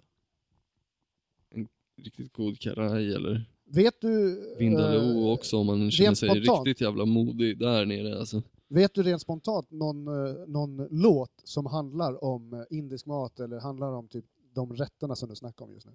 En 1.55 1.69
riktigt 2.05 2.33
god 2.33 2.59
karaj 2.61 3.15
eller 3.15 3.45
Vet 3.71 4.01
du... 4.01 4.41
vindaloo 4.59 5.27
eh, 5.27 5.33
också 5.33 5.57
om 5.57 5.67
man 5.67 5.91
känner 5.91 6.15
sig 6.15 6.29
spontant. 6.29 6.67
riktigt 6.67 6.81
jävla 6.81 7.05
modig 7.05 7.59
där 7.59 7.87
nere 7.87 8.19
alltså. 8.19 8.43
Vet 8.69 8.95
du 8.95 9.03
rent 9.03 9.23
spontant 9.23 9.71
någon, 9.71 10.09
eh, 10.09 10.35
någon 10.47 10.89
låt 10.91 11.31
som 11.45 11.67
handlar 11.67 12.25
om 12.25 12.53
eh, 12.53 12.61
indisk 12.79 13.07
mat 13.07 13.41
eller 13.41 13.61
handlar 13.61 13.93
om 13.93 14.09
typ 14.09 14.25
de 14.59 14.77
rätterna 14.77 15.17
som 15.17 15.29
du 15.29 15.37
snackar 15.37 15.65
om 15.65 15.73
just 15.73 15.87
nu? 15.87 15.93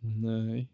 Nej. 0.00 0.68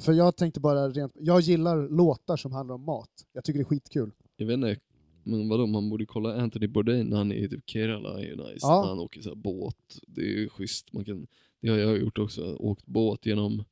För 0.00 0.12
jag 0.12 0.36
tänkte 0.36 0.60
bara 0.60 0.88
rent... 0.88 1.12
Jag 1.14 1.40
gillar 1.40 1.88
låtar 1.88 2.36
som 2.36 2.52
handlar 2.52 2.74
om 2.74 2.84
mat. 2.84 3.10
Jag 3.32 3.44
tycker 3.44 3.58
det 3.58 3.62
är 3.62 3.64
skitkul. 3.64 4.12
Jag 4.36 4.46
vet 4.46 4.54
inte, 4.54 4.76
men 5.22 5.48
vadå 5.48 5.66
man 5.66 5.90
borde 5.90 6.06
kolla 6.06 6.40
Anthony 6.40 6.66
Bourdain 6.66 7.06
när 7.06 7.16
han 7.16 7.32
är 7.32 7.36
i 7.36 7.48
typ 7.48 7.70
Kerala, 7.70 8.20
är 8.20 8.36
nice. 8.36 8.66
Ja. 8.66 8.80
När 8.80 8.88
han 8.88 8.98
åker 8.98 9.20
så 9.20 9.34
båt. 9.34 9.98
Det 10.06 10.20
är 10.20 10.24
ju 10.24 10.48
schysst, 10.48 10.92
man 10.92 11.04
kan, 11.04 11.26
det 11.60 11.68
har 11.68 11.76
jag 11.76 11.98
gjort 11.98 12.18
också. 12.18 12.56
Åkt 12.56 12.86
båt 12.86 13.26
genom 13.26 13.64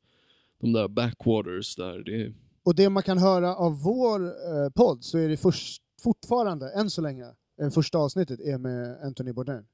de 0.61 0.73
där 0.73 0.89
backwaters 0.89 1.77
där. 1.77 1.99
Det 1.99 2.23
är, 2.23 2.35
Och 2.63 2.75
det 2.75 2.89
man 2.89 3.03
kan 3.03 3.19
höra 3.19 3.57
av 3.57 3.83
vår 3.83 4.25
eh, 4.25 4.71
podd 4.75 5.05
så 5.05 5.19
är 5.19 5.29
det 5.29 5.37
först, 5.37 5.83
fortfarande, 6.03 6.73
än 6.73 6.91
så 6.91 7.01
länge, 7.01 7.27
eh, 7.63 7.71
första 7.71 7.99
avsnittet 7.99 8.41
är 8.41 8.59
med 8.59 9.01
Anthony 9.03 9.33
Bourdain. 9.33 9.67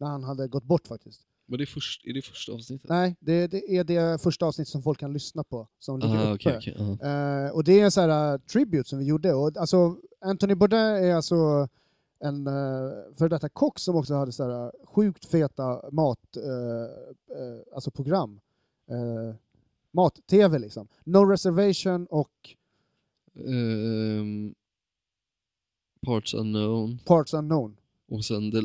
När 0.00 0.06
han 0.06 0.24
hade 0.24 0.48
gått 0.48 0.64
bort 0.64 0.86
faktiskt. 0.86 1.26
Men 1.46 1.58
det 1.58 1.64
är, 1.64 1.66
först, 1.66 2.06
är 2.06 2.12
det 2.12 2.22
första 2.22 2.52
avsnittet? 2.52 2.90
Nej, 2.90 3.16
det, 3.20 3.46
det 3.46 3.76
är 3.76 3.84
det 3.84 4.22
första 4.22 4.46
avsnittet 4.46 4.72
som 4.72 4.82
folk 4.82 5.00
kan 5.00 5.12
lyssna 5.12 5.44
på, 5.44 5.68
som 5.78 5.98
ligger 5.98 6.14
Ah, 6.16 6.34
uppe. 6.34 6.34
okej, 6.34 6.56
okej, 6.56 6.96
ja. 7.00 7.44
Eh, 7.46 7.50
och 7.50 7.64
det 7.64 7.80
är 7.80 7.84
en 7.84 7.90
sån 7.90 8.10
här 8.10 8.34
uh, 8.34 8.40
tribute 8.40 8.88
som 8.88 8.98
vi 8.98 9.04
gjorde. 9.04 9.34
Och, 9.34 9.56
alltså, 9.56 9.96
Anthony 10.20 10.54
Bourdain 10.54 11.04
är 11.04 11.14
alltså 11.14 11.68
en 12.20 12.46
uh, 12.46 12.92
för 13.18 13.28
detta 13.28 13.48
kock 13.48 13.78
som 13.78 13.96
också 13.96 14.14
hade 14.14 14.32
så 14.32 14.42
här, 14.44 14.64
uh, 14.64 14.70
sjukt 14.84 15.24
feta 15.24 15.90
mat, 15.92 16.36
eh, 16.36 17.74
alltså 17.74 17.90
program. 17.90 18.40
Mat-tv 19.92 20.58
liksom. 20.58 20.88
No 21.04 21.18
Reservation 21.24 22.06
och 22.06 22.54
Ehm, 23.36 24.54
Parts 26.06 26.34
Unknown. 26.34 26.98
Parts 27.04 27.34
Unknown. 27.34 27.76
Och 28.08 28.24
sen 28.24 28.50
The 28.52 28.58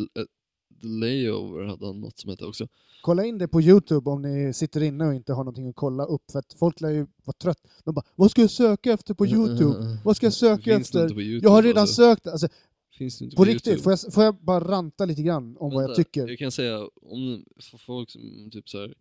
Layover 0.84 1.66
hade 1.66 1.86
han 1.86 2.00
något 2.02 2.20
som 2.20 2.30
hette 2.30 2.46
också. 2.46 2.68
Kolla 3.02 3.26
in 3.26 3.38
det 3.38 3.48
på 3.48 3.62
Youtube 3.62 4.10
om 4.10 4.22
ni 4.22 4.54
sitter 4.54 4.84
inne 4.84 5.08
och 5.08 5.14
inte 5.14 5.34
har 5.34 5.44
någonting 5.44 5.68
att 5.68 5.76
kolla 5.76 6.06
upp. 6.06 6.32
För 6.32 6.40
att 6.40 6.54
folk 6.54 6.82
lär 6.82 6.90
ju 6.90 7.08
vara 7.24 7.36
trött. 7.42 7.68
De 7.84 7.96
bara, 7.96 8.06
vad 8.16 8.32
ska 8.32 8.42
jag 8.42 8.52
söka 8.52 8.92
efter 8.94 9.14
på 9.14 9.28
Youtube? 9.28 9.98
Vad 10.06 10.16
ska 10.18 10.26
jag 10.26 10.34
söka 10.34 10.76
efter? 10.76 11.00
YouTube, 11.00 11.40
Jag 11.48 11.50
har 11.50 11.64
redan 11.64 11.82
alltså? 11.82 11.96
sökt. 11.96 12.28
Alltså, 12.28 12.48
Finns 12.92 13.20
det 13.20 13.26
inte 13.26 13.36
på 13.36 13.46
på, 13.46 13.52
riktigt, 13.52 13.84
får 13.84 13.92
jag, 13.92 14.14
får 14.14 14.24
jag 14.24 14.36
bara 14.36 14.60
ranta 14.60 15.06
lite 15.06 15.22
grann 15.24 15.58
om 15.58 15.74
vad 15.74 15.84
jag 15.84 15.88
Vänta, 15.90 16.04
tycker? 16.04 16.28
Jag 16.28 16.40
kan 16.40 16.52
säga, 16.52 16.90
om 17.02 17.46
för 17.60 17.78
folk 17.78 18.10
som 18.10 18.50
typ 18.52 18.70
så 18.70 18.78
här 18.80 18.94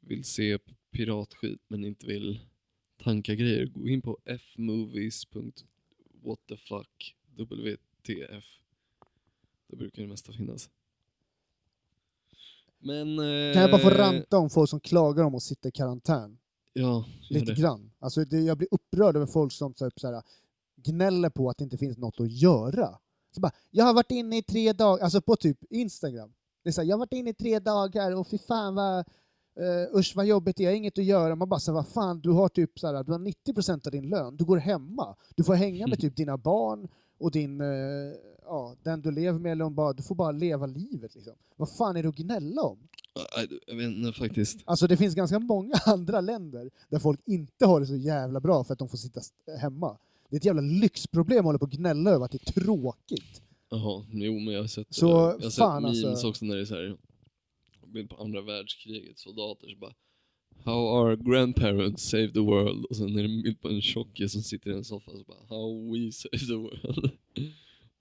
vill 0.00 0.24
se 0.24 0.58
piratskit 0.90 1.60
men 1.68 1.84
inte 1.84 2.06
vill 2.06 2.40
tanka 3.02 3.34
grejer, 3.34 3.66
gå 3.66 3.88
in 3.88 4.02
på 4.02 4.18
fmovies.whatthefuck, 4.26 7.16
WTF. 7.36 8.44
Där 9.68 9.76
brukar 9.76 10.02
det 10.02 10.08
mesta 10.08 10.32
finnas. 10.32 10.70
Men... 12.82 13.18
Eh, 13.18 13.52
Kan 13.52 13.62
jag 13.62 13.70
bara 13.70 13.80
få 13.80 13.90
ranta 13.90 14.38
om 14.38 14.50
folk 14.50 14.70
som 14.70 14.80
klagar 14.80 15.24
om 15.24 15.34
att 15.34 15.42
sitta 15.42 15.68
i 15.68 15.72
karantän? 15.72 16.38
Ja, 16.72 17.04
Lite 17.30 17.52
det. 17.52 17.60
grann. 17.60 17.90
Alltså, 17.98 18.24
det, 18.24 18.40
jag 18.40 18.58
blir 18.58 18.68
upprörd 18.70 19.16
över 19.16 19.26
folk 19.26 19.52
som 19.52 19.74
typ, 19.74 20.00
så 20.00 20.12
här, 20.12 20.22
gnäller 20.76 21.30
på 21.30 21.50
att 21.50 21.58
det 21.58 21.64
inte 21.64 21.78
finns 21.78 21.98
något 21.98 22.20
att 22.20 22.30
göra. 22.32 22.98
Så 23.34 23.40
bara, 23.40 23.52
jag 23.70 23.84
har 23.84 23.94
varit 23.94 24.10
inne 24.10 24.38
i 24.38 24.42
tre 24.42 24.72
dagar, 24.72 25.04
alltså 25.04 25.20
på 25.20 25.36
typ 25.36 25.58
Instagram. 25.70 26.32
Det 26.64 26.70
är 26.70 26.72
så 26.72 26.80
här, 26.80 26.88
jag 26.88 26.94
har 26.94 26.98
varit 26.98 27.12
inne 27.12 27.30
i 27.30 27.34
tre 27.34 27.58
dagar 27.58 28.16
och 28.16 28.28
fy 28.28 28.38
fan 28.38 28.74
vad, 28.74 29.04
Uh, 29.60 29.98
usch 29.98 30.12
vad 30.16 30.26
jobbigt, 30.26 30.60
jag 30.60 30.70
har 30.70 30.76
inget 30.76 30.98
att 30.98 31.04
göra. 31.04 31.34
Man 31.34 31.48
bara 31.48 31.60
så 31.60 31.70
här, 31.70 31.74
vad 31.74 31.88
fan, 31.88 32.20
du 32.20 32.30
har 32.30 32.48
typ 32.48 32.78
så 32.78 32.86
här, 32.86 33.04
du 33.04 33.12
har 33.12 33.18
90% 33.18 33.86
av 33.86 33.92
din 33.92 34.08
lön, 34.08 34.36
du 34.36 34.44
går 34.44 34.56
hemma. 34.56 35.16
Du 35.36 35.44
får 35.44 35.54
hänga 35.54 35.86
med 35.86 35.98
typ 36.00 36.16
dina 36.16 36.36
barn 36.38 36.88
och 37.18 37.30
din, 37.30 37.60
eh, 37.60 37.66
ja, 38.44 38.76
den 38.82 39.00
du 39.00 39.10
lever 39.10 39.38
med, 39.38 39.52
eller 39.52 39.64
om 39.64 39.74
bara, 39.74 39.92
du 39.92 40.02
får 40.02 40.14
bara 40.14 40.32
leva 40.32 40.66
livet 40.66 41.14
liksom. 41.14 41.32
Vad 41.56 41.76
fan 41.76 41.96
är 41.96 42.02
det 42.02 42.08
att 42.08 42.16
gnälla 42.16 42.62
om? 42.62 42.78
Jag 43.66 43.76
vet 43.76 43.90
inte 43.90 44.18
faktiskt. 44.18 44.62
Alltså 44.64 44.86
det 44.86 44.96
finns 44.96 45.14
ganska 45.14 45.38
många 45.38 45.74
andra 45.86 46.20
länder 46.20 46.70
där 46.88 46.98
folk 46.98 47.20
inte 47.26 47.66
har 47.66 47.80
det 47.80 47.86
så 47.86 47.96
jävla 47.96 48.40
bra 48.40 48.64
för 48.64 48.72
att 48.72 48.78
de 48.78 48.88
får 48.88 48.98
sitta 48.98 49.20
hemma. 49.60 49.98
Det 50.28 50.36
är 50.36 50.38
ett 50.38 50.44
jävla 50.44 50.62
lyxproblem 50.62 51.38
att 51.38 51.44
hålla 51.44 51.58
på 51.58 51.64
och 51.64 51.70
gnälla 51.70 52.10
över 52.10 52.24
att 52.24 52.30
det 52.30 52.48
är 52.48 52.52
tråkigt. 52.52 53.42
Jaha, 53.70 54.04
jo 54.10 54.32
men 54.32 54.54
jag 54.54 54.60
har 54.60 54.68
sett, 54.68 54.94
Så, 54.94 55.06
jag 55.06 55.14
har 55.14 55.40
sett 55.40 55.54
fan, 55.54 55.82
memes 55.82 56.04
alltså. 56.04 56.28
också 56.28 56.44
när 56.44 56.54
det 56.56 56.60
är 56.60 56.64
så 56.64 56.74
här, 56.74 56.96
bild 57.86 58.10
på 58.10 58.16
andra 58.16 58.40
världskriget, 58.40 59.18
soldater 59.18 59.68
så 59.68 59.76
bara 59.76 59.92
How 60.64 61.00
our 61.00 61.16
grandparents 61.16 62.10
saved 62.10 62.34
the 62.34 62.40
world 62.40 62.84
och 62.84 62.96
sen 62.96 63.18
är 63.18 63.22
det 63.22 63.42
bild 63.42 63.60
på 63.60 63.68
en 63.68 63.82
tjockis 63.82 64.32
som 64.32 64.42
sitter 64.42 64.70
i 64.70 64.74
en 64.74 64.84
soffa 64.84 65.10
och 65.10 65.18
så 65.18 65.24
bara 65.24 65.46
How 65.48 65.92
we 65.92 66.12
saved 66.12 66.48
the 66.48 66.54
world. 66.54 67.10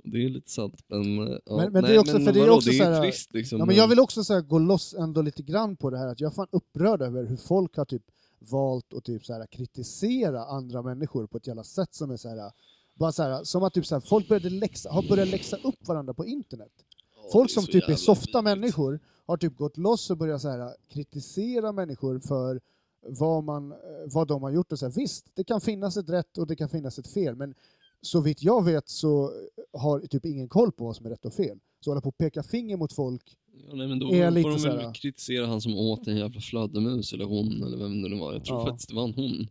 Det 0.04 0.18
är 0.26 0.30
lite 0.30 0.52
sant 0.52 0.84
men, 0.88 1.02
eh, 1.28 1.38
ja, 1.46 1.58
Men- 1.58 1.72
men 1.74 1.74
det 1.74 1.80
är 1.80 1.82
nej, 1.92 2.00
också- 2.00 2.12
för 2.12 2.20
det 2.34 2.40
är 2.40 2.42
vadå, 2.42 2.54
också 2.56 2.70
det 2.70 2.80
är 2.80 2.92
här- 2.92 3.02
trist 3.02 3.34
liksom. 3.34 3.60
Ja, 3.60 3.66
men 3.66 3.76
jag 3.76 3.88
vill 3.88 4.00
också 4.00 4.24
så 4.24 4.34
här, 4.34 4.42
gå 4.42 4.60
loss 4.60 4.94
ändå 4.94 5.22
lite 5.22 5.44
grann 5.44 5.76
på 5.76 5.90
det 5.90 5.98
här 5.98 6.08
att 6.08 6.20
jag 6.20 6.32
är 6.32 6.36
fan 6.36 6.48
upprörd 6.52 7.02
över 7.02 7.24
hur 7.26 7.38
folk 7.38 7.76
har 7.78 7.86
typ 7.86 8.04
valt 8.40 8.94
att 8.94 9.04
typ 9.04 9.26
så 9.26 9.34
här, 9.34 9.46
kritisera 9.48 10.46
andra 10.46 10.82
människor 10.82 11.28
på 11.28 11.38
ett 11.38 11.48
jävla 11.48 11.64
sätt 11.64 11.94
som 11.96 12.12
är 12.12 12.18
så 12.18 12.30
här, 12.30 12.52
bara 12.96 13.12
så 13.12 13.24
här, 13.24 13.44
som 13.44 13.64
att 13.64 13.74
typ 13.74 13.86
så 13.86 13.96
här, 13.96 14.00
folk 14.00 14.28
började 14.28 14.50
läxa, 14.50 14.90
har 14.92 15.10
börjat 15.10 15.28
läxa 15.28 15.58
upp 15.64 15.88
varandra 15.88 16.14
på 16.14 16.26
internet. 16.26 16.72
Ja, 17.16 17.30
Folk 17.32 17.52
som 17.52 17.66
typ 17.66 17.90
är 17.90 17.96
softa 17.96 18.42
vidrigt. 18.42 18.44
människor 18.60 19.00
har 19.26 19.38
typ 19.38 19.58
gått 19.58 19.78
loss 19.78 20.10
och 20.10 20.18
börjat 20.18 20.42
så 20.42 20.50
här, 20.50 20.76
kritisera 20.90 21.72
människor 21.72 22.20
för 22.20 22.62
vad, 23.08 23.44
man, 23.44 23.74
vad 24.06 24.28
de 24.28 24.44
har 24.44 24.50
gjort. 24.52 24.72
Och 24.72 24.80
så 24.80 24.86
här, 24.86 24.94
visst, 24.94 25.26
det 25.34 25.44
kan 25.44 25.62
finnas 25.62 25.98
ett 25.98 26.10
rätt 26.10 26.38
och 26.38 26.48
det 26.48 26.56
kan 26.56 26.70
finnas 26.70 27.00
ett 27.00 27.08
fel, 27.08 27.36
men 27.36 27.54
så 28.02 28.22
vitt 28.22 28.44
jag 28.44 28.66
vet 28.66 28.90
så 28.90 29.32
har 29.74 30.00
typ 30.00 30.26
ingen 30.26 30.50
koll 30.50 30.72
på 30.72 30.86
vad 30.86 30.96
som 30.96 31.06
är 31.06 31.10
rätt 31.10 31.26
och 31.26 31.34
fel. 31.34 31.60
Så 31.80 31.90
hålla 31.92 32.02
på 32.02 32.10
och 32.10 32.18
peka 32.18 32.44
finger 32.44 32.78
mot 32.78 32.94
folk, 32.94 33.38
Ja, 33.70 33.76
nej, 33.76 33.88
men 33.88 34.00
då 34.00 34.14
är 34.14 34.26
får 34.26 34.32
lite 34.32 34.50
de 34.70 34.78
väl 34.78 34.94
kritisera 34.94 35.46
han 35.46 35.62
som 35.62 35.74
åt 35.78 36.08
en 36.08 36.18
jävla 36.18 36.42
fladdermus, 36.42 37.14
eller 37.14 37.26
hon, 37.26 37.64
eller 37.64 37.78
vem 37.78 38.02
det 38.02 38.10
nu 38.10 38.20
var. 38.20 38.34
Jag 38.34 38.46
tror 38.46 38.60
Ja. 38.60 38.66
faktiskt 38.66 38.90
det 38.90 38.96
var 38.96 39.04
en 39.04 39.14
hon. 39.14 39.48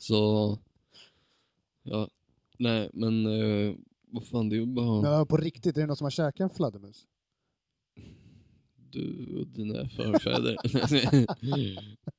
Så, 0.00 0.58
ja, 1.82 2.08
nej 2.58 2.90
men 2.92 3.26
eh, 3.26 3.74
vad 4.10 4.24
fan, 4.24 4.48
det 4.48 4.56
är 4.56 4.58
ju 4.58 4.66
bara 4.66 5.10
ja, 5.10 5.26
på 5.26 5.36
riktigt, 5.36 5.76
är 5.76 5.80
det 5.80 5.86
någon 5.86 5.96
som 5.96 6.04
har 6.04 6.10
käkat 6.10 6.40
en 6.40 6.50
fladdermus? 6.56 7.06
Du 8.96 9.40
och 9.40 9.46
dina 9.46 9.88
förfäder. 9.88 10.56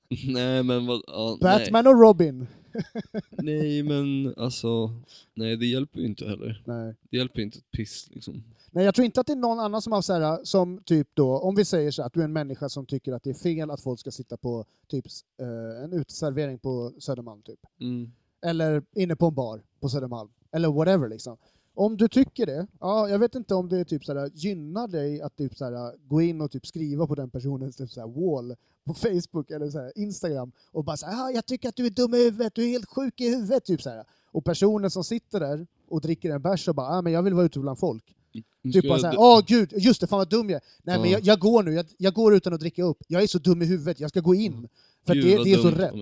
nej 0.33 0.63
men 0.63 0.85
vad, 0.85 1.01
ja, 1.07 1.37
Batman 1.41 1.87
och 1.87 2.01
Robin! 2.01 2.47
nej. 2.71 2.83
nej 3.31 3.83
men 3.83 4.33
alltså, 4.37 4.91
nej 5.33 5.57
det 5.57 5.65
hjälper 5.65 5.99
ju 5.99 6.05
inte 6.05 6.27
heller. 6.29 6.63
Nej. 6.65 6.95
Det 7.09 7.17
hjälper 7.17 7.41
inte 7.41 7.57
ett 7.57 7.71
piss 7.71 8.09
liksom. 8.11 8.43
Nej, 8.71 8.85
jag 8.85 8.95
tror 8.95 9.05
inte 9.05 9.21
att 9.21 9.27
det 9.27 9.33
är 9.33 9.37
någon 9.37 9.59
annan 9.59 9.81
som 9.81 9.93
har 9.93 10.01
så 10.01 10.13
här, 10.13 10.39
som 10.43 10.81
typ 10.85 11.07
då, 11.13 11.37
om 11.37 11.55
vi 11.55 11.65
säger 11.65 11.91
så 11.91 12.01
här, 12.01 12.07
att 12.07 12.13
du 12.13 12.19
är 12.19 12.23
en 12.23 12.33
människa 12.33 12.69
som 12.69 12.85
tycker 12.85 13.13
att 13.13 13.23
det 13.23 13.29
är 13.29 13.33
fel 13.33 13.71
att 13.71 13.81
folk 13.81 13.99
ska 13.99 14.11
sitta 14.11 14.37
på 14.37 14.65
typ 14.87 15.05
eh, 15.41 15.83
en 15.83 15.93
uteservering 15.93 16.59
på 16.59 16.93
Södermalm 16.99 17.41
typ. 17.41 17.59
Mm. 17.81 18.11
eller 18.41 18.83
inne 18.95 19.15
på 19.15 19.25
en 19.25 19.35
bar 19.35 19.63
på 19.79 19.89
Södermalm, 19.89 20.29
eller 20.51 20.69
whatever 20.69 21.09
liksom. 21.09 21.37
Om 21.77 21.97
du 21.97 22.07
tycker 22.07 22.45
det, 22.45 22.67
ja, 22.79 23.09
jag 23.09 23.19
vet 23.19 23.35
inte 23.35 23.55
om 23.55 23.69
det 23.69 23.85
typ 23.85 24.05
såhär, 24.05 24.31
gynnar 24.33 24.87
dig 24.87 25.21
att 25.21 25.35
typ 25.37 25.57
såhär, 25.57 26.07
gå 26.07 26.21
in 26.21 26.41
och 26.41 26.51
typ 26.51 26.67
skriva 26.67 27.07
på 27.07 27.15
den 27.15 27.29
personens 27.29 27.75
typ 27.75 27.91
såhär, 27.91 28.07
wall 28.07 28.55
på 28.85 28.93
Facebook 28.93 29.51
eller 29.51 29.69
såhär, 29.69 29.91
Instagram 29.95 30.51
och 30.71 30.83
bara 30.83 30.97
såhär, 30.97 31.25
ah, 31.25 31.31
jag 31.31 31.45
tycker 31.45 31.69
att 31.69 31.75
du 31.75 31.85
är 31.85 31.89
dum 31.89 32.13
i 32.13 32.17
huvudet, 32.17 32.55
du 32.55 32.63
är 32.63 32.67
helt 32.67 32.89
sjuk 32.89 33.21
i 33.21 33.29
huvudet, 33.29 33.65
typ 33.65 33.81
såhär. 33.81 34.03
Och 34.31 34.45
personen 34.45 34.91
som 34.91 35.03
sitter 35.03 35.39
där 35.39 35.67
och 35.87 36.01
dricker 36.01 36.31
en 36.31 36.41
bärs 36.41 36.67
och 36.67 36.75
bara, 36.75 36.87
ah, 36.87 37.01
men 37.01 37.13
jag 37.13 37.23
vill 37.23 37.33
vara 37.33 37.45
ute 37.45 37.59
bland 37.59 37.79
folk. 37.79 38.15
Nu 38.61 38.71
Typ 38.71 38.87
bara 38.87 38.99
såhär, 38.99 39.15
åh 39.19 39.41
gud, 39.47 39.73
just 39.77 40.01
det, 40.01 40.07
fan 40.07 40.17
vad 40.19 40.29
dum 40.29 40.49
jag 40.49 40.55
är. 40.55 40.61
Nej 40.83 40.99
men 40.99 41.09
Ja. 41.09 41.17
jag, 41.17 41.21
jag 41.25 41.39
går 41.39 41.63
nu, 41.63 41.73
jag, 41.73 41.85
jag 41.97 42.13
går 42.13 42.35
utan 42.35 42.53
att 42.53 42.59
dricka 42.59 42.83
upp. 42.83 43.03
Jag 43.07 43.23
är 43.23 43.27
så 43.27 43.37
dum 43.39 43.61
i 43.61 43.65
huvudet, 43.65 43.99
jag 43.99 44.09
ska 44.09 44.19
gå 44.19 44.35
in. 44.35 44.67
För 45.05 45.13
att 45.13 45.17
Gud, 45.23 45.37
det, 45.37 45.43
det 45.43 45.53
är 45.53 45.57
så 45.57 45.71
rätt. 45.71 45.93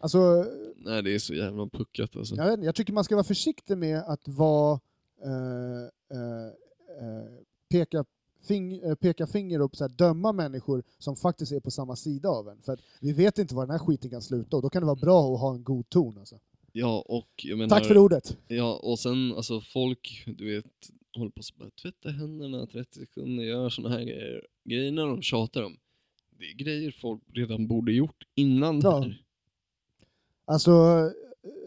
Alltså, 0.00 0.44
Nej 0.76 1.02
det 1.02 1.14
är 1.14 1.18
så 1.18 1.34
jävla 1.34 1.66
puckat 1.66 2.16
alltså. 2.16 2.34
jag, 2.34 2.56
vet, 2.56 2.64
jag 2.64 2.74
tycker 2.74 2.92
man 2.92 3.04
ska 3.04 3.14
vara 3.14 3.24
försiktig 3.24 3.78
med 3.78 3.98
att 3.98 4.28
vara, 4.28 4.80
eh, 5.24 5.82
eh, 6.18 6.46
eh, 7.00 7.24
peka, 7.70 8.04
fing, 8.48 8.78
eh, 8.78 8.94
peka 8.94 9.26
finger 9.26 9.62
och 9.62 9.76
så 9.76 9.84
här, 9.84 9.88
döma 9.88 10.32
människor 10.32 10.82
som 10.98 11.16
faktiskt 11.16 11.52
är 11.52 11.60
på 11.60 11.70
samma 11.70 11.96
sida 11.96 12.28
av 12.28 12.48
en. 12.48 12.62
För 12.62 12.78
vi 13.00 13.12
vet 13.12 13.38
inte 13.38 13.54
var 13.54 13.66
den 13.66 13.70
här 13.70 13.86
skiten 13.86 14.10
kan 14.10 14.22
sluta 14.22 14.56
och 14.56 14.62
då 14.62 14.70
kan 14.70 14.82
det 14.82 14.86
vara 14.86 14.96
bra 14.96 15.34
att 15.34 15.40
ha 15.40 15.54
en 15.54 15.64
god 15.64 15.88
ton. 15.88 16.18
Alltså. 16.18 16.38
Ja 16.72 17.04
och 17.08 17.46
menar, 17.56 17.68
Tack 17.68 17.86
för 17.86 17.98
ordet! 17.98 18.36
Ja, 18.48 18.80
och 18.82 18.98
sen 18.98 19.32
alltså 19.36 19.60
folk, 19.60 20.24
du 20.26 20.54
vet, 20.54 20.64
håller 21.16 21.30
på 21.30 21.40
att 21.64 21.76
tvätta 21.76 22.10
händerna 22.10 22.66
30 22.66 22.98
sekunder, 23.00 23.44
gör 23.44 23.68
såna 23.68 23.88
här 23.88 24.02
grejer. 24.02 24.46
Grejerna 24.64 25.06
de 25.06 25.22
tjatar 25.22 25.62
om, 25.62 25.76
det 26.38 26.44
är 26.44 26.54
grejer 26.54 26.96
folk 27.00 27.22
redan 27.34 27.66
borde 27.66 27.92
gjort 27.92 28.24
innan 28.34 28.80
Ja. 28.80 28.90
det 28.90 28.96
här. 29.04 29.22
Alltså, 30.48 30.72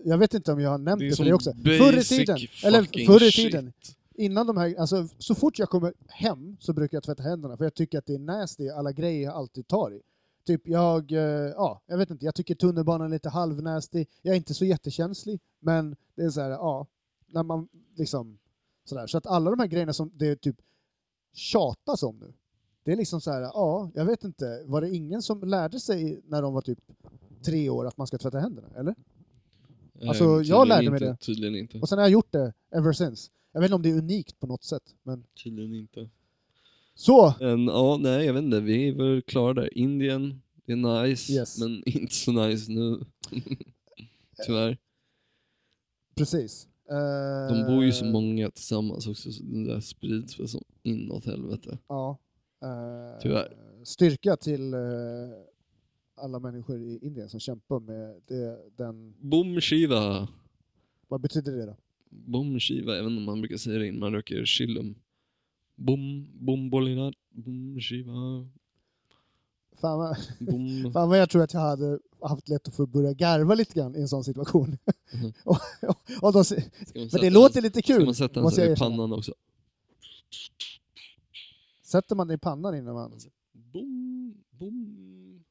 jag 0.04 0.18
vet 0.18 0.34
inte 0.34 0.52
om 0.54 0.60
jag 0.60 0.70
har 0.70 0.78
nämnt 0.78 1.00
Det 1.00 1.06
det, 1.06 1.14
är 1.14 1.16
för 1.16 1.24
dig 1.24 1.34
också. 1.34 1.54
Förr 1.54 1.98
i 1.98 2.04
tiden, 2.04 2.38
eller 2.66 3.06
förr 3.06 3.24
i 3.24 3.32
shit. 3.32 3.52
tiden, 3.52 3.74
innan 4.16 4.48
de 4.48 4.58
här, 4.58 4.76
alltså, 4.80 5.08
så 5.18 5.36
fort 5.36 5.60
jag 5.60 5.70
kommer 5.70 5.94
hem 6.08 6.58
så 6.60 6.74
brukar 6.74 6.96
jag 6.96 7.04
tvätta 7.04 7.24
händerna 7.24 7.58
för 7.58 7.64
jag 7.64 7.74
tycker 7.74 7.98
att 7.98 8.06
det 8.06 8.14
är 8.14 8.20
nasty, 8.20 8.70
alla 8.70 8.92
grejer 8.92 9.24
jag 9.24 9.34
alltid 9.34 9.68
tar 9.68 9.94
i. 9.94 10.02
Typ 10.46 10.68
jag, 10.68 11.12
eh, 11.12 11.20
ja, 11.56 11.82
jag 11.86 11.98
vet 11.98 12.10
inte, 12.10 12.26
jag 12.26 12.36
tycker 12.36 12.56
tunnelbanan 12.56 13.08
är 13.08 13.12
lite 13.12 13.30
halvnasty. 13.30 14.06
Jag 14.22 14.34
är 14.34 14.38
inte 14.38 14.54
så 14.54 14.66
jättekänslig, 14.66 15.40
men 15.60 15.96
det 16.16 16.24
är 16.24 16.30
så 16.30 16.42
här, 16.42 16.50
ja, 16.50 16.88
när 17.28 17.44
man 17.44 17.68
liksom 17.96 18.38
sådär. 18.86 19.08
Så 19.08 19.18
att 19.18 19.26
alla 19.26 19.50
de 19.50 19.60
här 19.60 19.68
grejerna 19.68 19.94
som 19.94 20.12
det 20.16 20.36
typ 20.36 20.56
tjatas 21.34 22.04
om 22.04 22.18
nu, 22.18 22.34
det 22.84 22.92
är 22.92 22.96
liksom 22.96 23.22
så 23.22 23.32
här, 23.32 23.42
ja, 23.42 23.92
jag 23.94 24.06
vet 24.06 24.24
inte, 24.24 24.64
var 24.66 24.82
det 24.82 24.90
ingen 24.96 25.22
som 25.22 25.44
lärde 25.44 25.80
sig 25.80 26.22
när 26.26 26.42
de 26.42 26.54
var 26.54 26.62
typ 26.62 26.80
tre 27.46 27.70
år 27.70 27.88
att 27.88 27.98
man 27.98 28.08
ska 28.08 28.18
tvätta 28.18 28.40
händerna, 28.40 28.68
eller? 28.78 28.96
Eh, 30.02 30.10
Alltså, 30.10 30.42
jag 30.42 30.68
lärde 30.68 30.90
mig 30.90 30.98
inte, 31.02 31.12
det. 31.12 31.18
Tydligen 31.18 31.56
inte. 31.56 31.80
Och 31.80 31.90
sen 31.90 31.98
har 31.98 32.06
jag 32.06 32.12
gjort 32.12 32.32
det 32.32 32.54
ever 32.76 32.94
since. 32.94 33.32
Jag 33.52 33.62
vet 33.62 33.68
inte 33.68 33.76
om 33.76 33.82
det 33.82 33.90
är 33.90 33.98
unikt 33.98 34.40
på 34.40 34.48
något 34.48 34.64
sätt, 34.64 34.96
men 35.04 35.24
Tydligen 35.44 35.74
inte. 35.76 36.10
så! 36.96 37.34
Men 37.40 37.66
ja, 37.68 37.98
nej 38.02 38.26
jag 38.26 38.34
vet 38.34 38.44
inte, 38.44 38.60
vi 38.60 38.88
är 38.90 38.94
väl 38.94 39.22
klara 39.22 39.54
där. 39.54 39.78
Indien, 39.78 40.42
det 40.66 40.72
är 40.72 41.04
nice, 41.04 41.34
Yes. 41.34 41.60
men 41.60 41.84
inte 41.86 42.16
så 42.16 42.32
nice 42.32 42.72
nu. 42.72 43.00
Tyvärr. 44.46 44.78
Precis. 46.16 46.68
De 47.50 47.64
bor 47.68 47.84
ju 47.84 47.92
så 47.92 48.06
Eh, 48.06 48.12
många 48.12 48.52
tillsammans 48.52 49.08
också, 49.08 49.32
så 49.32 49.44
det 49.44 49.66
där 49.68 49.80
sprids 49.80 50.40
väl 50.40 50.48
som 50.48 50.64
inåt 50.84 51.26
helvete. 51.26 51.78
Ja. 51.88 52.18
Eh, 52.64 53.20
Tyvärr. 53.22 53.58
Styrka 53.84 54.38
till 54.38 54.74
eh, 54.74 54.80
alla 56.22 56.40
människor 56.40 56.82
i 56.82 57.00
Indien 57.02 57.30
som 57.30 57.40
kämpar 57.40 57.80
med 57.80 58.22
det, 58.28 58.60
den... 58.76 59.14
Boom 59.20 59.62
Shiva. 59.62 60.28
Vad 61.08 61.22
betyder 61.22 61.52
det 61.52 61.66
då? 61.66 61.76
Bom 62.10 62.60
Shiva, 62.60 62.98
inte 62.98 63.08
om 63.08 63.24
man 63.24 63.42
brukar 63.42 63.58
säga 63.58 63.80
det 63.80 63.88
innan 63.88 64.00
man 64.00 64.14
röker 64.14 64.46
chillum. 64.46 64.96
Bom, 65.76 66.28
bom 66.34 66.70
bolinat, 66.70 67.16
bom 67.30 67.80
Shiva, 67.80 68.48
Fan 69.82 69.98
vad, 70.00 70.18
bom. 70.40 70.92
fan 70.94 71.10
vad 71.10 71.20
jag 71.20 71.30
tror 71.30 71.44
att 71.44 71.54
jag 71.54 71.62
hade 71.62 72.00
haft 72.22 72.50
lätt 72.50 72.68
att 72.68 72.76
få 72.76 72.86
börja 72.86 73.14
garva 73.14 73.56
lite 73.56 73.74
grann 73.74 73.96
i 73.96 74.02
en 74.02 74.08
sån 74.08 74.24
situation. 74.24 74.78
Mhm. 75.14 75.34
och, 75.46 75.58
och, 75.82 75.98
och 76.22 76.34
de, 76.34 76.46
Ska 76.46 76.60
men 76.96 77.22
det 77.22 77.30
låter 77.30 77.62
lite 77.62 77.82
Ska 77.82 77.94
kul. 77.94 78.06
man 78.06 78.16
sätta 78.16 78.40
en 78.40 78.44
måste 78.44 78.56
sån 78.56 78.66
jag 78.66 78.78
i 78.78 78.80
pannan 78.80 79.14
också? 79.14 79.34
Sätter 81.84 82.16
man 82.16 82.28
det 82.28 82.34
i 82.34 82.38
pannan 82.38 82.76
innan 82.76 82.94
man... 82.94 83.12
Bom, 83.52 84.44
bom. 84.50 85.44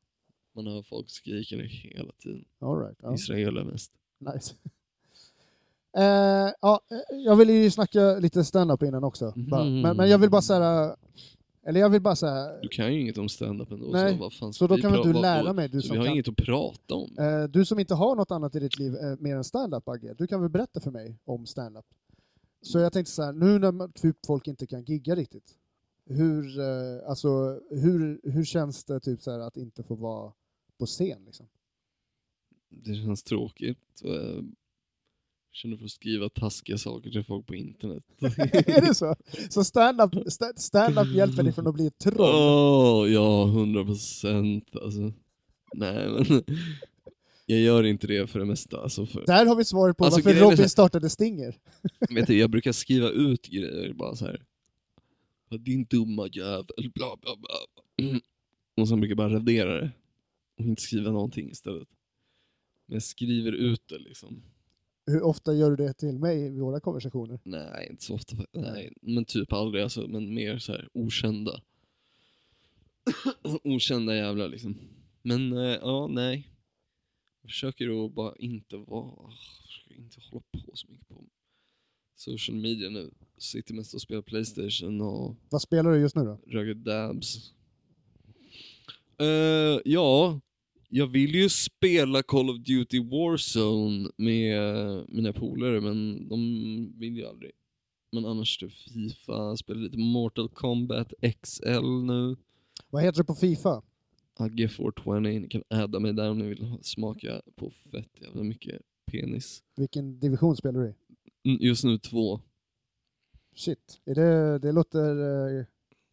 Man 0.65 0.73
hör 0.73 0.83
folk 0.83 1.11
skrika 1.11 1.57
det 1.57 1.67
hela 1.67 2.13
tiden. 2.23 2.45
All 2.59 2.79
right, 2.81 2.99
ja. 3.03 3.15
Israeler 3.15 3.65
mest. 3.65 3.93
Nice. 4.19 4.55
Eh, 5.97 6.53
ja, 6.61 6.81
eh, 6.91 7.17
jag 7.25 7.37
ville 7.37 7.53
ju 7.53 7.71
snacka 7.71 8.15
lite 8.19 8.45
stand-up 8.45 8.83
innan 8.83 9.05
också. 9.05 9.33
Mhm. 9.37 9.81
Men, 9.81 9.97
men 9.97 10.11
jag 10.11 10.19
vill 10.19 10.31
bara 10.31 10.43
säga, 10.43 10.97
eller 11.67 11.81
jag 11.81 11.91
vill 11.91 12.03
bara 12.03 12.17
säga, 12.17 12.61
Du 12.63 12.69
kan 12.69 12.95
ju 12.95 13.01
inget 13.01 13.19
om 13.19 13.29
stand-up 13.29 13.73
ändå, 13.73 13.87
Nej, 13.93 14.19
så 14.19 14.31
fan 14.31 14.53
så 14.53 14.67
då 14.67 14.77
kan 14.77 14.93
väl 14.93 15.03
du 15.03 15.13
lära 15.13 15.53
mig, 15.53 15.69
du 15.69 15.81
så 15.81 15.87
som 15.87 15.95
vi 15.95 15.99
har 15.99 16.05
kan. 16.07 16.13
inget 16.15 16.29
att 16.29 16.37
prata 16.37 16.95
om. 16.95 17.19
Eh, 17.19 17.45
du 17.45 17.65
som 17.65 17.79
inte 17.79 17.95
har 17.95 18.17
något 18.17 18.31
annat 18.31 18.55
i 18.55 18.61
ditt 18.61 18.79
liv 18.79 18.95
eh, 18.97 19.17
mer 19.19 19.37
än 19.37 19.45
stand-up, 19.45 19.89
Agge, 19.89 20.15
du 20.19 20.27
kan 20.27 20.41
väl 20.41 20.51
berätta 20.51 20.81
för 20.81 20.91
mig 20.91 21.19
om 21.25 21.47
stand-up? 21.47 21.87
Så 22.63 22.79
jag 22.79 22.93
tänkte 22.93 23.13
så 23.13 23.23
här, 23.23 23.33
nu 23.33 23.59
när 23.59 23.89
typ, 23.89 24.17
folk 24.27 24.49
inte 24.49 24.67
kan 24.67 24.83
gigga 24.83 25.15
riktigt, 25.15 25.57
hur, 26.07 26.61
eh, 26.61 27.09
alltså, 27.09 27.61
hur, 27.71 28.21
hur 28.25 28.45
känns 28.45 28.85
det 28.85 29.01
typ 29.01 29.23
så 29.23 29.41
att 29.41 29.57
inte 29.57 29.83
få 29.83 29.95
vara 29.95 30.33
på 30.81 30.87
scen? 30.87 31.25
Liksom? 31.27 31.47
Det 32.69 32.95
känns 32.95 33.23
tråkigt. 33.23 34.03
Eh, 34.05 34.43
Känner 35.53 35.77
för 35.77 35.85
att 35.85 35.91
skriva 35.91 36.29
taskiga 36.29 36.79
saker 36.79 37.11
till 37.11 37.25
folk 37.25 37.47
på 37.47 37.55
internet. 37.55 38.05
är 38.21 38.81
det 38.89 38.95
så? 38.95 39.17
Så 39.51 39.65
stand-up 39.65 40.13
sta- 40.15 40.57
stand-up 40.57 41.15
hjälper 41.15 41.43
dig 41.43 41.53
från 41.53 41.67
att 41.67 41.75
bli 41.75 41.87
ett 41.87 41.99
troll? 41.99 42.31
Åh, 42.35 43.13
ja, 43.13 43.45
hundra 43.45 43.85
procent 43.85 44.77
alltså. 44.77 45.13
Nej 45.75 46.09
men, 46.29 46.43
jag 47.47 47.61
gör 47.61 47.85
inte 47.85 48.07
det 48.07 48.27
för 48.31 48.39
det 48.39 48.45
mesta. 48.45 48.81
Alltså 48.83 49.07
för, 49.07 49.27
Där 49.27 49.47
har 49.47 49.57
vi 49.57 49.65
svaret 49.65 49.97
på 49.97 50.05
Alltså, 50.05 50.21
varför 50.23 50.41
Robin 50.41 50.59
här- 50.59 50.67
startade 50.69 51.11
Stinger. 51.11 51.59
vet 52.11 52.27
du, 52.27 52.39
jag 52.39 52.51
brukar 52.51 52.73
skriva 52.73 53.09
ut 53.09 53.47
grejer 53.47 53.93
bara 53.93 54.17
så 54.17 54.25
här. 54.27 54.45
Din 55.59 55.85
dumma 55.85 56.29
jävel, 56.33 56.91
bla 56.95 57.17
bla 57.21 57.37
bla. 57.37 58.11
Och 58.77 58.89
sen 58.89 59.01
brukar 59.01 59.11
jag 59.11 59.17
bara 59.19 59.35
radera 59.35 59.81
det. 59.81 59.91
Och 60.61 60.67
inte 60.67 60.83
skriva 60.83 61.11
någonting 61.11 61.51
istället. 61.51 61.89
Men 62.87 62.95
jag 62.95 63.03
skriver 63.03 63.53
ut 63.53 63.89
det 63.89 63.99
liksom. 63.99 64.43
Hur 65.07 65.23
ofta 65.23 65.55
gör 65.55 65.71
du 65.71 65.77
det 65.77 65.93
till 65.93 66.19
mig 66.19 66.47
i 66.47 66.61
våra 66.61 66.81
konversationer? 66.81 67.41
Nej, 67.45 67.89
inte 67.91 68.05
så 68.05 68.15
ofta. 68.15 68.37
Nej, 68.53 68.93
men 69.03 69.25
typ 69.25 69.53
aldrig 69.53 69.83
alltså. 69.83 70.09
Men 70.09 70.35
mer 70.35 70.59
så 70.59 70.73
här 70.73 70.89
okända. 70.93 71.61
okända 73.65 74.17
jävlar 74.17 74.49
liksom. 74.49 74.79
Men 75.23 75.53
eh, 75.53 75.79
ja, 75.83 76.07
nej. 76.11 76.51
Jag 77.43 77.51
försöker 77.51 78.05
att 78.05 78.13
bara 78.13 78.37
inte 78.37 78.77
vara, 78.77 79.31
försöker 79.67 79.95
inte 79.95 80.21
hålla 80.31 80.43
på 80.53 80.77
så 80.77 80.87
mycket 80.89 81.09
på 81.09 81.25
social 82.15 82.57
media 82.57 82.91
nu. 82.91 83.11
Sitter 83.39 83.75
mest 83.75 83.95
och 83.95 84.01
spelar 84.01 84.23
Playstation 84.23 85.01
och 85.01 85.37
Vad 85.51 85.63
spelar 85.63 85.91
du 85.93 86.01
just 86.01 86.17
nu 86.17 86.25
då? 86.25 86.41
röker 86.47 86.75
dabs. 86.75 87.53
Eh, 89.19 89.81
ja, 89.85 90.41
jag 90.93 91.07
vill 91.07 91.35
ju 91.35 91.49
spela 91.49 92.23
Call 92.23 92.51
of 92.51 92.57
Duty 92.59 93.01
Warzone 93.01 94.11
med 94.17 94.61
mina 95.09 95.33
polare 95.33 95.81
men 95.81 96.29
de 96.29 96.39
vill 96.99 97.17
ju 97.17 97.27
aldrig. 97.27 97.53
Men 98.13 98.27
annars 98.27 98.59
typ 98.59 98.73
Fifa, 98.73 99.57
spelar 99.57 99.81
lite 99.81 99.99
Mortal 99.99 100.49
Kombat 100.49 101.13
XL 101.43 102.03
nu. 102.05 102.37
Vad 102.91 103.03
heter 103.03 103.19
det 103.19 103.25
på 103.25 103.35
Fifa? 103.35 103.83
Agge 104.39 104.69
420, 104.69 105.11
ni 105.21 105.49
kan 105.49 105.63
adda 105.69 106.01
mig 106.01 106.13
där 106.13 106.31
om 106.31 106.39
ni 106.39 106.49
vill 106.49 106.75
smaka 106.83 107.43
på 107.57 107.71
fett 107.93 108.21
jävla 108.21 108.43
mycket 108.43 108.83
penis. 109.07 109.63
Vilken 109.77 110.21
division 110.21 110.57
spelar 110.57 110.81
du 110.81 110.89
i? 110.89 110.95
Mm, 111.51 111.63
Just 111.63 111.85
nu 111.85 111.99
två. 111.99 112.41
Shit, 113.55 114.01
är 114.05 114.15
det, 114.15 114.59
det 114.59 114.73
låter, 114.73 115.11
eh, 115.59 115.65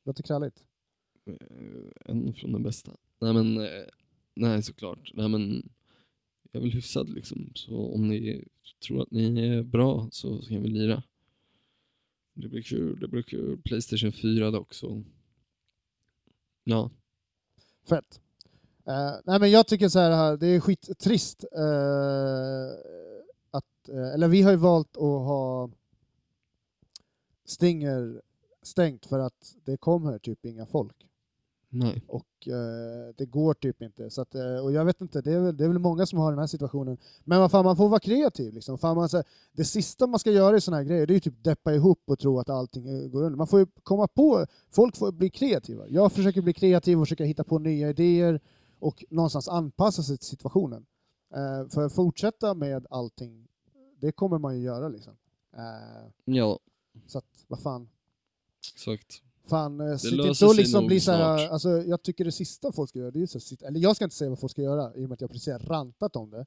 låter 0.05 0.23
kralligt. 0.23 0.63
Eh, 1.30 1.36
En 2.05 2.34
från 2.34 2.51
den 2.51 2.63
bästa. 2.63 2.91
Nej 3.21 3.34
men, 3.34 3.57
eh, 3.57 3.65
nej 4.40 4.64
såklart. 4.64 5.12
Nej 5.14 5.30
men, 5.30 5.70
jag 6.52 6.60
är 6.60 6.64
väl 6.64 6.72
hyfsad 6.72 7.10
liksom. 7.10 7.52
Så 7.56 7.94
om 7.94 8.08
ni 8.08 8.46
tror 8.88 9.02
att 9.02 9.12
ni 9.12 9.48
är 9.48 9.64
bra 9.64 10.08
så 10.12 10.42
kan 10.42 10.62
vi 10.62 10.70
lira. 10.70 11.04
Det 12.34 12.48
blir 12.48 12.62
kul, 12.62 13.00
det 13.00 13.08
blir 13.08 13.22
kul. 13.22 13.58
Playstation 13.58 14.12
4 14.12 14.52
dock 14.52 14.74
så. 14.74 15.04
Ja. 16.64 16.92
Fett. 17.90 18.22
Uh, 18.88 19.20
nej 19.26 19.40
men 19.40 19.52
jag 19.52 19.68
tycker 19.68 19.90
så 19.90 20.00
här, 20.00 20.32
eh, 20.32 20.38
det 20.40 20.48
är 20.48 20.60
skittrist 20.60 21.44
uh, 21.44 22.72
att, 23.52 23.90
uh, 23.90 24.14
eller 24.14 24.28
vi 24.28 24.42
har 24.42 24.52
ju 24.52 24.58
valt 24.58 24.98
att 24.98 25.02
ha 25.02 25.70
Stinger 27.46 28.22
stängt 28.62 29.06
för 29.06 29.20
att 29.20 29.56
det 29.66 29.78
kommer 29.78 30.20
typ 30.20 30.46
inga 30.46 30.66
folk. 30.66 31.08
Nej. 31.80 32.03
och 32.07 32.47
eh, 32.47 33.13
det 33.17 33.25
går 33.25 33.53
typ 33.53 33.82
inte. 33.82 34.09
Så 34.09 34.21
att, 34.21 34.36
eh, 34.36 34.55
och 34.63 34.71
jag 34.71 34.86
vet 34.86 35.01
inte, 35.01 35.21
det 35.21 35.34
är, 35.34 35.39
väl, 35.39 35.57
det 35.57 35.63
är 35.63 35.67
väl 35.67 35.80
många 35.80 36.05
som 36.05 36.19
har 36.19 36.32
den 36.32 36.39
här 36.39 36.47
situationen. 36.47 36.97
Men 37.23 37.39
vad 37.39 37.51
fan, 37.51 37.65
man 37.65 37.78
får 37.78 37.89
vara 37.89 37.99
kreativ. 37.99 38.53
Liksom. 38.53 38.78
Fan, 38.78 38.95
man, 38.95 39.09
så 39.09 39.17
här, 39.17 39.25
det 39.51 39.65
sista 39.65 40.07
man 40.07 40.19
ska 40.19 40.32
göra 40.32 40.57
i 40.57 40.61
såna 40.61 40.78
här 40.78 40.84
grejer, 40.84 41.07
det 41.07 41.11
är 41.13 41.15
ju 41.15 41.19
typ 41.19 41.43
deppa 41.43 41.73
ihop 41.73 42.01
och 42.05 42.19
tro 42.19 42.39
att 42.39 42.49
allting 42.49 42.88
eh, 42.88 43.07
går 43.07 43.23
under. 43.23 43.38
Man 43.38 43.47
får 43.47 43.59
ju 43.59 43.67
komma 43.84 44.07
på, 44.07 44.45
folk 44.69 44.97
får 44.97 45.11
bli 45.11 45.30
kreativa. 45.30 45.88
Jag 45.88 46.11
försöker 46.11 46.41
bli 46.41 46.53
kreativ 46.53 46.99
och 46.99 47.05
försöka 47.05 47.23
hitta 47.23 47.43
på 47.43 47.59
nya 47.59 47.89
idéer 47.89 48.39
och 48.80 49.05
någonstans 49.09 49.47
anpassa 49.47 50.03
sig 50.03 50.17
till 50.17 50.28
situationen. 50.28 50.86
Eh, 51.34 51.69
för 51.69 51.86
att 51.86 51.93
fortsätta 51.93 52.53
med 52.53 52.88
allting, 52.89 53.47
det 53.99 54.11
kommer 54.11 54.38
man 54.38 54.57
ju 54.57 54.63
göra 54.63 54.89
liksom. 54.89 55.13
Eh, 55.53 56.11
Ja, 56.25 56.59
så 57.07 57.17
att, 57.17 57.45
vad 57.47 57.59
fan. 57.59 57.89
exakt. 58.73 59.21
Fan, 59.50 59.80
eh, 59.80 59.98
sitt 59.98 60.12
inte 60.12 60.45
och 60.45 60.56
liksom 60.56 60.88
bli 60.88 61.00
så 61.00 61.12
här, 61.12 61.38
snart. 61.38 61.52
alltså, 61.52 61.70
jag 61.70 62.04
tycker 62.04 62.26
det 62.26 62.32
sista 62.32 62.72
folk 62.72 62.89
ska 62.89 63.00
göra, 63.00 63.12
det 63.12 63.22
är 63.22 63.26
så 63.26 63.38
här, 63.38 63.41
sitta, 63.41 63.68
eller 63.68 63.80
jag 63.80 63.95
ska 63.95 64.06
inte 64.06 64.16
säga 64.16 64.30
vad 64.30 64.39
folk 64.39 64.52
ska 64.52 64.62
göra 64.62 64.95
i 64.95 65.06
och 65.06 65.10
med 65.10 65.12
att 65.12 65.22
jag 65.22 65.32
precis 65.32 65.54
har 65.54 65.60
rantat 65.60 66.16
om 66.16 66.30
det. 66.30 66.45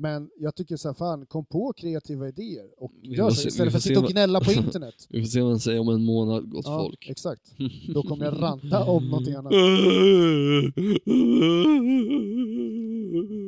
Men 0.00 0.30
jag 0.36 0.54
tycker 0.54 0.76
så 0.76 0.88
här, 0.88 0.94
fan, 0.94 1.26
kom 1.26 1.46
på 1.46 1.72
kreativa 1.72 2.28
idéer 2.28 2.66
och 2.76 2.92
Vi 3.02 3.08
gör 3.08 3.30
så 3.30 3.48
istället 3.48 3.72
för 3.72 3.78
att 3.78 3.82
sitta 3.82 4.00
och 4.00 4.10
gnälla 4.10 4.40
på 4.40 4.52
internet. 4.64 4.94
Vi 5.08 5.20
får 5.20 5.28
se 5.28 5.40
vad 5.40 5.50
han 5.50 5.60
säger 5.60 5.80
om 5.80 5.88
en 5.88 6.04
månad, 6.04 6.50
gott 6.50 6.66
ja, 6.66 6.78
folk. 6.78 7.08
exakt. 7.08 7.42
Då 7.94 8.02
kommer 8.02 8.24
jag 8.24 8.42
ranta 8.42 8.84
om 8.84 9.08
någonting 9.08 9.34
annat. 9.34 9.52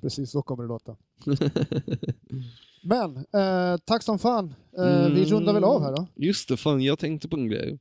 Precis 0.00 0.30
så 0.30 0.42
kommer 0.42 0.62
det 0.62 0.68
låta. 0.68 0.96
Men, 2.82 3.16
eh, 3.16 3.76
tack 3.84 4.02
som 4.02 4.18
fan. 4.18 4.54
Eh, 4.78 5.08
Vi 5.08 5.24
rundar 5.24 5.52
väl 5.52 5.64
av 5.64 5.82
här 5.82 5.96
då. 5.96 6.06
Just 6.14 6.48
det, 6.48 6.56
fan 6.56 6.82
jag 6.82 6.98
tänkte 6.98 7.28
på 7.28 7.36
en 7.36 7.48
grej. 7.48 7.78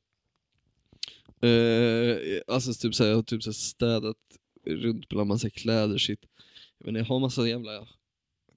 Eh, 1.42 2.18
alltså 2.48 2.74
typ 2.74 2.96
såhär, 2.96 3.10
jag 3.10 3.18
har 3.18 3.24
typ 3.24 3.44
såhär 3.44 3.54
städat 3.54 4.18
runt 4.66 5.10
bland 5.10 5.28
massa 5.28 5.50
kläder, 5.50 5.98
shit. 5.98 6.20
Jag 6.78 6.86
vet 6.86 6.88
inte, 6.90 7.00
jag 7.00 7.06
har 7.06 7.20
massa 7.20 7.48
jävla 7.48 7.88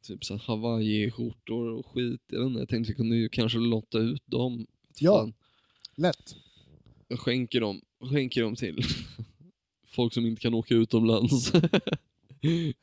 typ 0.03 0.25
såhär 0.25 0.41
hawaii-skjortor 0.47 1.69
och 1.79 1.87
skit. 1.87 2.21
Jag 2.27 2.39
vet 2.41 2.47
inte, 2.47 2.59
jag 2.61 2.69
tänkte 2.69 2.93
vi 2.93 2.97
kunde 2.97 3.17
ju 3.17 3.29
kanske 3.29 3.59
lotta 3.59 3.99
ut 3.99 4.23
dem. 4.27 4.67
Ja. 4.99 5.19
Fan, 5.19 5.33
Lätt. 5.97 6.37
jag 7.09 7.19
skänker 7.21 7.61
dem, 7.61 7.81
skänker 8.11 8.43
dem 8.43 8.57
till 8.57 8.83
folk 9.87 10.13
som 10.15 10.27
inte 10.27 10.43
kan 10.43 10.55
åka 10.55 10.75
utomlands. 10.75 11.53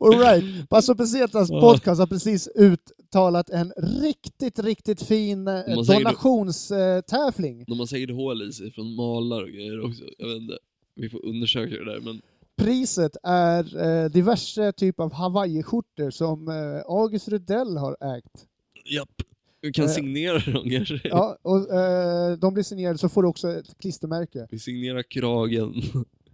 Alright, 0.00 0.68
Paso 0.68 0.94
Pesetas 0.94 1.50
podcast 1.50 2.00
har 2.00 2.06
precis 2.06 2.48
uttalat 2.54 3.50
en 3.50 3.72
riktigt, 3.76 4.58
riktigt 4.58 5.02
fin 5.02 5.48
eh, 5.48 5.62
donationstävling. 5.66 7.64
De 7.66 7.78
har 7.78 7.86
säkert 7.86 8.10
hål 8.10 8.48
i 8.48 8.52
sig 8.52 8.72
från 8.72 8.94
malar 8.94 9.42
och 9.42 9.48
grejer 9.48 9.84
också. 9.84 10.04
Jag 10.18 10.28
vet 10.28 10.36
inte. 10.36 10.58
Vi 10.94 11.08
får 11.08 11.26
undersöka 11.26 11.74
det 11.74 11.84
där 11.84 12.00
men 12.00 12.22
Priset 12.56 13.16
är 13.22 13.78
eh, 13.86 14.10
diverse 14.10 14.72
typ 14.72 15.00
av 15.00 15.12
hawaiiskjortor 15.12 16.10
som 16.10 16.48
eh, 16.48 16.82
August 16.86 17.28
Rudell 17.28 17.76
har 17.76 18.16
ägt. 18.16 18.46
japp. 18.84 19.22
Vi 19.66 19.72
kan 19.72 19.84
Eh. 19.84 19.90
signera 19.90 20.38
dem 20.52 20.70
kanske. 20.70 21.00
Ja, 21.04 21.38
och 21.42 21.74
eh, 21.74 22.36
de 22.38 22.54
blir 22.54 22.64
signerade 22.64 22.98
så 22.98 23.08
får 23.08 23.22
du 23.22 23.28
också 23.28 23.52
ett 23.52 23.78
klistermärke. 23.78 24.46
Vi 24.50 24.58
signerar 24.58 25.02
kragen. 25.02 25.74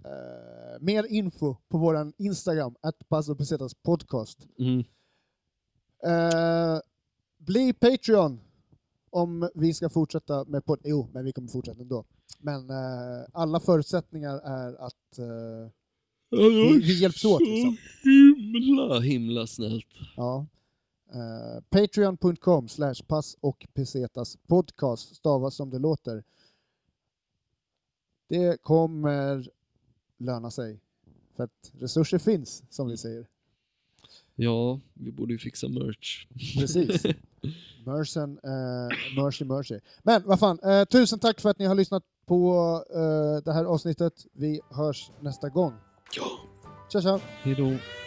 Eh, 0.05 0.81
mer 0.81 1.07
info 1.11 1.57
på 1.69 1.79
våran 1.79 2.13
Instagram, 2.19 2.75
att 2.81 3.09
Pesetas 3.39 3.75
podcast. 3.75 4.39
Mm. 4.59 4.79
Eh, 6.05 6.79
bli 7.39 7.73
Patreon 7.73 8.41
om 9.11 9.51
vi 9.55 9.75
ska 9.75 9.89
fortsätta 9.91 10.45
med 10.45 10.65
podd. 10.65 10.81
Jo, 10.85 11.09
men 11.13 11.25
vi 11.25 11.33
kommer 11.33 11.49
fortsätta 11.49 11.81
ändå. 11.83 12.05
Men 12.39 12.71
eh, 12.71 13.27
alla 13.33 13.61
förutsättningar 13.61 14.35
är 14.45 14.85
att 14.87 15.19
eh, 15.19 15.71
vi, 16.31 16.79
vi 16.79 17.01
hjälps 17.01 17.25
åt. 17.25 17.41
Liksom. 17.41 17.77
Himla, 18.05 19.01
himla 19.01 19.47
snällt. 19.47 19.87
Ja. 20.17 20.47
Eh, 21.15 21.61
Patreon.com 21.71 22.69
slash 22.69 22.95
pass 23.07 23.37
och 23.41 23.67
pesetas 23.75 24.37
podcast 24.47 25.17
stavas 25.17 25.55
som 25.55 25.71
det 25.71 25.79
låter. 25.79 26.25
Det 28.29 28.63
kommer 28.63 29.49
löna 30.19 30.51
sig. 30.51 30.81
För 31.37 31.45
att 31.45 31.73
resurser 31.79 32.19
finns, 32.19 32.63
som 32.71 32.89
vi 32.89 32.97
säger. 32.97 33.27
Ja, 34.35 34.81
vi 34.95 35.13
borde 35.13 35.33
ju 35.33 35.39
fixa 35.39 35.69
merch. 35.69 36.27
Precis. 36.59 37.03
Mersen, 37.87 38.41
eh, 38.45 39.23
mercy, 39.23 39.45
mercy. 39.45 39.81
Men 40.03 40.23
vad 40.27 40.39
fan, 40.39 40.59
eh, 40.63 40.85
tusen 40.85 41.19
tack 41.19 41.41
för 41.41 41.51
att 41.51 41.59
ni 41.59 41.65
har 41.65 41.75
lyssnat 41.75 42.05
på 42.27 42.85
det 43.45 43.53
här 43.53 43.65
avsnittet. 43.65 44.27
Vi 44.33 44.61
hörs 44.71 45.11
nästa 45.21 45.49
gång. 45.49 45.73
Ja. 46.17 46.25
Tja 46.93 47.01
tja! 47.01 47.21
Hejdå. 47.43 47.67
As 47.67 48.02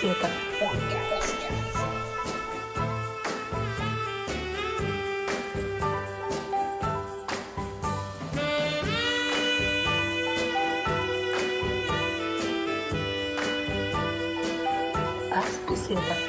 Pesetas 0.00 0.30
Podcast. 0.60 1.34
As 15.32 15.56
Pesetas 15.66 15.66
Podcast. 15.66 16.27